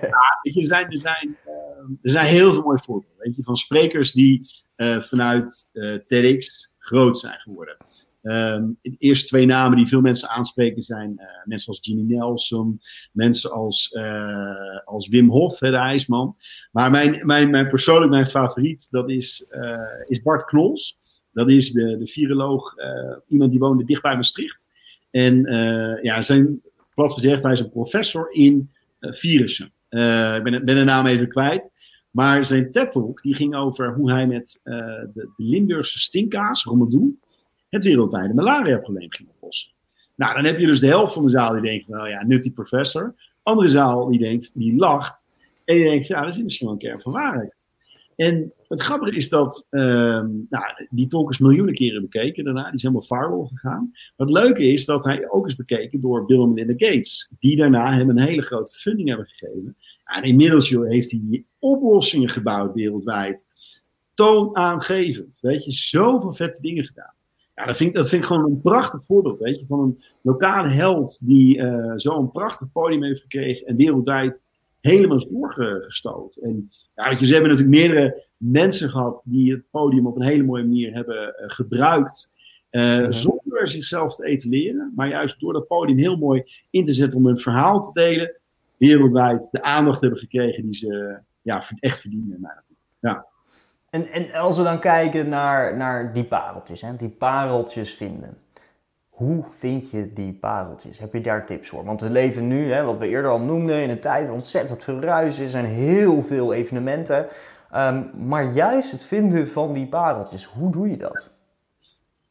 ja, 0.00 0.38
er 0.42 0.64
zijn, 0.64 0.90
er 0.90 0.98
zijn 0.98 1.36
er 2.02 2.10
zijn 2.10 2.26
heel 2.26 2.52
veel 2.52 2.62
mooie 2.62 2.82
voorbeelden. 2.82 3.18
Weet 3.18 3.36
je, 3.36 3.42
van 3.42 3.56
sprekers 3.56 4.12
die 4.12 4.50
uh, 4.76 5.00
vanuit 5.00 5.70
uh, 5.72 5.94
TEDx 5.94 6.70
groot 6.78 7.18
zijn 7.18 7.40
geworden. 7.40 7.76
Um, 8.22 8.78
de 8.82 8.96
eerste 8.98 9.26
twee 9.26 9.46
namen 9.46 9.76
die 9.76 9.86
veel 9.86 10.00
mensen 10.00 10.28
aanspreken 10.28 10.82
zijn 10.82 11.20
mensen 11.44 11.68
als 11.68 11.80
Ginny 11.82 12.02
Nelson, 12.02 12.80
mensen 13.12 13.50
als, 13.50 13.96
als 14.84 15.08
Wim 15.08 15.30
Hof, 15.30 15.58
de 15.58 15.76
ijsman. 15.76 16.36
Maar 16.72 16.90
mijn, 16.90 17.26
mijn, 17.26 17.50
mijn 17.50 17.66
persoonlijk 17.66 18.10
mijn 18.10 18.26
favoriet, 18.26 18.90
dat 18.90 19.10
is, 19.10 19.46
is 20.06 20.22
Bart 20.22 20.44
Knols. 20.44 20.98
Dat 21.32 21.50
is 21.50 21.72
de, 21.72 21.96
de 21.96 22.06
viroloog, 22.06 22.74
iemand 23.28 23.50
die 23.50 23.60
woonde 23.60 23.84
dicht 23.84 24.02
bij 24.02 24.14
Maastricht. 24.14 24.66
En 25.10 25.42
ja, 26.02 26.22
zijn, 26.22 26.62
plat 26.94 27.12
gezegd, 27.12 27.42
hij 27.42 27.52
is 27.52 27.60
een 27.60 27.70
professor 27.70 28.32
in 28.32 28.70
virussen. 29.00 29.72
Uh, 29.90 30.34
ik 30.34 30.42
ben, 30.42 30.66
de 30.66 30.84
naam 30.84 31.06
even 31.06 31.28
kwijt. 31.28 31.70
Maar 32.10 32.44
zijn 32.44 32.72
TED-talk 32.72 33.22
die 33.22 33.34
ging 33.34 33.54
over 33.54 33.94
hoe 33.94 34.12
hij 34.12 34.26
met 34.26 34.60
uh, 34.64 34.76
de, 34.76 35.10
de, 35.12 35.44
Limburgse 35.44 35.98
stinkkaas, 35.98 36.64
Romadoe, 36.64 37.12
het 37.68 37.84
wereldwijde 37.84 38.34
malaria-probleem 38.34 39.12
ging 39.12 39.28
oplossen. 39.28 39.72
Nou, 40.16 40.34
dan 40.34 40.44
heb 40.44 40.58
je 40.58 40.66
dus 40.66 40.80
de 40.80 40.86
helft 40.86 41.12
van 41.12 41.24
de 41.24 41.30
zaal 41.30 41.52
die 41.52 41.62
denkt, 41.62 41.88
nou 41.88 42.08
ja, 42.08 42.24
nutty 42.24 42.52
professor. 42.52 43.14
Andere 43.42 43.68
zaal 43.68 44.08
die 44.08 44.18
denkt, 44.18 44.50
die 44.54 44.76
lacht. 44.76 45.28
En 45.64 45.74
die 45.74 45.84
denkt, 45.84 46.06
ja, 46.06 46.20
dat 46.20 46.34
is 46.34 46.42
misschien 46.42 46.66
wel 46.66 46.74
een 46.74 46.82
kern 46.82 47.00
van 47.00 47.12
waarheid. 47.12 47.54
En 48.20 48.52
het 48.68 48.80
grappige 48.80 49.16
is 49.16 49.28
dat 49.28 49.66
uh, 49.70 49.82
nou, 50.48 50.64
die 50.90 51.06
talk 51.06 51.30
is 51.30 51.38
miljoenen 51.38 51.74
keren 51.74 52.02
bekeken 52.02 52.44
daarna. 52.44 52.64
Die 52.64 52.74
is 52.74 52.82
helemaal 52.82 53.02
viral 53.02 53.46
gegaan. 53.46 53.92
Wat 54.16 54.30
leuke 54.30 54.62
is 54.62 54.84
dat 54.84 55.04
hij 55.04 55.30
ook 55.30 55.46
is 55.46 55.56
bekeken 55.56 56.00
door 56.00 56.24
Bill 56.24 56.40
en 56.40 56.52
Melinda 56.52 56.86
Gates. 56.86 57.30
Die 57.38 57.56
daarna 57.56 57.92
hem 57.92 58.10
een 58.10 58.20
hele 58.20 58.42
grote 58.42 58.72
funding 58.72 59.08
hebben 59.08 59.26
gegeven. 59.26 59.76
En 60.04 60.22
inmiddels 60.22 60.70
heeft 60.70 61.10
hij 61.10 61.20
die 61.22 61.46
oplossingen 61.58 62.28
gebouwd 62.28 62.74
wereldwijd. 62.74 63.46
Toonaangevend. 64.14 65.38
Weet 65.40 65.64
je, 65.64 65.72
zoveel 65.72 66.32
vette 66.32 66.60
dingen 66.60 66.84
gedaan. 66.84 67.14
Ja, 67.54 67.66
dat 67.66 67.76
vind, 67.76 67.90
ik, 67.90 67.96
dat 67.96 68.08
vind 68.08 68.22
ik 68.22 68.28
gewoon 68.28 68.44
een 68.44 68.60
prachtig 68.60 69.04
voorbeeld, 69.04 69.38
weet 69.38 69.58
je, 69.58 69.66
van 69.66 69.80
een 69.80 70.02
lokale 70.22 70.68
held 70.68 71.26
die 71.26 71.58
uh, 71.58 71.92
zo'n 71.96 72.30
prachtig 72.30 72.72
podium 72.72 73.02
heeft 73.02 73.20
gekregen 73.20 73.66
en 73.66 73.76
wereldwijd 73.76 74.40
helemaal 74.80 75.16
is 75.16 75.26
doorgestoot. 75.26 76.36
En 76.36 76.70
ja, 76.94 77.08
weet 77.08 77.18
je, 77.18 77.26
ze 77.26 77.32
hebben 77.32 77.50
natuurlijk 77.50 77.78
meerdere 77.78 78.26
mensen 78.38 78.90
gehad 78.90 79.24
die 79.26 79.52
het 79.52 79.70
podium 79.70 80.06
op 80.06 80.16
een 80.16 80.26
hele 80.26 80.42
mooie 80.42 80.64
manier 80.64 80.94
hebben 80.94 81.16
uh, 81.16 81.48
gebruikt. 81.48 82.32
Uh, 82.70 83.06
Zonder 83.08 83.68
zichzelf 83.68 84.16
te 84.16 84.26
etaleren, 84.26 84.92
maar 84.96 85.08
juist 85.08 85.40
door 85.40 85.52
dat 85.52 85.66
podium 85.66 85.98
heel 85.98 86.16
mooi 86.16 86.44
in 86.70 86.84
te 86.84 86.92
zetten 86.92 87.18
om 87.18 87.26
een 87.26 87.38
verhaal 87.38 87.80
te 87.80 87.92
delen. 87.92 88.36
Wereldwijd 88.76 89.48
de 89.50 89.62
aandacht 89.62 90.00
hebben 90.00 90.18
gekregen 90.18 90.62
die 90.62 90.74
ze 90.74 91.18
ja, 91.42 91.62
echt 91.78 92.00
verdienen. 92.00 92.52
Ja. 93.00 93.26
En, 93.90 94.06
en 94.12 94.32
als 94.32 94.56
we 94.56 94.62
dan 94.62 94.80
kijken 94.80 95.28
naar, 95.28 95.76
naar 95.76 96.12
die 96.12 96.24
pareltjes, 96.24 96.80
hè, 96.80 96.96
die 96.96 97.08
pareltjes 97.08 97.94
vinden. 97.94 98.36
Hoe 99.20 99.44
vind 99.58 99.90
je 99.90 100.12
die 100.12 100.32
pareltjes? 100.32 100.98
Heb 100.98 101.12
je 101.12 101.20
daar 101.20 101.46
tips 101.46 101.68
voor? 101.68 101.84
Want 101.84 102.00
we 102.00 102.10
leven 102.10 102.48
nu, 102.48 102.72
hè, 102.72 102.84
wat 102.84 102.98
we 102.98 103.08
eerder 103.08 103.30
al 103.30 103.40
noemden, 103.40 103.82
in 103.82 103.90
een 103.90 104.00
tijd 104.00 104.26
waar 104.26 104.34
ontzettend 104.34 104.84
veel 104.84 105.00
ruis 105.00 105.38
is 105.38 105.54
en 105.54 105.64
heel 105.64 106.22
veel 106.22 106.52
evenementen. 106.52 107.26
Um, 107.74 108.10
maar 108.28 108.52
juist 108.52 108.90
het 108.90 109.04
vinden 109.04 109.48
van 109.48 109.72
die 109.72 109.88
pareltjes, 109.88 110.44
hoe 110.44 110.72
doe 110.72 110.90
je 110.90 110.96
dat? 110.96 111.32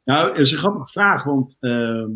Nou, 0.03 0.27
dat 0.27 0.37
is 0.37 0.51
een 0.51 0.57
grappige 0.57 0.91
vraag, 0.91 1.23
want 1.23 1.57
uh, 1.61 2.07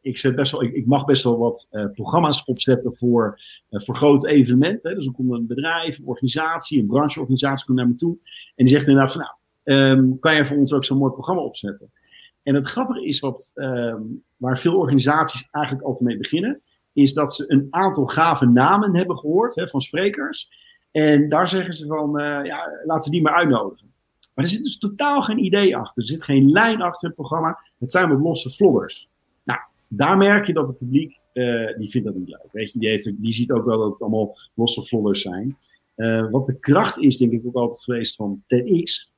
ik, 0.00 0.18
zet 0.18 0.36
best 0.36 0.52
wel, 0.52 0.62
ik, 0.62 0.86
mag 0.86 1.04
best 1.04 1.24
wel 1.24 1.38
wat 1.38 1.68
uh, 1.70 1.84
programma's 1.92 2.44
opzetten 2.44 2.94
voor, 2.94 3.38
uh, 3.70 3.80
voor 3.80 4.26
evenementen. 4.26 4.90
Hè. 4.90 4.96
Dus 4.96 5.04
dan 5.04 5.14
komt 5.14 5.32
een 5.32 5.46
bedrijf, 5.46 5.98
een 5.98 6.06
organisatie, 6.06 6.80
een 6.80 6.86
brancheorganisatie 6.86 7.74
naar 7.74 7.88
me 7.88 7.94
toe. 7.94 8.16
En 8.54 8.64
die 8.64 8.74
zegt 8.74 8.86
inderdaad 8.86 9.12
van, 9.12 9.26
nou, 9.64 9.90
um, 9.90 10.18
kan 10.18 10.34
jij 10.34 10.44
voor 10.44 10.56
ons 10.56 10.72
ook 10.72 10.84
zo'n 10.84 10.98
mooi 10.98 11.12
programma 11.12 11.42
opzetten? 11.42 11.90
En 12.42 12.54
het 12.54 12.66
grappige 12.66 13.04
is 13.04 13.20
wat, 13.20 13.50
um, 13.54 14.24
waar 14.36 14.58
veel 14.58 14.78
organisaties 14.78 15.48
eigenlijk 15.50 15.84
altijd 15.86 16.04
mee 16.04 16.18
beginnen, 16.18 16.60
is 16.92 17.12
dat 17.14 17.34
ze 17.34 17.44
een 17.46 17.66
aantal 17.70 18.06
gave 18.06 18.46
namen 18.46 18.96
hebben 18.96 19.18
gehoord 19.18 19.54
hè, 19.54 19.68
van 19.68 19.80
sprekers. 19.80 20.50
En 20.90 21.28
daar 21.28 21.48
zeggen 21.48 21.74
ze 21.74 21.86
van, 21.86 22.20
uh, 22.20 22.26
ja, 22.26 22.80
laten 22.84 23.04
we 23.04 23.16
die 23.16 23.22
maar 23.22 23.34
uitnodigen. 23.34 23.92
Maar 24.34 24.44
er 24.44 24.50
zit 24.50 24.62
dus 24.62 24.78
totaal 24.78 25.22
geen 25.22 25.44
idee 25.44 25.76
achter. 25.76 26.02
Er 26.02 26.08
zit 26.08 26.22
geen 26.22 26.50
lijn 26.50 26.82
achter 26.82 27.06
het 27.06 27.16
programma. 27.16 27.58
Het 27.78 27.90
zijn 27.90 28.08
wat 28.08 28.20
losse 28.20 28.50
vloggers. 28.50 29.08
Nou, 29.44 29.60
daar 29.88 30.16
merk 30.16 30.46
je 30.46 30.52
dat 30.52 30.68
het 30.68 30.76
publiek, 30.76 31.18
uh, 31.32 31.76
die 31.76 31.90
vindt 31.90 32.06
dat 32.06 32.16
niet 32.16 32.28
leuk. 32.28 32.48
Weet 32.52 32.72
je, 32.72 33.16
die, 33.18 33.32
ziet 33.32 33.52
ook 33.52 33.64
wel 33.64 33.78
dat 33.78 33.92
het 33.92 34.00
allemaal 34.00 34.36
losse 34.54 34.82
vloggers 34.82 35.22
zijn. 35.22 35.58
Uh, 35.96 36.30
wat 36.30 36.46
de 36.46 36.58
kracht 36.58 36.98
is, 36.98 37.16
denk 37.16 37.32
ik 37.32 37.46
ook 37.46 37.54
altijd 37.54 37.82
geweest 37.82 38.16
van 38.16 38.42
TEDx, 38.46 39.12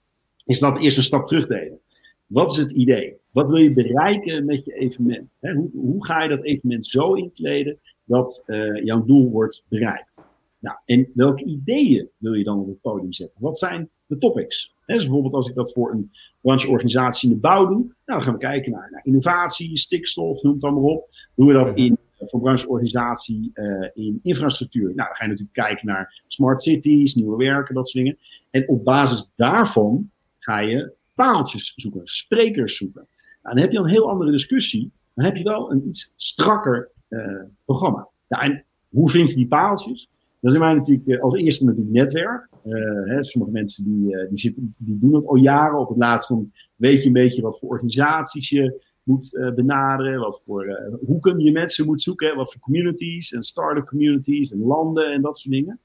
is 0.45 0.59
dat 0.59 0.83
eerst 0.83 0.97
een 0.97 1.03
stap 1.03 1.27
terug 1.27 1.47
deden. 1.47 1.79
Wat 2.27 2.51
is 2.51 2.57
het 2.57 2.71
idee? 2.71 3.17
Wat 3.31 3.49
wil 3.49 3.59
je 3.59 3.73
bereiken 3.73 4.45
met 4.45 4.65
je 4.65 4.75
evenement? 4.75 5.39
hoe, 5.41 5.71
hoe, 5.73 6.07
ga 6.07 6.23
je 6.23 6.29
dat 6.29 6.45
evenement 6.45 6.87
zo 6.87 7.15
inkleden 7.15 7.79
dat 8.05 8.43
uh, 8.47 8.85
jouw 8.85 9.05
doel 9.05 9.31
wordt 9.31 9.65
bereikt? 9.69 10.27
Nou, 10.59 10.77
en 10.85 11.11
welke 11.15 11.45
ideeën 11.45 12.09
wil 12.17 12.33
je 12.33 12.45
dan 12.45 12.61
op 12.61 12.67
het 12.67 12.81
podium 12.81 13.13
zetten? 13.13 13.41
Wat 13.41 13.59
zijn 13.59 13.91
de 14.07 14.19
topics? 14.19 14.75
dus 14.87 15.03
bijvoorbeeld 15.03 15.35
als 15.35 15.49
ik 15.49 15.55
dat 15.55 15.73
voor 15.73 15.93
een 15.93 16.11
brancheorganisatie 16.41 17.29
in 17.29 17.35
de 17.35 17.41
bouw 17.41 17.67
doe, 17.67 17.79
nou, 17.79 17.95
dan 18.05 18.23
gaan 18.23 18.33
we 18.33 18.39
kijken 18.39 18.73
naar, 18.73 18.89
naar 18.91 19.05
innovatie, 19.05 19.77
stikstof, 19.77 20.43
noem 20.43 20.55
het 20.55 20.65
allemaal 20.65 20.83
op. 20.83 21.09
Doen 21.35 21.47
we 21.47 21.53
dat 21.53 21.77
in, 21.77 21.99
voor 22.19 22.39
een 22.39 22.45
brancheorganisatie 22.45 23.51
uh, 23.55 23.89
in 23.95 24.21
infrastructuur? 24.23 24.85
Nou, 24.85 24.97
dan 24.97 25.17
ga 25.17 25.25
je 25.25 25.31
natuurlijk 25.31 25.57
kijken 25.57 25.87
naar 25.87 26.23
smart 26.27 26.63
cities, 26.63 27.15
nieuwe 27.15 27.37
werken, 27.37 27.75
dat 27.75 27.89
soort 27.89 28.05
dingen. 28.05 28.19
En 28.51 28.69
op 28.69 28.85
basis 28.85 29.31
daarvan 29.35 30.11
ga 30.39 30.59
je 30.59 30.93
pareltjes 31.15 31.73
zoeken, 31.77 32.01
sprekers 32.05 32.77
zoeken. 32.77 33.07
Dan 33.43 33.59
heb 33.59 33.73
je 33.73 33.79
een 33.79 33.89
heel 33.89 34.11
andere 34.11 34.31
discussie. 34.31 34.93
Dan 35.15 35.25
heb 35.25 35.37
je 35.37 35.45
wel 35.45 35.71
een 35.71 35.89
iets 35.89 36.15
strakker 36.17 36.91
uh, 37.09 37.43
programma. 37.65 38.09
Nou, 38.29 38.45
en 38.45 38.65
hoe 38.91 39.11
vind 39.11 39.31
je 39.31 39.37
die 39.37 39.47
pareltjes? 39.47 40.09
Dan 40.41 40.51
zijn 40.51 40.63
wij 40.63 40.75
natuurlijk 40.75 41.07
uh, 41.07 41.21
als 41.21 41.35
eerste 41.35 41.65
natuurlijk 41.65 41.95
netwerk. 41.95 42.49
Uh, 42.65 42.75
hè, 43.05 43.25
sommige 43.25 43.53
mensen 43.53 43.85
die, 43.85 44.29
die, 44.29 44.39
zitten, 44.39 44.75
die 44.79 44.99
doen 44.99 45.15
het 45.15 45.27
al 45.27 45.37
jaren. 45.37 45.79
Op 45.79 45.89
het 45.89 45.99
laatst 45.99 46.29
dan 46.29 46.53
weet 46.77 47.01
je 47.01 47.07
een 47.07 47.13
beetje 47.13 47.43
wat 47.43 47.59
voor 47.59 47.69
organisaties 47.69 48.49
je 48.49 48.83
moet 49.03 49.31
benaderen. 49.55 50.21
Wat 50.21 50.43
voor, 50.47 50.97
hoe 51.07 51.21
kun 51.21 51.39
je 51.39 51.53
mensen 51.53 51.87
moet 51.87 52.03
zoeken. 52.03 52.37
Wat 52.37 52.53
voor 52.53 52.61
communities 52.61 53.33
en 53.33 53.43
start-up 53.43 53.87
communities 53.87 54.53
en 54.53 54.61
landen 54.61 55.13
en 55.13 55.23
dat 55.23 55.39
soort 55.39 55.55
dingen. 55.55 55.81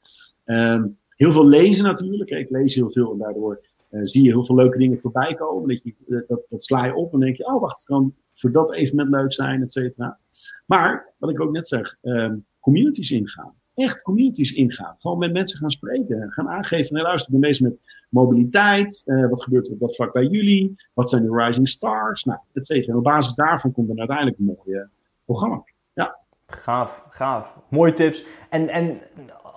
Ehm, 0.45 0.87
heel 1.09 1.31
veel 1.31 1.47
lezen 1.47 1.83
natuurlijk. 1.83 2.29
Ik 2.29 2.49
lees 2.49 2.75
heel 2.75 2.89
veel 2.89 3.11
en 3.11 3.17
daardoor 3.17 3.61
uh, 3.89 4.01
zie 4.03 4.23
je 4.23 4.29
heel 4.29 4.45
veel 4.45 4.55
leuke 4.55 4.77
dingen 4.77 4.99
voorbij 4.99 5.33
komen. 5.33 5.69
Dat, 5.69 5.83
je, 5.83 5.95
eh, 6.27 6.37
dat, 6.47 6.63
sla 6.63 6.85
je 6.85 6.95
op 6.95 7.13
en 7.13 7.19
denk 7.19 7.37
je, 7.37 7.45
oh 7.45 7.61
wacht, 7.61 7.77
het 7.77 7.85
kan 7.85 8.15
voor 8.33 8.51
dat 8.51 8.73
evenement 8.73 9.09
leuk 9.09 9.33
zijn, 9.33 9.61
et 9.61 9.71
cetera. 9.71 10.19
Maar, 10.65 11.13
wat 11.17 11.29
ik 11.29 11.41
ook 11.41 11.51
net 11.51 11.67
zeg, 11.67 11.97
um, 12.01 12.45
communities 12.59 13.11
ingaan. 13.11 13.53
Echt 13.73 14.01
communities 14.01 14.53
ingaan. 14.53 14.95
Gewoon 14.97 15.17
met 15.17 15.33
mensen 15.33 15.57
gaan 15.57 15.71
spreken. 15.71 16.31
Gaan 16.31 16.49
aangeven, 16.49 16.93
nee, 16.93 17.03
luister, 17.03 17.33
ik 17.33 17.39
ben 17.39 17.49
bezig 17.49 17.67
met 17.67 17.79
mobiliteit. 18.09 19.01
Uh, 19.05 19.29
wat 19.29 19.43
gebeurt 19.43 19.67
er 19.67 19.73
op 19.73 19.79
dat 19.79 19.95
vlak 19.95 20.13
bij 20.13 20.25
jullie? 20.25 20.75
Wat 20.93 21.09
zijn 21.09 21.23
de 21.23 21.45
rising 21.45 21.67
stars? 21.67 22.23
Nou, 22.23 22.39
et 22.53 22.65
cetera. 22.65 22.91
En 22.91 22.97
op 22.97 23.03
basis 23.03 23.33
daarvan 23.33 23.71
komt 23.71 23.89
er 23.89 23.97
uiteindelijk 23.97 24.37
een 24.37 24.45
mooi 24.45 24.87
programma. 25.25 25.63
Ja. 25.93 26.17
Gaaf, 26.45 27.05
gaaf. 27.09 27.55
Mooie 27.69 27.93
tips. 27.93 28.25
En, 28.49 28.69
en 28.69 28.99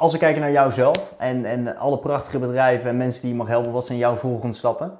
als 0.02 0.12
we 0.12 0.18
kijken 0.18 0.40
naar 0.40 0.52
jouzelf 0.52 1.14
en, 1.18 1.44
en 1.44 1.76
alle 1.76 1.98
prachtige 1.98 2.38
bedrijven 2.38 2.90
en 2.90 2.96
mensen 2.96 3.20
die 3.20 3.30
je 3.30 3.36
mag 3.36 3.46
helpen, 3.46 3.72
wat 3.72 3.86
zijn 3.86 3.98
jouw 3.98 4.16
volgende 4.16 4.56
stappen? 4.56 4.98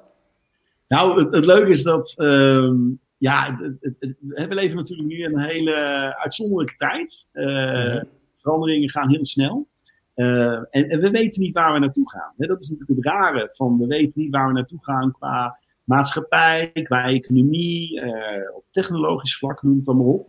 Nou, 0.89 1.25
het, 1.25 1.35
het 1.35 1.45
leuke 1.45 1.71
is 1.71 1.83
dat, 1.83 2.15
uh, 2.19 2.73
ja, 3.19 3.45
het, 3.45 3.79
het, 3.99 4.17
we 4.21 4.55
leven 4.55 4.77
natuurlijk 4.77 5.09
nu 5.09 5.17
in 5.17 5.39
een 5.39 5.45
hele 5.45 5.75
uitzonderlijke 6.17 6.77
tijd. 6.77 7.29
Uh, 7.33 7.45
mm-hmm. 7.47 8.09
Veranderingen 8.37 8.91
gaan 8.91 9.11
heel 9.11 9.25
snel. 9.25 9.67
Uh, 10.15 10.53
en, 10.53 10.89
en, 10.89 11.01
we 11.01 11.11
weten 11.11 11.43
niet 11.43 11.55
waar 11.55 11.73
we 11.73 11.79
naartoe 11.79 12.11
gaan. 12.11 12.33
dat 12.37 12.63
is 12.63 12.71
natuurlijk 12.71 12.99
het 12.99 13.15
rare 13.15 13.51
van, 13.53 13.79
we 13.79 13.87
weten 13.87 14.21
niet 14.21 14.33
waar 14.33 14.47
we 14.47 14.53
naartoe 14.53 14.83
gaan 14.83 15.13
qua 15.13 15.59
maatschappij, 15.85 16.71
qua 16.73 17.05
economie, 17.05 18.01
uh, 18.01 18.57
op 18.57 18.65
technologisch 18.71 19.39
vlak, 19.39 19.63
noem 19.63 19.79
het 19.79 19.89
allemaal 19.89 20.13
op. 20.13 20.29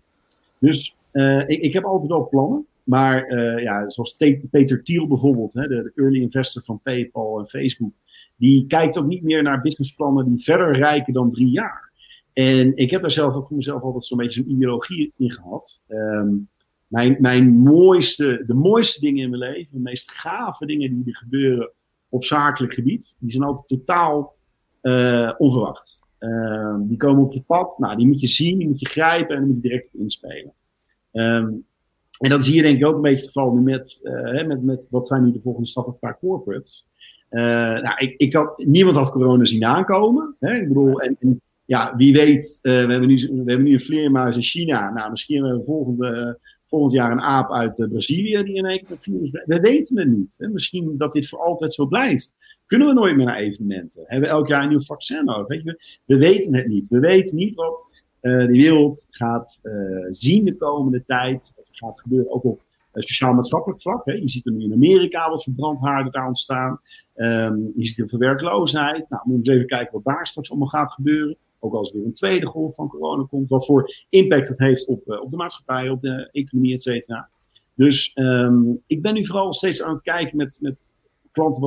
Dus 0.59 0.95
ik, 1.45 1.61
ik 1.61 1.73
heb 1.73 1.83
altijd 1.83 2.11
wel 2.11 2.27
plannen. 2.29 2.67
Maar 2.83 3.31
uh, 3.31 3.63
ja, 3.63 3.89
zoals 3.89 4.15
Peter 4.51 4.83
Thiel 4.83 5.07
bijvoorbeeld, 5.07 5.53
hè, 5.53 5.67
de, 5.67 5.91
early 5.95 6.21
investor 6.21 6.63
van 6.63 6.79
PayPal 6.83 7.39
en 7.39 7.47
Facebook, 7.47 7.93
die 8.35 8.67
kijkt 8.67 8.97
ook 8.97 9.07
niet 9.07 9.23
meer 9.23 9.43
naar 9.43 9.61
businessplannen 9.61 10.25
die 10.25 10.43
verder 10.43 10.75
reiken 10.75 11.13
dan 11.13 11.29
drie 11.29 11.49
jaar. 11.49 11.91
En 12.33 12.75
ik 12.75 12.91
heb 12.91 13.01
daar 13.01 13.11
zelf 13.11 13.33
ook 13.33 13.47
voor 13.47 13.55
mezelf 13.55 13.81
altijd 13.81 14.03
zo'n 14.03 14.17
beetje 14.17 14.41
een 14.41 14.51
ideologie 14.51 15.13
in 15.17 15.31
gehad. 15.31 15.83
Um, 15.87 16.49
mijn, 16.87 17.17
mijn 17.19 17.49
mooiste, 17.49 18.43
de 18.45 18.53
mooiste 18.53 18.99
dingen 18.99 19.23
in 19.23 19.29
mijn 19.29 19.51
leven, 19.51 19.73
de 19.73 19.79
meest 19.79 20.11
gave 20.11 20.65
dingen 20.65 20.93
die 20.93 21.13
er 21.13 21.17
gebeuren 21.17 21.71
op 22.09 22.23
zakelijk 22.23 22.73
gebied, 22.73 23.17
die 23.19 23.31
zijn 23.31 23.43
altijd 23.43 23.67
totaal 23.67 24.35
uh, 24.81 25.33
onverwacht. 25.37 26.01
Uh, 26.19 26.75
die 26.79 26.97
komen 26.97 27.23
op 27.23 27.33
je 27.33 27.41
pad, 27.41 27.77
nou, 27.77 27.97
die 27.97 28.07
moet 28.07 28.19
je 28.19 28.27
zien, 28.27 28.57
die 28.57 28.67
moet 28.67 28.79
je 28.79 28.87
grijpen 28.87 29.35
en 29.35 29.43
die 29.43 29.53
moet 29.53 29.63
je 29.63 29.69
direct 29.69 29.89
inspelen. 29.93 30.53
Um, 31.11 31.65
en 32.19 32.29
dat 32.29 32.45
zie 32.45 32.55
je 32.55 32.61
denk 32.61 32.77
ik 32.77 32.85
ook 32.85 32.95
een 32.95 33.01
beetje 33.01 33.25
het 33.25 33.31
geval 33.31 33.53
nu 33.53 33.61
met, 33.61 33.99
uh, 34.03 34.47
met, 34.47 34.63
met 34.63 34.87
wat 34.89 35.07
zijn 35.07 35.23
nu 35.23 35.31
de 35.31 35.41
volgende 35.41 35.67
stappen 35.67 35.97
qua 35.99 36.17
corporates. 36.19 36.87
Uh, 37.29 37.41
nou, 37.81 37.95
ik, 37.97 38.13
ik 38.17 38.33
had, 38.33 38.63
niemand 38.65 38.95
had 38.95 39.11
corona 39.11 39.43
zien 39.43 39.65
aankomen. 39.65 40.35
Hè? 40.39 40.55
Ik 40.55 40.67
bedoel, 40.67 41.01
en, 41.01 41.17
en 41.19 41.41
ja, 41.65 41.93
wie 41.95 42.13
weet, 42.13 42.59
uh, 42.61 42.85
we, 42.85 42.91
hebben 42.91 43.07
nu, 43.07 43.15
we 43.15 43.51
hebben 43.51 43.63
nu 43.63 43.73
een 43.73 43.79
vleermuis 43.79 44.35
in 44.35 44.41
China. 44.41 44.93
Nou, 44.93 45.09
misschien 45.09 45.43
hebben 45.43 45.59
we 45.59 45.65
volgend, 45.65 46.37
volgend 46.65 46.93
jaar 46.93 47.11
een 47.11 47.21
aap 47.21 47.51
uit 47.51 47.87
Brazilië 47.89 48.43
die 48.43 48.55
in 48.55 48.65
één 48.65 48.83
keer 48.83 48.97
virus 48.99 49.31
We 49.31 49.59
weten 49.59 49.99
het 49.99 50.07
niet. 50.07 50.35
Hè? 50.37 50.47
Misschien 50.47 50.97
dat 50.97 51.11
dit 51.11 51.29
voor 51.29 51.39
altijd 51.39 51.73
zo 51.73 51.85
blijft. 51.85 52.35
Kunnen 52.65 52.87
we 52.87 52.93
nooit 52.93 53.15
meer 53.15 53.25
naar 53.25 53.37
evenementen? 53.37 54.03
Hebben 54.05 54.29
we 54.29 54.35
elk 54.35 54.47
jaar 54.47 54.63
een 54.63 54.69
nieuw 54.69 54.79
vaccin 54.79 55.25
nodig? 55.25 55.47
Weet 55.47 55.63
je? 55.63 55.99
We 56.05 56.17
weten 56.17 56.55
het 56.55 56.67
niet. 56.67 56.87
We 56.87 56.99
weten 56.99 57.35
niet 57.35 57.53
wat 57.53 58.02
uh, 58.23 58.39
de 58.39 58.47
wereld 58.47 59.07
gaat 59.09 59.59
uh, 59.63 60.07
zien 60.11 60.45
de 60.45 60.55
komende 60.55 61.03
tijd. 61.05 61.53
Wat 61.55 61.67
gaat 61.71 61.99
gebeuren, 61.99 62.31
ook 62.31 62.43
op 62.43 62.61
sociaal-maatschappelijk 62.93 63.81
vlak. 63.81 64.05
Hè. 64.05 64.13
Je 64.13 64.29
ziet 64.29 64.45
er 64.45 64.51
nu 64.51 64.63
in 64.63 64.73
Amerika 64.73 65.29
wat 65.29 65.43
verbrandhaarden 65.43 66.11
daar 66.11 66.27
ontstaan. 66.27 66.79
Ehm, 67.13 67.57
je 67.75 67.85
ziet 67.85 67.97
heel 67.97 68.07
veel 68.07 68.19
werkloosheid. 68.19 69.09
Nou, 69.09 69.21
moet 69.25 69.45
je 69.45 69.51
eens 69.51 69.59
even 69.59 69.77
kijken 69.77 69.93
wat 69.93 70.15
daar 70.15 70.27
straks 70.27 70.49
allemaal 70.49 70.67
gaat 70.67 70.91
gebeuren. 70.91 71.37
Ook 71.59 71.73
als 71.73 71.89
er 71.89 71.97
weer 71.97 72.05
een 72.05 72.13
tweede 72.13 72.45
golf 72.45 72.75
van 72.75 72.87
corona 72.87 73.25
komt. 73.29 73.49
Wat 73.49 73.65
voor 73.65 74.05
impact 74.09 74.47
het 74.47 74.57
heeft 74.57 74.85
op, 74.85 75.19
op 75.21 75.31
de 75.31 75.37
maatschappij, 75.37 75.89
op 75.89 76.01
de 76.01 76.29
economie, 76.31 76.73
et 76.73 76.81
cetera. 76.81 77.29
Dus 77.75 78.13
ehm, 78.13 78.61
ik 78.87 79.01
ben 79.01 79.13
nu 79.13 79.25
vooral 79.25 79.53
steeds 79.53 79.83
aan 79.83 79.93
het 79.93 80.01
kijken 80.01 80.37
met, 80.37 80.57
met 80.61 80.93
klanten 81.31 81.61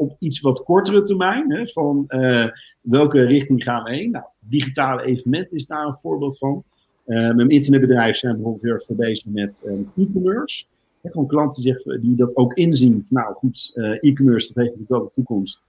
op 0.00 0.16
iets 0.18 0.40
wat 0.40 0.62
kortere 0.62 1.02
termijn. 1.02 1.52
Hè, 1.52 1.66
van 1.66 2.04
uh, 2.08 2.46
welke 2.80 3.22
richting 3.22 3.62
gaan 3.62 3.84
we 3.84 3.90
heen? 3.90 4.10
Nou, 4.10 4.24
digitale 4.38 5.04
evenementen 5.04 5.56
is 5.56 5.66
daar 5.66 5.86
een 5.86 5.94
voorbeeld 5.94 6.38
van. 6.38 6.64
Uh, 7.06 7.34
mijn 7.34 7.48
internetbedrijf 7.48 8.16
zijn 8.16 8.34
bijvoorbeeld 8.34 8.62
heel 8.62 8.72
erg 8.72 8.86
bezig 8.86 9.26
met 9.26 9.62
uh, 9.66 10.04
e-commerce. 10.04 10.64
Gewoon 11.02 11.26
klanten 11.26 11.62
zeggen, 11.62 12.00
die 12.00 12.16
dat 12.16 12.36
ook 12.36 12.54
inzien. 12.54 13.06
Nou 13.08 13.34
goed, 13.34 13.72
e-commerce 13.74 14.46
dat 14.46 14.56
heeft 14.56 14.78
natuurlijk 14.78 14.88
wel 14.88 15.04
de 15.04 15.10
toekomst. 15.12 15.62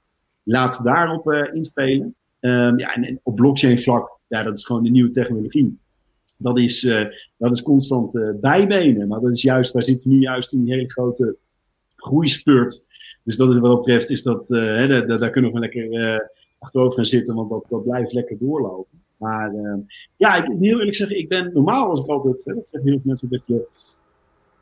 Laten 0.44 0.84
we 0.84 0.90
daarop 0.90 1.32
inspelen. 1.54 2.16
Um, 2.40 2.80
ja, 2.80 2.94
en, 2.96 3.04
en, 3.04 3.20
op 3.24 3.36
blockchain 3.36 3.80
vlak, 3.80 4.20
ja, 4.28 4.44
dat 4.44 4.56
is 4.56 4.66
gewoon 4.66 4.84
de 4.84 4.90
nieuwe 4.90 5.10
technologie. 5.10 5.78
Dat 6.38 6.60
is, 6.60 6.82
dat 7.38 7.54
is 7.54 7.62
constant 7.62 8.20
bijbenen. 8.42 9.08
Maar 9.08 9.20
dat 9.20 9.32
is 9.32 9.42
juist, 9.42 9.74
daar 9.74 9.84
zitten 9.84 10.10
we 10.10 10.16
nu 10.16 10.22
juist 10.22 10.54
in 10.54 10.64
die 10.64 10.74
hele 10.74 10.90
grote 10.90 11.38
groeispurt. 12.02 12.84
Dus 13.24 13.38
dat 13.38 13.50
is 13.50 13.56
wat 13.56 13.72
dat 13.72 13.82
betreft, 13.82 14.10
is 14.10 14.24
dat, 14.24 14.50
uh, 14.50 14.60
hè, 14.62 15.06
daar, 15.06 15.30
kunnen 15.30 15.54
we 15.54 15.60
lekker 15.60 15.92
uh, 15.92 16.18
achterover 16.60 16.94
gaan 16.94 17.06
zitten, 17.06 17.36
want 17.36 17.50
dat, 17.70 17.84
blijft 17.84 18.14
lekker 18.14 18.38
doorlopen. 18.38 19.00
Maar 19.18 19.54
uh, 19.54 19.74
ja, 20.18 20.36
ik 20.36 20.48
moet 20.48 20.60
heel 20.60 20.78
eerlijk 20.78 20.96
zeggen, 20.96 21.18
ik 21.18 21.30
ben 21.30 21.54
normaal 21.54 21.90
als 21.90 22.00
ik 22.00 22.08
altijd, 22.08 22.44
dat 22.46 22.68
zeggen 22.68 22.90
heel 22.90 23.00
veel 23.00 23.02
mensen, 23.04 23.30
dat 23.30 23.42
je 23.46 23.68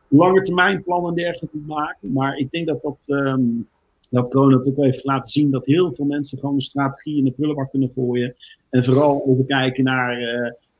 lange 0.07 0.41
termijn 0.41 0.83
plannen 0.83 1.09
en 1.09 1.15
dergelijke 1.15 1.57
moet 1.57 1.67
maken. 1.67 2.11
Maar 2.11 2.37
ik 2.37 2.51
denk 2.51 2.67
dat 2.67 2.81
dat, 2.81 3.05
um, 3.07 3.67
dat 4.09 4.29
corona 4.29 4.55
ook 4.55 4.75
heeft 4.75 5.05
laten 5.05 5.31
zien 5.31 5.51
dat 5.51 5.65
heel 5.65 5.93
veel 5.93 6.05
mensen 6.05 6.39
gewoon 6.39 6.55
een 6.55 6.61
strategie 6.61 7.17
in 7.17 7.23
de 7.23 7.31
prullenbak 7.31 7.69
kunnen 7.69 7.89
gooien. 7.89 8.35
En 8.69 8.83
vooral 8.83 9.23
even 9.27 9.45
kijken 9.45 9.83
naar 9.83 10.17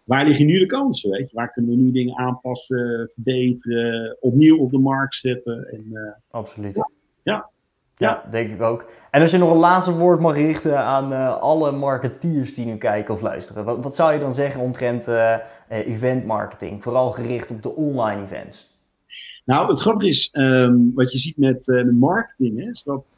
waar 0.10 0.26
liggen 0.26 0.46
nu 0.46 0.60
de 0.60 0.66
kansen? 0.66 1.10
Weet 1.10 1.30
je? 1.30 1.36
Waar 1.36 1.52
kunnen 1.52 1.72
we 1.72 1.78
nu 1.78 1.92
dingen 1.92 2.18
aanpassen, 2.18 3.12
verbeteren, 3.14 4.18
opnieuw 4.20 4.58
op 4.58 4.72
de 4.72 4.78
markt 4.78 5.16
zetten? 5.16 5.68
En, 5.72 5.86
uh, 5.92 6.12
Absoluut. 6.30 6.76
Ja, 6.76 6.90
ja, 7.24 7.50
ja, 7.96 8.28
denk 8.32 8.52
ik 8.52 8.62
ook. 8.62 8.90
En 9.12 9.22
als 9.22 9.32
je 9.32 9.38
nog 9.38 9.52
een 9.52 9.58
laatste 9.58 9.94
woord 9.94 10.20
mag 10.20 10.36
richten 10.36 10.80
aan 10.80 11.12
uh, 11.12 11.38
alle 11.38 11.72
marketeers 11.72 12.54
die 12.54 12.66
nu 12.66 12.78
kijken 12.78 13.14
of 13.14 13.22
luisteren, 13.22 13.66
wat, 13.66 13.84
wat 13.84 13.96
zou 13.96 14.14
je 14.14 14.20
dan 14.20 14.34
zeggen 14.34 14.62
omtrent 14.62 15.08
uh, 15.08 15.36
event 15.68 16.26
marketing, 16.26 16.84
vooral 16.84 17.12
gericht 17.12 17.50
op 17.50 17.64
de 17.64 17.76
online 17.76 18.24
events? 18.24 18.78
Nou, 19.46 19.70
het 19.70 19.80
grappige 19.80 20.08
is, 20.08 20.30
um, 20.34 20.92
wat 20.96 21.12
je 21.12 21.18
ziet 21.18 21.38
met 21.38 21.64
de 21.64 21.92
marketing, 21.92 22.60
hè, 22.60 22.70
is 22.70 22.84
dat, 22.84 23.16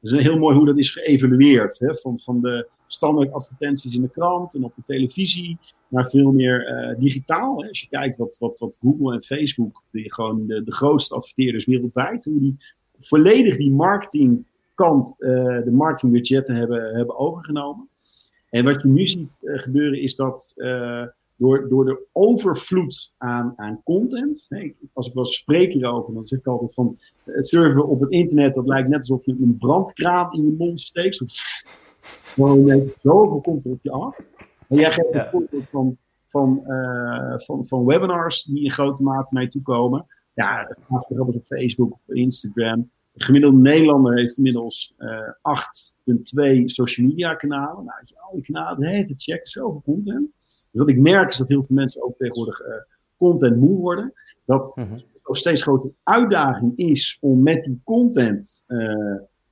is 0.00 0.10
heel 0.10 0.38
mooi 0.38 0.56
hoe 0.56 0.66
dat 0.66 0.78
is 0.78 0.90
geëvalueerd. 0.90 1.78
Hè, 1.78 1.94
van, 1.94 2.18
van 2.18 2.40
de 2.40 2.68
standaard 2.86 3.32
advertenties 3.32 3.94
in 3.94 4.02
de 4.02 4.10
krant 4.10 4.54
en 4.54 4.64
op 4.64 4.72
de 4.76 4.82
televisie 4.84 5.58
naar 5.88 6.10
veel 6.10 6.32
meer 6.32 6.88
uh, 6.90 6.98
digitaal. 6.98 7.62
Hè. 7.62 7.68
Als 7.68 7.80
je 7.80 7.88
kijkt 7.88 8.18
wat, 8.18 8.36
wat, 8.38 8.58
wat 8.58 8.76
Google 8.80 9.14
en 9.14 9.22
Facebook, 9.22 9.82
die 9.90 10.12
gewoon 10.12 10.46
de, 10.46 10.62
grootste 10.66 11.14
adverteerders 11.14 11.64
wereldwijd, 11.64 12.24
hoe 12.24 12.40
die 12.40 12.56
volledig 12.98 13.56
die 13.56 13.70
marketingkant, 13.70 15.14
uh, 15.18 15.62
de 15.64 15.72
marketingbudgetten 15.72 16.54
hebben, 16.54 16.96
hebben 16.96 17.18
overgenomen. 17.18 17.88
En 18.50 18.64
wat 18.64 18.82
je 18.82 18.88
nu 18.88 19.06
ziet 19.06 19.40
uh, 19.42 19.58
gebeuren 19.58 20.00
is 20.00 20.14
dat 20.14 20.54
door, 21.38 21.68
door 21.68 21.84
de 21.84 22.06
overvloed 22.12 23.12
aan, 23.18 23.52
aan 23.56 23.80
content, 23.84 24.46
hè, 24.48 24.72
als 24.92 25.06
ik 25.06 25.14
wel 25.14 25.24
spreek 25.24 25.72
hierover, 25.72 26.14
dan 26.14 26.24
zeg 26.24 26.38
ik 26.38 26.46
altijd 26.46 26.74
van 26.74 26.98
het 27.24 27.48
surfen 27.48 27.86
op 27.86 28.00
het 28.00 28.10
internet, 28.10 28.54
dat 28.54 28.66
lijkt 28.66 28.88
net 28.88 28.98
alsof 28.98 29.24
je 29.24 29.36
een 29.40 29.56
brandkraan 29.58 30.32
in 30.32 30.44
je 30.44 30.54
mond 30.58 30.80
steekt. 30.80 31.24
Gewoon 32.22 32.90
zoveel 33.02 33.40
komt 33.40 33.64
er 33.64 33.70
op 33.70 33.78
je 33.82 33.90
af. 33.90 34.18
En 34.68 34.76
jij 34.76 34.92
geeft 34.92 35.14
een 35.14 35.28
voorbeeld 35.30 35.68
van, 35.68 35.96
van, 36.26 36.62
uh, 36.66 37.38
van, 37.38 37.66
van 37.66 37.84
webinars 37.84 38.42
die 38.42 38.64
in 38.64 38.72
grote 38.72 39.02
mate 39.02 39.34
naar 39.34 39.42
je 39.42 39.48
toe 39.48 39.62
komen. 39.62 40.06
Ja, 40.34 40.76
gaat 40.88 41.10
op 41.10 41.46
Facebook, 41.46 41.92
op 41.92 42.14
Instagram. 42.14 42.90
De 43.12 43.24
gemiddelde 43.24 43.58
Nederlander 43.58 44.18
heeft 44.18 44.36
inmiddels 44.36 44.94
uh, 44.98 45.20
8,2 46.58 46.64
social 46.64 47.06
media 47.06 47.34
kanalen. 47.34 47.84
Nou, 47.84 47.98
je 48.02 48.20
al 48.20 48.34
die 48.34 48.42
kanalen 48.42 48.80
de 48.80 48.88
hele 48.88 49.14
checken, 49.16 49.50
zoveel 49.50 49.82
content. 49.84 50.32
Dus 50.70 50.80
wat 50.80 50.88
ik 50.88 50.98
merk 50.98 51.28
is 51.28 51.36
dat 51.36 51.48
heel 51.48 51.64
veel 51.64 51.76
mensen 51.76 52.02
ook 52.02 52.16
tegenwoordig 52.16 52.60
uh, 52.60 52.66
content 53.16 53.56
moe 53.56 53.78
worden. 53.78 54.12
Dat 54.44 54.72
mm 54.74 54.84
-hmm. 54.84 55.34
steeds 55.34 55.62
grotere 55.62 55.92
uitdaging 56.02 56.72
is 56.76 57.18
om 57.20 57.42
met 57.42 57.64
die 57.64 57.80
content, 57.84 58.64
uh, 58.68 58.90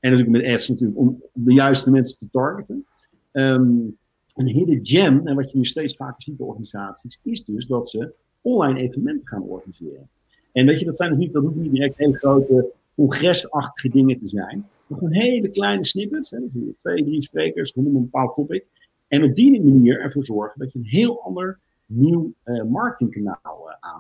en 0.01 0.11
natuurlijk 0.11 0.31
met 0.31 0.47
ads 0.53 0.69
natuurlijk, 0.69 0.99
om 0.99 1.23
de 1.33 1.53
juiste 1.53 1.91
mensen 1.91 2.19
te 2.19 2.29
targeten. 2.31 2.87
Um, 3.33 3.99
een 4.37 4.47
hidden 4.47 4.87
gem, 4.87 5.27
en 5.27 5.35
wat 5.35 5.51
je 5.51 5.57
nu 5.59 5.65
steeds 5.65 5.97
vaker 5.97 6.23
ziet 6.23 6.37
bij 6.37 6.47
organisaties, 6.47 7.19
is 7.23 7.45
dus 7.45 7.67
dat 7.67 7.91
ze 7.91 8.13
online 8.41 8.81
evenementen 8.81 9.27
gaan 9.27 9.43
organiseren. 9.43 10.09
En 10.53 10.67
weet 10.67 10.79
je, 10.79 10.85
dat, 10.85 10.97
zijn 10.97 11.11
dus 11.11 11.19
niet, 11.19 11.33
dat 11.33 11.43
hoeft 11.43 11.57
niet 11.57 11.73
direct 11.73 11.97
hele 11.97 12.17
grote 12.17 12.71
congresachtige 12.95 13.89
dingen 13.89 14.19
te 14.19 14.29
zijn. 14.29 14.67
Maar 14.87 14.99
gewoon 14.99 15.13
hele 15.13 15.49
kleine 15.49 15.85
snippets, 15.85 16.31
hè, 16.31 16.39
dus 16.53 16.75
twee, 16.79 17.05
drie 17.05 17.23
sprekers 17.23 17.73
rondom 17.73 17.97
een 17.97 18.03
bepaald 18.03 18.35
topic. 18.35 18.65
En 19.09 19.25
op 19.25 19.35
die 19.35 19.63
manier 19.63 20.01
ervoor 20.01 20.25
zorgen 20.25 20.61
dat 20.61 20.73
je 20.73 20.79
een 20.79 20.85
heel 20.85 21.23
ander 21.23 21.59
nieuw 21.87 22.33
uh, 22.45 22.63
marketingkanaal 22.63 23.71
uh. 23.83 23.99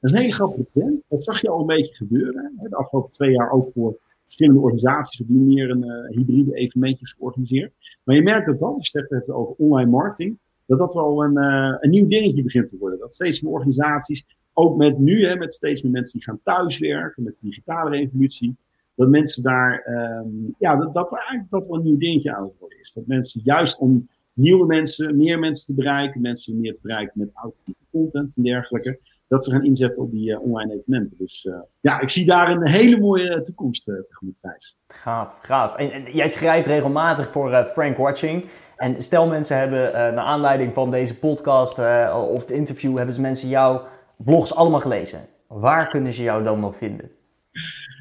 Dat 0.00 0.10
is 0.10 0.16
een 0.16 0.22
hele 0.22 0.32
grote 0.32 0.66
trend. 0.72 1.06
Dat 1.08 1.22
zag 1.22 1.40
je 1.40 1.48
al 1.48 1.60
een 1.60 1.66
beetje 1.66 1.94
gebeuren. 1.94 2.54
Hè, 2.56 2.68
de 2.68 2.76
afgelopen 2.76 3.12
twee 3.12 3.30
jaar 3.30 3.50
ook 3.50 3.70
voor 3.74 3.98
verschillende 4.30 4.60
organisaties 4.60 5.20
op 5.20 5.26
die 5.26 5.38
manier 5.38 5.70
een 5.70 5.84
uh, 5.84 6.16
hybride 6.16 6.54
evenementjes 6.54 7.12
georganiseerd. 7.12 7.72
Maar 8.04 8.16
je 8.16 8.22
merkt 8.22 8.46
dat 8.46 8.60
dat, 8.60 8.74
als 8.74 8.90
je 8.90 9.06
het 9.08 9.30
over 9.30 9.54
online 9.58 9.90
marketing, 9.90 10.38
dat 10.66 10.78
dat 10.78 10.94
wel 10.94 11.24
een, 11.24 11.38
uh, 11.38 11.76
een 11.80 11.90
nieuw 11.90 12.06
dingetje 12.06 12.42
begint 12.42 12.68
te 12.68 12.76
worden. 12.78 12.98
Dat 12.98 13.14
steeds 13.14 13.40
meer 13.40 13.52
organisaties, 13.52 14.24
ook 14.52 14.76
met 14.76 14.98
nu, 14.98 15.24
hè, 15.24 15.36
met 15.36 15.54
steeds 15.54 15.82
meer 15.82 15.92
mensen 15.92 16.12
die 16.12 16.22
gaan 16.22 16.40
thuiswerken, 16.42 17.22
met 17.22 17.32
de 17.40 17.46
digitale 17.46 17.90
revolutie, 17.90 18.56
dat 18.94 19.08
mensen 19.08 19.42
daar, 19.42 19.86
um, 20.24 20.54
ja, 20.58 20.76
dat, 20.76 20.94
dat 20.94 21.12
eigenlijk 21.12 21.50
dat 21.50 21.66
wel 21.66 21.76
een 21.76 21.84
nieuw 21.84 21.98
dingetje 21.98 22.34
aan 22.34 22.44
het 22.44 22.58
worden 22.58 22.80
is. 22.80 22.92
Dat 22.92 23.06
mensen 23.06 23.40
juist 23.44 23.78
om 23.78 24.08
nieuwe 24.32 24.66
mensen, 24.66 25.16
meer 25.16 25.38
mensen 25.38 25.66
te 25.66 25.74
bereiken, 25.74 26.20
mensen 26.20 26.60
meer 26.60 26.72
te 26.72 26.80
bereiken 26.82 27.18
met 27.18 27.30
authentieke 27.32 27.84
content 27.90 28.36
en 28.36 28.42
dergelijke, 28.42 28.98
dat 29.30 29.44
ze 29.44 29.50
gaan 29.50 29.64
inzetten 29.64 30.02
op 30.02 30.10
die 30.10 30.30
uh, 30.30 30.42
online 30.42 30.72
evenementen. 30.72 31.18
Dus 31.18 31.44
uh, 31.44 31.54
ja, 31.80 32.00
ik 32.00 32.08
zie 32.08 32.26
daar 32.26 32.50
een 32.50 32.68
hele 32.68 33.00
mooie 33.00 33.42
toekomst 33.42 33.88
uh, 33.88 34.00
tegemoet, 34.00 34.38
Gijs. 34.38 34.78
Gaaf, 34.88 35.38
gaaf. 35.42 35.76
En, 35.76 35.90
en, 35.90 36.12
jij 36.12 36.28
schrijft 36.28 36.66
regelmatig 36.66 37.30
voor 37.30 37.64
Frank 37.72 37.96
Watching. 37.96 38.44
En 38.76 39.02
stel 39.02 39.26
mensen 39.26 39.58
hebben, 39.58 39.92
naar 39.92 40.24
aanleiding 40.24 40.74
van 40.74 40.90
deze 40.90 41.18
podcast 41.18 41.78
of 42.12 42.40
het 42.40 42.50
interview, 42.50 42.96
hebben 42.96 43.14
ze 43.14 43.20
mensen 43.20 43.48
jouw 43.48 43.86
blogs 44.16 44.54
allemaal 44.54 44.80
gelezen. 44.80 45.26
Waar 45.46 45.88
kunnen 45.88 46.12
ze 46.12 46.22
jou 46.22 46.42
dan 46.42 46.60
nog 46.60 46.76
vinden? 46.76 47.10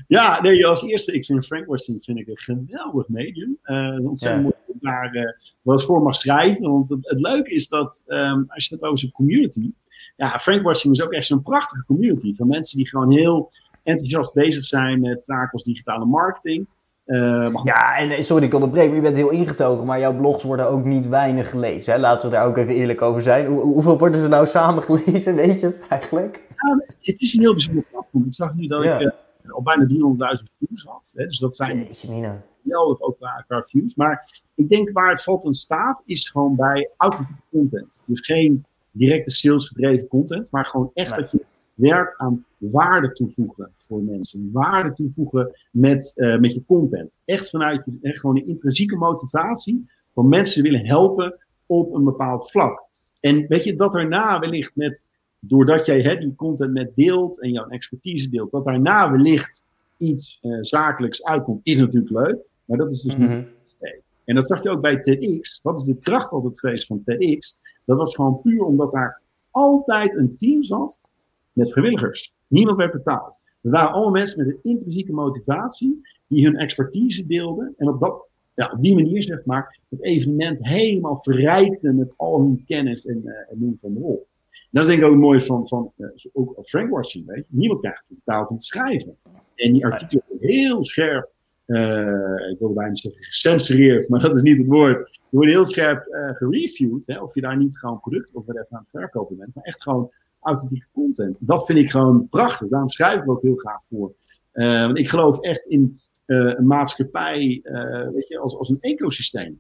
Ja, 0.08 0.42
nee, 0.42 0.68
als 0.68 0.84
eerste, 0.84 1.14
ik 1.14 1.26
vind 1.26 1.46
Frank 1.46 1.66
Watching 1.66 2.04
vind 2.04 2.20
ik 2.20 2.28
een 2.28 2.38
geweldig 2.38 3.08
medium. 3.08 3.58
ontzettend 4.04 4.20
ja. 4.22 4.42
mooi 4.42 4.54
daar 4.80 5.12
wel 5.62 5.76
eens 5.76 5.86
voor 5.86 6.02
mag 6.02 6.16
schrijven. 6.16 6.72
Want 6.72 6.90
het, 6.90 7.00
het 7.02 7.20
leuke 7.20 7.54
is 7.54 7.68
dat, 7.68 8.04
um, 8.08 8.46
als 8.48 8.68
je 8.68 8.76
het 8.76 8.84
over 8.84 9.00
zijn 9.00 9.12
community 9.12 9.72
ja, 10.20 10.40
Frankwashing 10.40 10.94
is 10.94 11.04
ook 11.04 11.12
echt 11.12 11.26
zo'n 11.26 11.42
prachtige 11.42 11.86
community 11.86 12.34
van 12.34 12.48
mensen 12.48 12.78
die 12.78 12.88
gewoon 12.88 13.12
heel 13.12 13.52
enthousiast 13.84 14.34
bezig 14.34 14.66
zijn 14.66 15.00
met 15.00 15.24
zaken 15.24 15.52
als 15.52 15.64
digitale 15.64 16.06
marketing. 16.06 16.68
Uh, 17.06 17.54
ja, 17.64 17.98
en 17.98 18.24
sorry 18.24 18.46
ik 18.46 18.54
onderbreek, 18.54 18.88
maar 18.88 18.96
je 18.96 19.02
bent 19.02 19.16
heel 19.16 19.30
ingetogen, 19.30 19.86
maar 19.86 20.00
jouw 20.00 20.16
blogs 20.16 20.44
worden 20.44 20.70
ook 20.70 20.84
niet 20.84 21.08
weinig 21.08 21.50
gelezen. 21.50 21.94
Hè? 21.94 22.00
Laten 22.00 22.30
we 22.30 22.36
daar 22.36 22.46
ook 22.46 22.58
even 22.58 22.74
eerlijk 22.74 23.02
over 23.02 23.22
zijn. 23.22 23.46
Hoe, 23.46 23.62
hoeveel 23.62 23.98
worden 23.98 24.22
ze 24.22 24.28
nou 24.28 24.48
samen 24.48 24.84
gelezen, 24.84 25.36
weet 25.46 25.60
je 25.60 25.66
het 25.66 25.88
eigenlijk? 25.88 26.42
Ja, 26.56 26.84
het 27.02 27.22
is 27.22 27.34
een 27.34 27.42
heel 27.42 27.54
bijzonder 27.54 27.84
platform. 27.92 28.26
Ik 28.26 28.36
zag 28.36 28.56
nu 28.56 28.68
dat 28.68 28.84
ja. 28.84 29.00
ik 29.00 29.14
uh, 29.44 29.52
al 29.52 29.62
bijna 29.62 29.84
300.000 29.84 30.44
views 30.60 30.84
had. 30.84 31.12
Hè? 31.16 31.26
Dus 31.26 31.40
dat 31.40 31.56
zijn 31.56 31.90
geweldig 31.90 33.02
ook 33.02 33.18
qua, 33.18 33.44
qua 33.48 33.62
views. 33.62 33.96
Maar 33.96 34.42
ik 34.56 34.70
denk 34.70 34.90
waar 34.92 35.10
het 35.10 35.24
valt 35.24 35.46
en 35.46 35.54
staat, 35.54 36.02
is 36.06 36.30
gewoon 36.30 36.56
bij 36.56 36.90
authentieke 36.98 37.42
content. 37.52 38.04
Dus 38.06 38.26
geen 38.26 38.66
directe 38.92 39.32
salesgedreven 39.32 40.08
content, 40.08 40.52
maar 40.52 40.66
gewoon 40.66 40.92
echt 40.94 41.16
dat 41.16 41.32
je 41.32 41.46
werkt 41.74 42.18
aan 42.18 42.46
waarde 42.58 43.12
toevoegen 43.12 43.72
voor 43.76 44.02
mensen. 44.02 44.50
Waarde 44.52 44.94
toevoegen 44.94 45.52
met, 45.72 46.14
uh, 46.16 46.40
met 46.40 46.54
je 46.54 46.64
content. 46.66 47.18
Echt 47.26 47.50
vanuit 47.50 47.86
je, 47.86 47.98
echt 48.02 48.20
gewoon 48.20 48.38
een 48.38 48.48
intrinsieke 48.48 48.96
motivatie 48.96 49.86
van 50.14 50.28
mensen 50.28 50.64
willen 50.64 50.86
helpen 50.86 51.38
op 51.66 51.94
een 51.94 52.04
bepaald 52.04 52.52
vlak. 52.52 52.88
En 53.20 53.48
weet 53.48 53.64
je, 53.64 53.76
dat 53.76 53.92
daarna 53.92 54.40
wellicht 54.40 54.76
met, 54.76 55.06
doordat 55.40 55.86
jij 55.86 56.02
hè, 56.02 56.16
die 56.16 56.36
content 56.36 56.74
met 56.74 56.92
deelt 56.96 57.42
en 57.42 57.52
jouw 57.52 57.68
expertise 57.68 58.30
deelt, 58.30 58.52
dat 58.52 58.66
daarna 58.66 59.12
wellicht 59.12 59.66
iets 59.98 60.40
uh, 60.42 60.58
zakelijks 60.62 61.24
uitkomt, 61.24 61.60
is 61.64 61.78
natuurlijk 61.78 62.12
leuk. 62.12 62.38
Maar 62.66 62.78
dat 62.78 62.92
is 62.92 63.02
dus 63.02 63.16
mm 63.16 63.26
-hmm. 63.26 63.38
niet. 63.38 63.48
En 64.30 64.36
dat 64.36 64.48
zag 64.48 64.64
je 64.64 64.70
ook 64.70 64.82
bij 64.82 65.00
TEDx. 65.00 65.60
Wat 65.64 65.80
is 65.80 65.86
de 65.86 65.98
kracht 66.00 66.32
altijd 66.32 66.60
geweest 66.60 66.86
van 66.86 67.04
TEDx? 67.06 67.56
Dat 67.90 67.98
was 67.98 68.16
gewoon 68.16 68.42
puur 68.42 68.64
omdat 68.64 68.92
daar 68.92 69.22
altijd 69.52 70.16
een 70.16 70.38
team 70.38 70.64
zat 70.64 71.00
met 71.52 71.72
vrijwilligers. 71.72 72.34
Niemand 72.48 72.78
werd 72.78 72.92
betaald. 72.92 73.34
Er 73.62 73.72
waren 73.72 73.92
allemaal 73.92 74.12
mensen 74.12 74.46
met 74.46 74.56
een 74.56 74.60
intrinsieke 74.72 75.14
motivatie 75.14 76.02
die 76.28 76.46
hun 76.46 76.56
expertise 76.56 77.26
deelden 77.28 77.74
en 77.78 77.88
op, 77.88 78.00
dat, 78.00 78.28
ja, 78.54 78.72
op 78.74 78.82
die 78.82 78.96
manier 78.96 79.24
zeg 79.24 79.46
maar 79.46 79.80
het 79.90 80.04
evenement 80.04 80.68
helemaal 80.68 81.18
verrijkten 81.22 81.96
met 81.96 82.14
al 82.16 82.40
hun 82.40 82.64
kennis 82.66 83.06
en, 83.06 83.22
uh, 83.26 83.72
het 83.80 83.94
maar 83.94 84.04
op. 84.04 84.28
Dat 84.72 84.84
is 84.84 84.90
denk 84.90 85.02
ik 85.02 85.08
ook 85.08 85.16
mooi 85.16 85.42
van, 85.42 85.68
van 85.68 85.92
uh, 85.98 86.10
ook 86.34 86.56
Frank 86.64 86.90
Watson, 86.90 87.24
weet 87.26 87.46
je. 87.50 87.58
Niemand 87.58 87.80
krijgt 87.80 88.10
betaald 88.10 88.50
om 88.50 88.58
te 88.58 88.66
schrijven. 88.66 89.18
En 89.56 89.74
die 89.74 89.86
artikelen 89.86 90.38
heel 90.40 90.86
scherp, 90.86 91.32
ik 92.52 92.60
wilde 92.60 92.74
bijna 92.74 92.96
zeggen 92.96 93.24
gecensureerd, 93.24 94.10
maar 94.10 94.20
dat 94.20 94.36
is 94.36 94.42
niet 94.42 94.58
het 94.58 94.68
woord. 94.68 94.98
Die 94.98 95.22
worden 95.30 95.54
heel 95.54 95.66
scherp 95.66 96.08
uh, 96.08 96.36
gereviewd, 96.36 97.04
hè, 97.06 97.20
of 97.20 97.36
je 97.36 97.42
daar 97.42 97.58
niet 97.58 97.78
gewoon 97.78 98.00
product 98.00 98.34
of 98.34 98.50
even 98.50 98.68
aan 98.70 98.80
het 98.80 98.90
verkopen 98.90 99.38
bent, 99.38 99.56
maar 99.56 99.64
echt 99.64 99.84
gewoon 99.84 100.12
authentieke 100.40 100.88
content. 100.94 101.48
Dat 101.48 101.66
vind 101.66 101.80
ik 101.80 101.90
gewoon 101.90 102.28
prachtig. 102.30 102.68
Daarom 102.68 102.90
schrijf 102.90 103.22
ik 103.22 103.30
ook 103.30 103.42
heel 103.42 103.56
graag 103.56 103.82
voor. 103.90 104.14
Uh, 104.54 104.86
want 104.86 104.98
ik 104.98 105.10
geloof 105.10 105.40
echt 105.40 105.66
in 105.66 106.00
een 106.26 106.68
maatschappij, 106.68 107.62
weet 108.14 108.28
je, 108.28 108.40
als, 108.40 108.58
als 108.58 108.70
een 108.70 108.82
ecosysteem. 108.82 109.60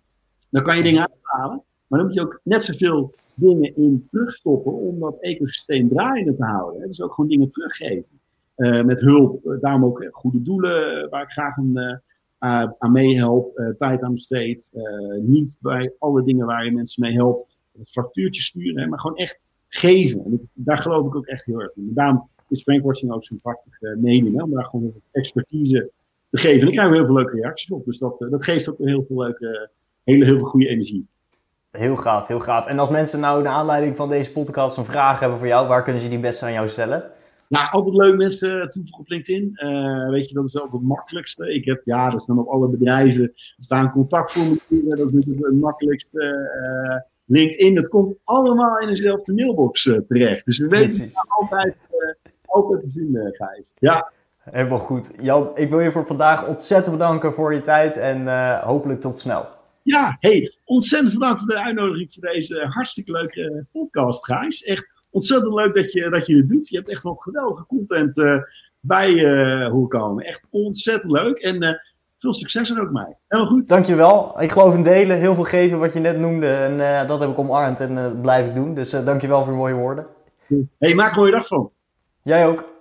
Dan 0.49 0.64
kan 0.64 0.78
je 0.78 0.84
dingen 0.84 1.10
uithalen, 1.10 1.64
maar 1.88 1.99
dan 1.99 2.07
moet 2.07 2.14
je 2.14 2.22
ook 2.22 2.39
net 2.43 2.64
zoveel 2.64 3.14
dingen 3.34 3.76
in 3.76 4.07
terugstoppen 4.10 4.74
om 4.74 4.99
dat 4.99 5.18
ecosysteem 5.20 5.89
draaiende 5.89 6.34
te 6.34 6.43
houden. 6.43 6.82
Hè. 6.82 6.88
Dus 6.88 7.01
ook 7.01 7.14
gewoon 7.14 7.30
dingen 7.30 7.49
teruggeven. 7.49 8.18
Uh, 8.60 8.84
met 8.84 8.99
hulp, 8.99 9.57
daarom 9.62 9.86
ook 9.86 10.07
goede 10.12 10.41
doelen 10.41 11.10
waar 11.10 11.22
ik 11.22 11.30
graag 11.30 11.57
een, 11.57 12.01
aan 12.78 12.91
meehelp, 12.91 13.76
tijd 13.78 14.01
aan 14.01 14.14
besteed. 14.14 14.72
niet 15.22 15.55
bij 15.60 15.93
alle 15.99 16.24
dingen 16.24 16.45
waar 16.45 16.66
je 16.66 16.72
mensen 16.72 17.03
mee 17.03 17.14
helpt, 17.14 17.57
het 17.80 17.89
factuurtje 17.89 18.41
sturen, 18.41 18.89
maar 18.89 18.99
gewoon 18.99 19.18
echt 19.18 19.57
geven. 19.68 20.26
En 20.26 20.49
daar 20.53 20.78
geloof 20.78 21.05
ik 21.05 21.16
ook 21.16 21.26
echt 21.26 21.45
heel 21.45 21.62
erg 21.62 21.76
in. 21.76 21.91
Daarom 21.93 22.30
is 22.49 22.62
Frankwatching 22.62 23.12
ook 23.12 23.24
zo'n 23.24 23.39
prachtige 23.41 23.97
medium, 23.99 24.36
hè, 24.36 24.43
om 24.43 24.51
daar 24.51 24.66
gewoon 24.66 24.93
expertise 25.12 25.89
te 26.30 26.38
geven. 26.38 26.62
En 26.62 26.68
ik 26.68 26.74
krijg 26.74 26.93
heel 26.93 27.05
veel 27.05 27.16
leuke 27.16 27.36
reacties 27.36 27.72
op, 27.72 27.86
dus 27.86 27.97
dat, 27.97 28.26
dat 28.30 28.43
geeft 28.43 28.70
ook 28.70 28.78
heel 28.78 29.05
veel 29.07 29.18
leuke, 29.18 29.70
hele, 30.03 30.26
heel 30.26 30.38
veel 30.38 30.47
goede 30.47 30.68
energie. 30.68 31.07
Heel 31.72 31.95
gaaf, 31.95 32.28
heel 32.28 32.39
gaaf. 32.39 32.66
En 32.66 32.80
als 32.80 32.89
mensen 32.89 33.20
nou 33.20 33.43
naar 33.43 33.53
aanleiding 33.53 33.95
van 33.95 34.10
deze 34.10 34.32
podcast 34.32 34.78
een 34.78 34.86
vraag 34.86 35.20
hebben 35.20 35.38
voor 35.38 35.47
jou, 35.47 35.68
waar 35.68 35.84
kunnen 35.84 36.01
ze 36.01 36.10
die 36.10 36.20
best 36.20 36.43
aan 36.43 36.51
jou 36.51 36.68
stellen? 36.68 37.12
Nou, 37.50 37.72
altijd 37.72 37.95
leuk 37.95 38.16
mensen 38.16 38.70
toevoegen 38.70 39.00
op 39.00 39.10
LinkedIn. 39.10 39.52
Uh, 39.54 40.10
weet 40.10 40.30
je, 40.30 40.34
dat 40.34 40.47
is 40.47 40.62
ook 40.62 40.72
het 40.72 40.82
makkelijkste. 40.82 41.54
Ik 41.54 41.66
heb, 41.66 41.82
ja, 41.86 42.10
dat 42.10 42.22
staan 42.22 42.39
op 42.39 42.47
alle 42.47 42.68
bedrijven, 42.68 43.24
er 43.24 43.54
staan 43.60 43.91
contactformulieren, 43.91 44.97
dat 44.97 45.08
is 45.08 45.14
natuurlijk 45.14 45.45
het 45.45 45.56
makkelijkste. 45.56 46.50
Uh, 46.64 46.97
LinkedIn, 47.26 47.76
dat 47.76 47.88
komt 47.88 48.16
allemaal 48.24 48.80
in 48.80 48.88
dezelfde 48.88 49.34
mailbox 49.34 49.86
uh, 49.86 49.97
terecht. 50.08 50.45
Dus 50.45 50.58
we 50.58 50.68
weten 50.68 51.02
het 51.02 51.12
altijd, 51.39 51.76
altijd 52.45 52.82
te 52.82 52.89
vinden, 52.89 53.36
Gijs. 53.36 53.76
Ja. 53.80 54.12
Helemaal 54.39 54.80
goed. 54.80 55.10
Jan, 55.22 55.52
ik 55.56 55.70
wil 55.70 55.80
je 55.80 55.91
voor 55.91 56.06
vandaag 56.06 56.47
ontzettend 56.47 56.97
bedanken 56.97 57.34
voor 57.34 57.54
je 57.54 57.62
tijd 57.62 57.97
en 57.97 58.28
hopelijk 58.62 59.02
tot 59.02 59.20
snel. 59.20 59.47
Ja, 59.84 60.18
hey, 60.20 60.58
ontzettend 60.66 61.14
bedankt 61.14 61.39
voor 61.39 61.50
de 61.50 61.62
uitnodiging 61.62 62.14
voor 62.14 62.24
deze 62.24 62.66
hartstikke 62.68 63.12
leuke 63.12 63.66
podcast, 63.72 64.26
Gijs. 64.26 64.64
Echt 64.64 64.99
ontzettend 65.10 65.53
leuk 65.53 65.76
dat 65.76 65.91
je, 65.91 66.10
dat 66.10 66.26
je 66.26 66.36
dit 66.36 66.47
doet. 66.47 66.68
Je 66.68 66.76
hebt 66.76 66.89
echt 66.89 67.03
wel 67.03 67.14
geweldige 67.14 67.66
content 67.66 68.18
uh, 68.18 68.38
bij 68.80 69.12
uh, 69.12 69.68
hoe 69.68 69.88
komen. 69.88 70.26
Echt 70.26 70.41
ontzettend 70.49 71.12
leuk. 71.12 71.38
En 71.38 71.64
uh, 71.64 71.74
veel 72.18 72.34
succes 72.34 72.70
er 72.70 72.82
ook 72.82 72.91
mee. 72.91 73.16
Helemaal 73.28 73.53
goed. 73.53 73.68
Dankjewel. 73.68 74.41
Ik 74.41 74.51
geloof 74.51 74.74
in 74.74 74.84
delen. 74.84 75.18
Heel 75.18 75.36
veel 75.36 75.43
geven 75.43 75.80
wat 75.80 75.93
je 75.93 75.99
net 75.99 76.20
noemde. 76.20 76.47
En 76.47 77.07
dat 77.07 77.20
heb 77.20 77.30
ik 77.30 77.39
omarmd 77.39 77.80
en 77.80 77.95
dat 77.95 78.22
blijf 78.22 78.47
ik 78.47 78.55
doen. 78.55 78.74
Dus 78.74 78.89
dankjewel 78.89 79.43
voor 79.43 79.51
je 79.51 79.57
mooie 79.57 79.74
woorden. 79.74 80.05
Hey, 80.80 80.93
maak 80.93 81.12
een 81.12 81.20
mooie 81.20 81.32
dag 81.32 81.47
van. 81.47 81.72
Jij 82.24 82.47
ook. 82.47 82.78